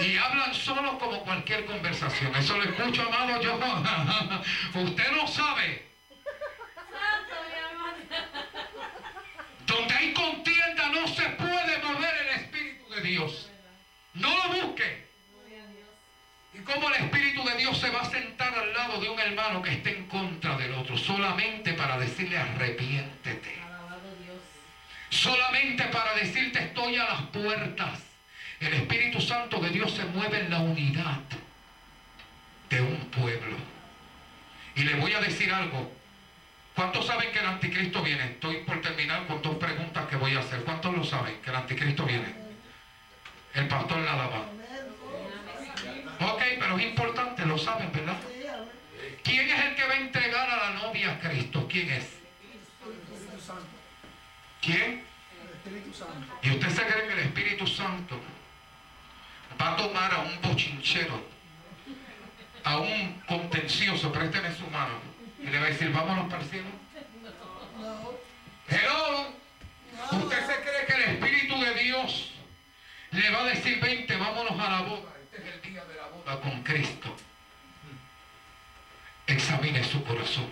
[0.00, 2.34] Y hablan solo como cualquier conversación.
[2.34, 3.58] Eso lo escucho, amado, yo.
[4.82, 5.86] Usted no sabe.
[9.66, 13.50] Donde hay contienda no se puede mover el Espíritu de Dios.
[14.14, 15.06] No lo busque.
[16.54, 19.62] Y cómo el Espíritu de Dios se va a sentar al lado de un hermano
[19.62, 23.62] que esté en contra del otro, solamente para decirle arrepiéntete.
[25.08, 28.11] Solamente para decirte estoy a las puertas.
[28.62, 31.18] El Espíritu Santo de Dios se mueve en la unidad
[32.70, 33.56] de un pueblo.
[34.76, 35.92] Y le voy a decir algo.
[36.76, 38.24] ¿Cuántos saben que el anticristo viene?
[38.24, 40.62] Estoy por terminar con dos preguntas que voy a hacer.
[40.62, 42.34] ¿Cuántos lo saben que el anticristo viene?
[43.52, 44.42] El pastor nada más.
[46.30, 48.16] Ok, pero es importante, lo saben, ¿verdad?
[49.24, 51.66] ¿Quién es el que va a entregar a la novia a Cristo?
[51.68, 52.06] ¿Quién es?
[54.60, 55.02] ¿Quién?
[56.42, 58.20] Y usted se cree que el Espíritu Santo
[59.62, 61.22] va a tomar a un bochinchero,
[62.64, 64.94] a un contencioso, présteme su mano,
[65.40, 66.68] y le va a decir, vámonos para el cielo.
[68.68, 69.32] Hello.
[70.10, 72.32] ¿Usted se cree que el Espíritu de Dios
[73.12, 75.12] le va a decir, vente, vámonos a la boda?
[75.24, 77.14] Este es el día de la boda con Cristo.
[79.26, 80.50] Examine su corazón.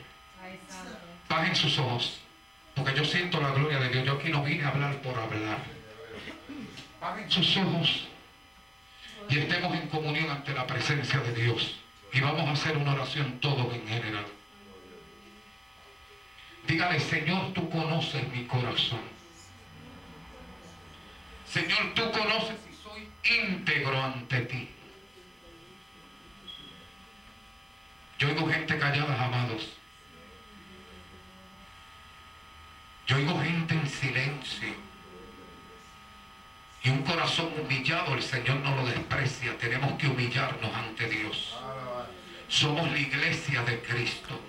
[1.28, 2.20] Bajen sus ojos.
[2.74, 4.06] Porque yo siento la gloria de Dios.
[4.06, 5.58] Yo aquí no vine a hablar por hablar.
[7.00, 8.09] Bajen sus ojos
[9.30, 11.76] y estemos en comunión ante la presencia de Dios.
[12.12, 14.26] Y vamos a hacer una oración todos en general.
[16.66, 19.00] Dígale, Señor, tú conoces mi corazón.
[21.48, 23.08] Señor, tú conoces si soy
[23.40, 24.68] íntegro ante ti.
[28.18, 29.68] Yo oigo gente callada, amados.
[33.06, 34.89] Yo oigo gente en silencio.
[36.82, 39.56] Y un corazón humillado, el Señor no lo desprecia.
[39.58, 41.54] Tenemos que humillarnos ante Dios.
[42.48, 44.40] Somos la iglesia de Cristo.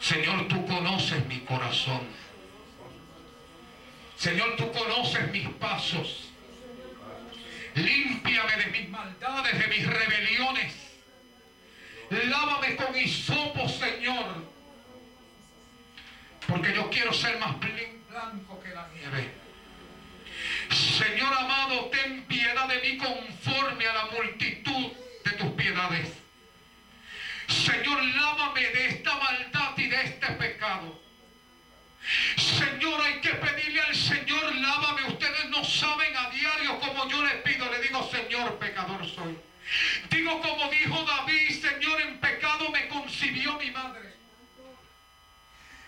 [0.00, 2.02] Señor, tú conoces mi corazón.
[4.18, 6.28] Señor, tú conoces mis pasos.
[7.74, 10.74] Límpiame de mis maldades, de mis rebeliones.
[12.10, 14.44] Lávame con hisopo, Señor.
[16.46, 19.43] Porque yo quiero ser más blanco que la nieve.
[20.74, 24.92] Señor amado, ten piedad de mí conforme a la multitud
[25.24, 26.08] de tus piedades.
[27.46, 31.00] Señor, lávame de esta maldad y de este pecado.
[32.36, 35.04] Señor, hay que pedirle al Señor, lávame.
[35.04, 37.70] Ustedes no saben a diario como yo les pido.
[37.70, 39.38] Le digo, Señor, pecador soy.
[40.10, 44.12] Digo como dijo David, Señor, en pecado me concibió mi madre.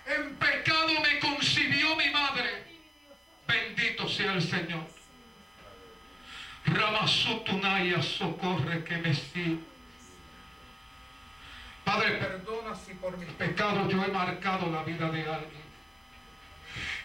[0.06, 2.64] En pecado me concibió mi madre.
[3.46, 4.86] Bendito el Señor.
[6.66, 9.60] Ramasotunaya, socorre que me sí.
[11.84, 15.66] Padre, perdona si por mis pecados yo he marcado la vida de alguien.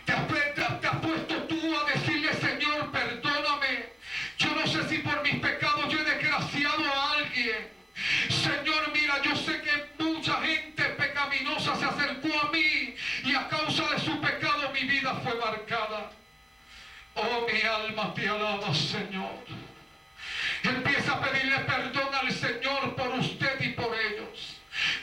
[0.06, 3.94] Te has, te has, puesto tú a decirle, Señor, perdóname.
[4.40, 7.70] Yo no sé si por mis pecados yo he desgraciado a alguien.
[8.30, 13.88] Señor, mira, yo sé que mucha gente pecaminosa se acercó a mí y a causa
[13.92, 16.10] de su pecado mi vida fue marcada.
[17.16, 19.46] Oh, mi alma te alaba, Señor.
[20.64, 24.58] Empieza a pedirle perdón al Señor por usted y por ellos.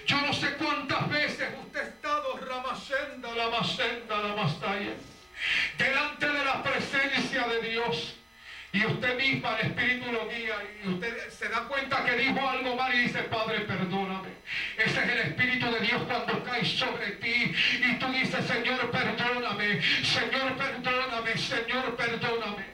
[0.06, 4.34] Yo no sé cuántas veces usted ha estado ramacenda, la macenda, la
[5.76, 8.17] delante de la presencia de Dios.
[8.78, 12.76] Y usted misma, el Espíritu lo guía y usted se da cuenta que dijo algo
[12.76, 14.28] mal y dice, Padre, perdóname.
[14.76, 17.52] Ese es el Espíritu de Dios cuando cae sobre ti
[17.82, 22.66] y tú dices, Señor, perdóname, Señor, perdóname, Señor, perdóname.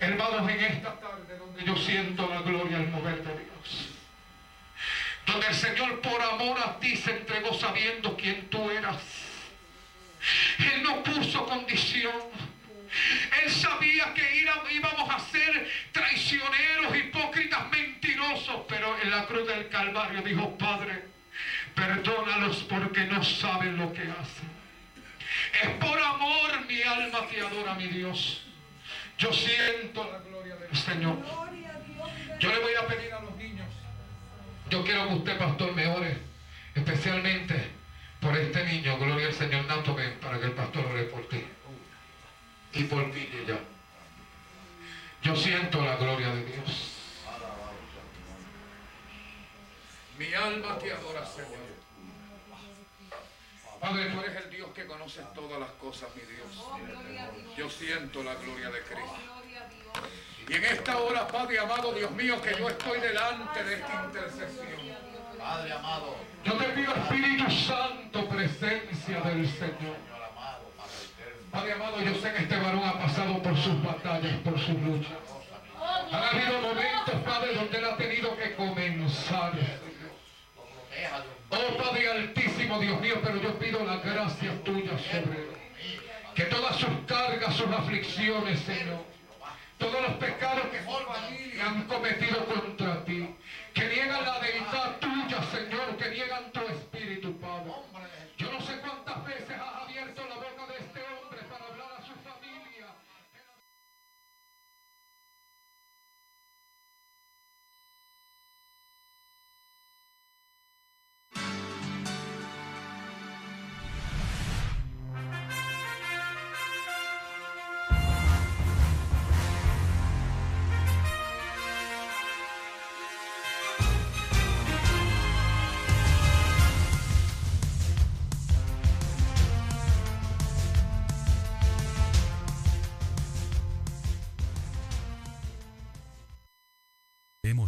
[0.00, 3.88] Hermanos, en esta tarde donde yo siento la gloria al mover de Dios,
[5.26, 8.96] donde el Señor por amor a ti se entregó sabiendo quién tú eras.
[10.58, 12.51] Él no puso condición.
[13.42, 20.22] Él sabía que íbamos a ser traicioneros, hipócritas, mentirosos, pero en la cruz del Calvario
[20.22, 21.04] dijo, Padre,
[21.74, 24.50] perdónalos porque no saben lo que hacen.
[25.62, 28.42] Es por amor mi alma te adora, mi Dios.
[29.16, 31.18] Yo siento la gloria del Señor.
[32.38, 33.68] Yo le voy a pedir a los niños.
[34.68, 36.18] Yo quiero que usted, pastor, me ore
[36.74, 37.70] especialmente
[38.20, 38.98] por este niño.
[38.98, 39.64] Gloria al Señor.
[39.66, 41.42] Nato, para que el pastor ore por ti
[42.74, 43.58] y por ti ya.
[45.22, 46.92] Yo siento la gloria de Dios.
[50.18, 51.72] Mi alma te adora, Señor.
[53.80, 57.56] Padre, tú eres el Dios que conoce todas las cosas, mi Dios.
[57.56, 59.16] Yo siento la gloria de Cristo.
[60.48, 64.96] Y en esta hora, Padre amado, Dios mío, que yo estoy delante de esta intercesión.
[65.38, 66.16] Padre amado.
[66.44, 70.11] Yo te pido, Espíritu Santo, presencia del Señor.
[71.52, 75.12] Padre amado, yo sé que este varón ha pasado por sus batallas, por sus luchas.
[76.10, 79.52] Han habido momentos, Padre, donde donde Él ha tenido que comenzar.
[81.50, 85.50] Oh Padre altísimo, Dios mío, pero yo pido la gracia tuya sobre él.
[86.34, 89.04] Que todas sus cargas, sus aflicciones, Señor,
[89.76, 93.28] todos los pecados que han cometido contra ti,
[93.74, 97.72] que niegan la deidad tuya, Señor, que niegan tu espíritu, Padre.
[98.38, 101.21] Yo no sé cuántas veces has abierto la boca de este hombre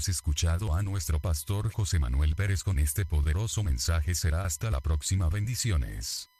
[0.08, 4.14] Escuchado a nuestro pastor José Manuel Pérez con este poderoso mensaje.
[4.14, 6.33] Será hasta la próxima bendiciones.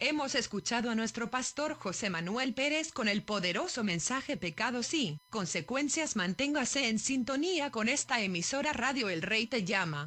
[0.00, 6.14] Hemos escuchado a nuestro pastor José Manuel Pérez con el poderoso mensaje Pecado sí, consecuencias
[6.14, 10.06] manténgase en sintonía con esta emisora Radio El Rey Te Llama.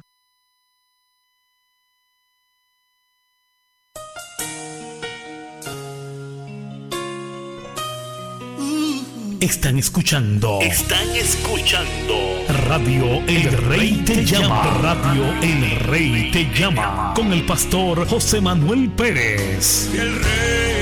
[9.42, 10.60] Están escuchando.
[10.60, 12.14] Están escuchando.
[12.68, 14.62] Radio El Rey Te Llama.
[14.80, 17.12] Radio El Rey Te Llama.
[17.16, 19.90] Con el pastor José Manuel Pérez.
[19.94, 20.81] El rey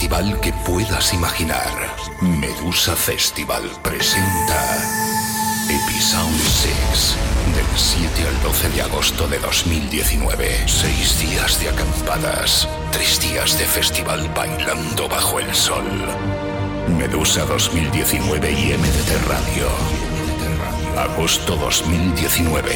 [0.00, 1.94] Festival que puedas imaginar.
[2.22, 4.78] Medusa Festival presenta
[5.68, 7.16] Episound 6
[7.54, 10.66] del 7 al 12 de agosto de 2019.
[10.66, 15.84] Seis días de acampadas, tres días de festival bailando bajo el sol.
[16.96, 19.99] Medusa 2019 y MDT Radio.
[21.00, 22.70] Agosto 2019.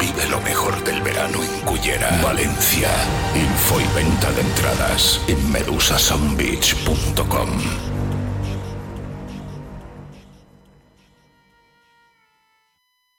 [0.00, 2.88] Vive lo mejor del verano en Cullera, Valencia.
[3.34, 7.50] Info y venta de entradas en medusasoundbeach.com.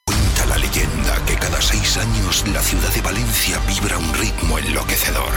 [0.05, 5.33] Cuenta la leyenda que cada seis años la ciudad de Valencia vibra un ritmo enloquecedor.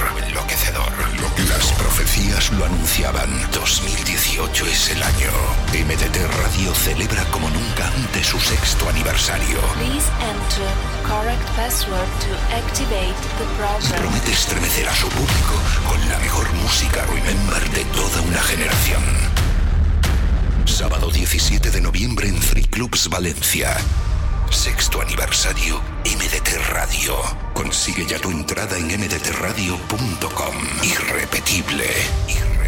[1.48, 3.30] Las profecías lo anunciaban.
[4.40, 5.30] 2018 es el año.
[5.84, 9.60] MDT Radio celebra como nunca antes su sexto aniversario.
[9.74, 10.66] Please enter
[11.04, 14.00] correct password to activate the program.
[14.00, 15.54] Promete estremecer a su público
[15.86, 19.02] con la mejor música Remember de toda una generación.
[20.64, 23.76] Sábado 17 de noviembre en Three Clubs Valencia.
[24.50, 27.16] Sexto aniversario MDT Radio.
[27.52, 30.54] Consigue ya tu entrada en mdtradio.com.
[30.82, 31.84] Irrepetible.
[32.26, 32.59] Irrepetible.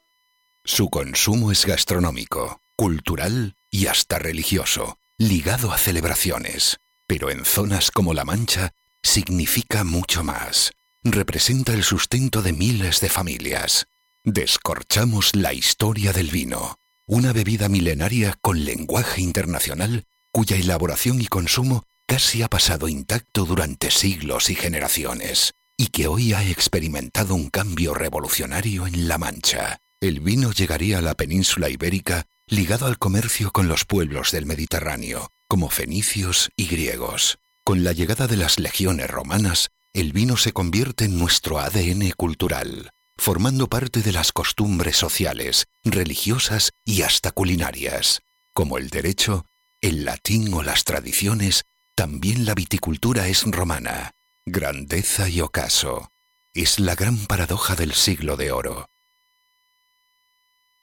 [0.64, 6.78] Su consumo es gastronómico, cultural y hasta religioso, ligado a celebraciones.
[7.08, 8.72] Pero en zonas como La Mancha
[9.02, 10.72] significa mucho más.
[11.02, 13.86] Representa el sustento de miles de familias.
[14.24, 16.76] Descorchamos la historia del vino,
[17.06, 23.90] una bebida milenaria con lenguaje internacional cuya elaboración y consumo casi ha pasado intacto durante
[23.90, 29.78] siglos y generaciones, y que hoy ha experimentado un cambio revolucionario en La Mancha.
[30.00, 35.30] El vino llegaría a la península ibérica ligado al comercio con los pueblos del Mediterráneo,
[35.46, 37.38] como fenicios y griegos.
[37.64, 42.90] Con la llegada de las legiones romanas, el vino se convierte en nuestro ADN cultural,
[43.16, 48.22] formando parte de las costumbres sociales, religiosas y hasta culinarias.
[48.52, 49.46] Como el derecho,
[49.80, 51.64] el latín o las tradiciones,
[51.94, 54.10] también la viticultura es romana.
[54.44, 56.10] Grandeza y ocaso.
[56.54, 58.86] Es la gran paradoja del siglo de oro.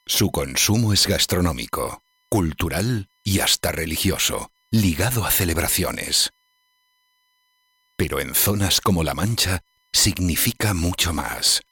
[0.06, 6.32] Su consumo es gastronómico, cultural y hasta religioso, ligado a celebraciones
[8.00, 9.62] pero en zonas como La Mancha
[9.92, 11.64] significa mucho más.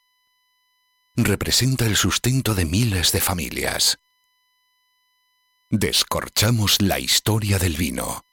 [1.16, 3.98] Representa el sustento de miles de familias.
[5.70, 8.26] Descorchamos la historia del vino.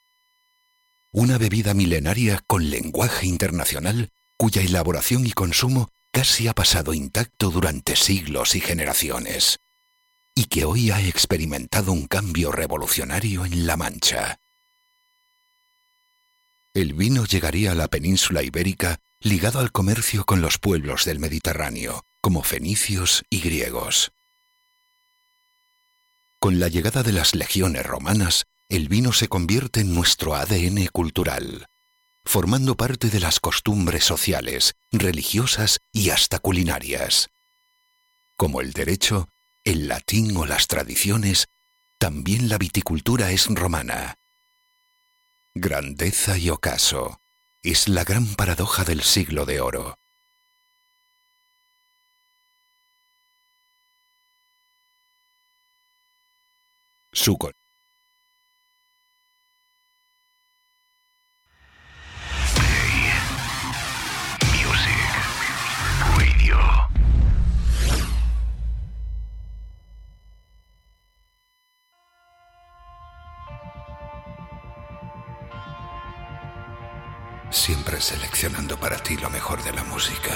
[1.10, 7.96] Una bebida milenaria con lenguaje internacional cuya elaboración y consumo casi ha pasado intacto durante
[7.96, 9.58] siglos y generaciones,
[10.34, 14.38] y que hoy ha experimentado un cambio revolucionario en La Mancha
[16.76, 22.04] el vino llegaría a la península ibérica ligado al comercio con los pueblos del Mediterráneo,
[22.20, 24.12] como fenicios y griegos.
[26.38, 31.66] Con la llegada de las legiones romanas, el vino se convierte en nuestro ADN cultural,
[32.26, 37.30] formando parte de las costumbres sociales, religiosas y hasta culinarias.
[38.36, 39.30] Como el derecho,
[39.64, 41.46] el latín o las tradiciones,
[41.96, 44.18] también la viticultura es romana
[45.58, 47.18] grandeza y ocaso,
[47.62, 49.94] es la gran paradoja del siglo de oro.
[57.12, 57.55] Sucon.
[78.00, 80.32] Seleccionando para ti lo mejor de la música.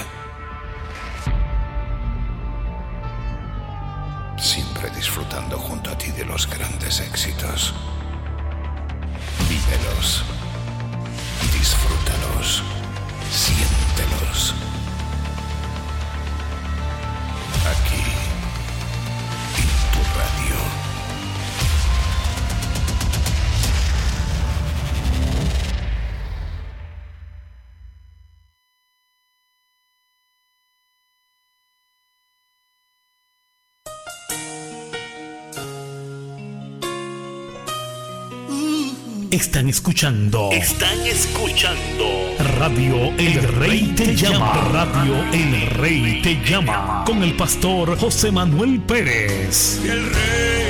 [4.39, 7.75] Siempre disfrutando junto a ti de los grandes éxitos.
[9.49, 10.25] Vívelos.
[11.53, 12.63] Disfrútalos.
[13.31, 14.55] Siéntelos.
[17.73, 18.03] Aquí,
[19.61, 20.40] en tu radio.
[39.31, 40.51] Están escuchando.
[40.51, 42.05] Están escuchando.
[42.59, 44.53] Radio El Rey te llama.
[44.73, 47.05] Radio El Rey te llama.
[47.07, 49.81] Con el pastor José Manuel Pérez.
[49.85, 50.70] El rey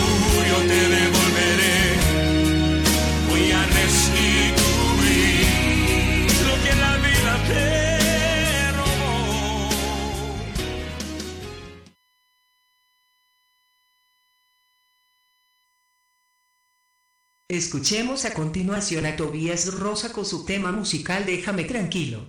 [17.51, 22.25] Escuchemos a continuación a Tobías Rosa con su tema musical Déjame tranquilo.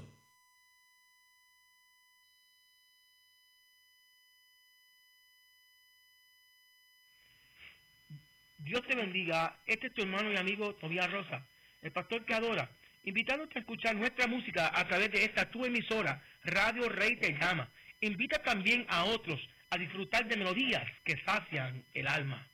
[8.58, 9.60] Dios te bendiga.
[9.64, 11.46] Este es tu hermano y amigo Tobías Rosa,
[11.82, 12.68] el pastor que adora
[13.04, 17.70] invitándote a escuchar nuestra música a través de esta tu emisora, Radio Rey Te Llama.
[18.00, 19.40] Invita también a otros
[19.70, 22.44] a disfrutar de melodías que sacian el alma.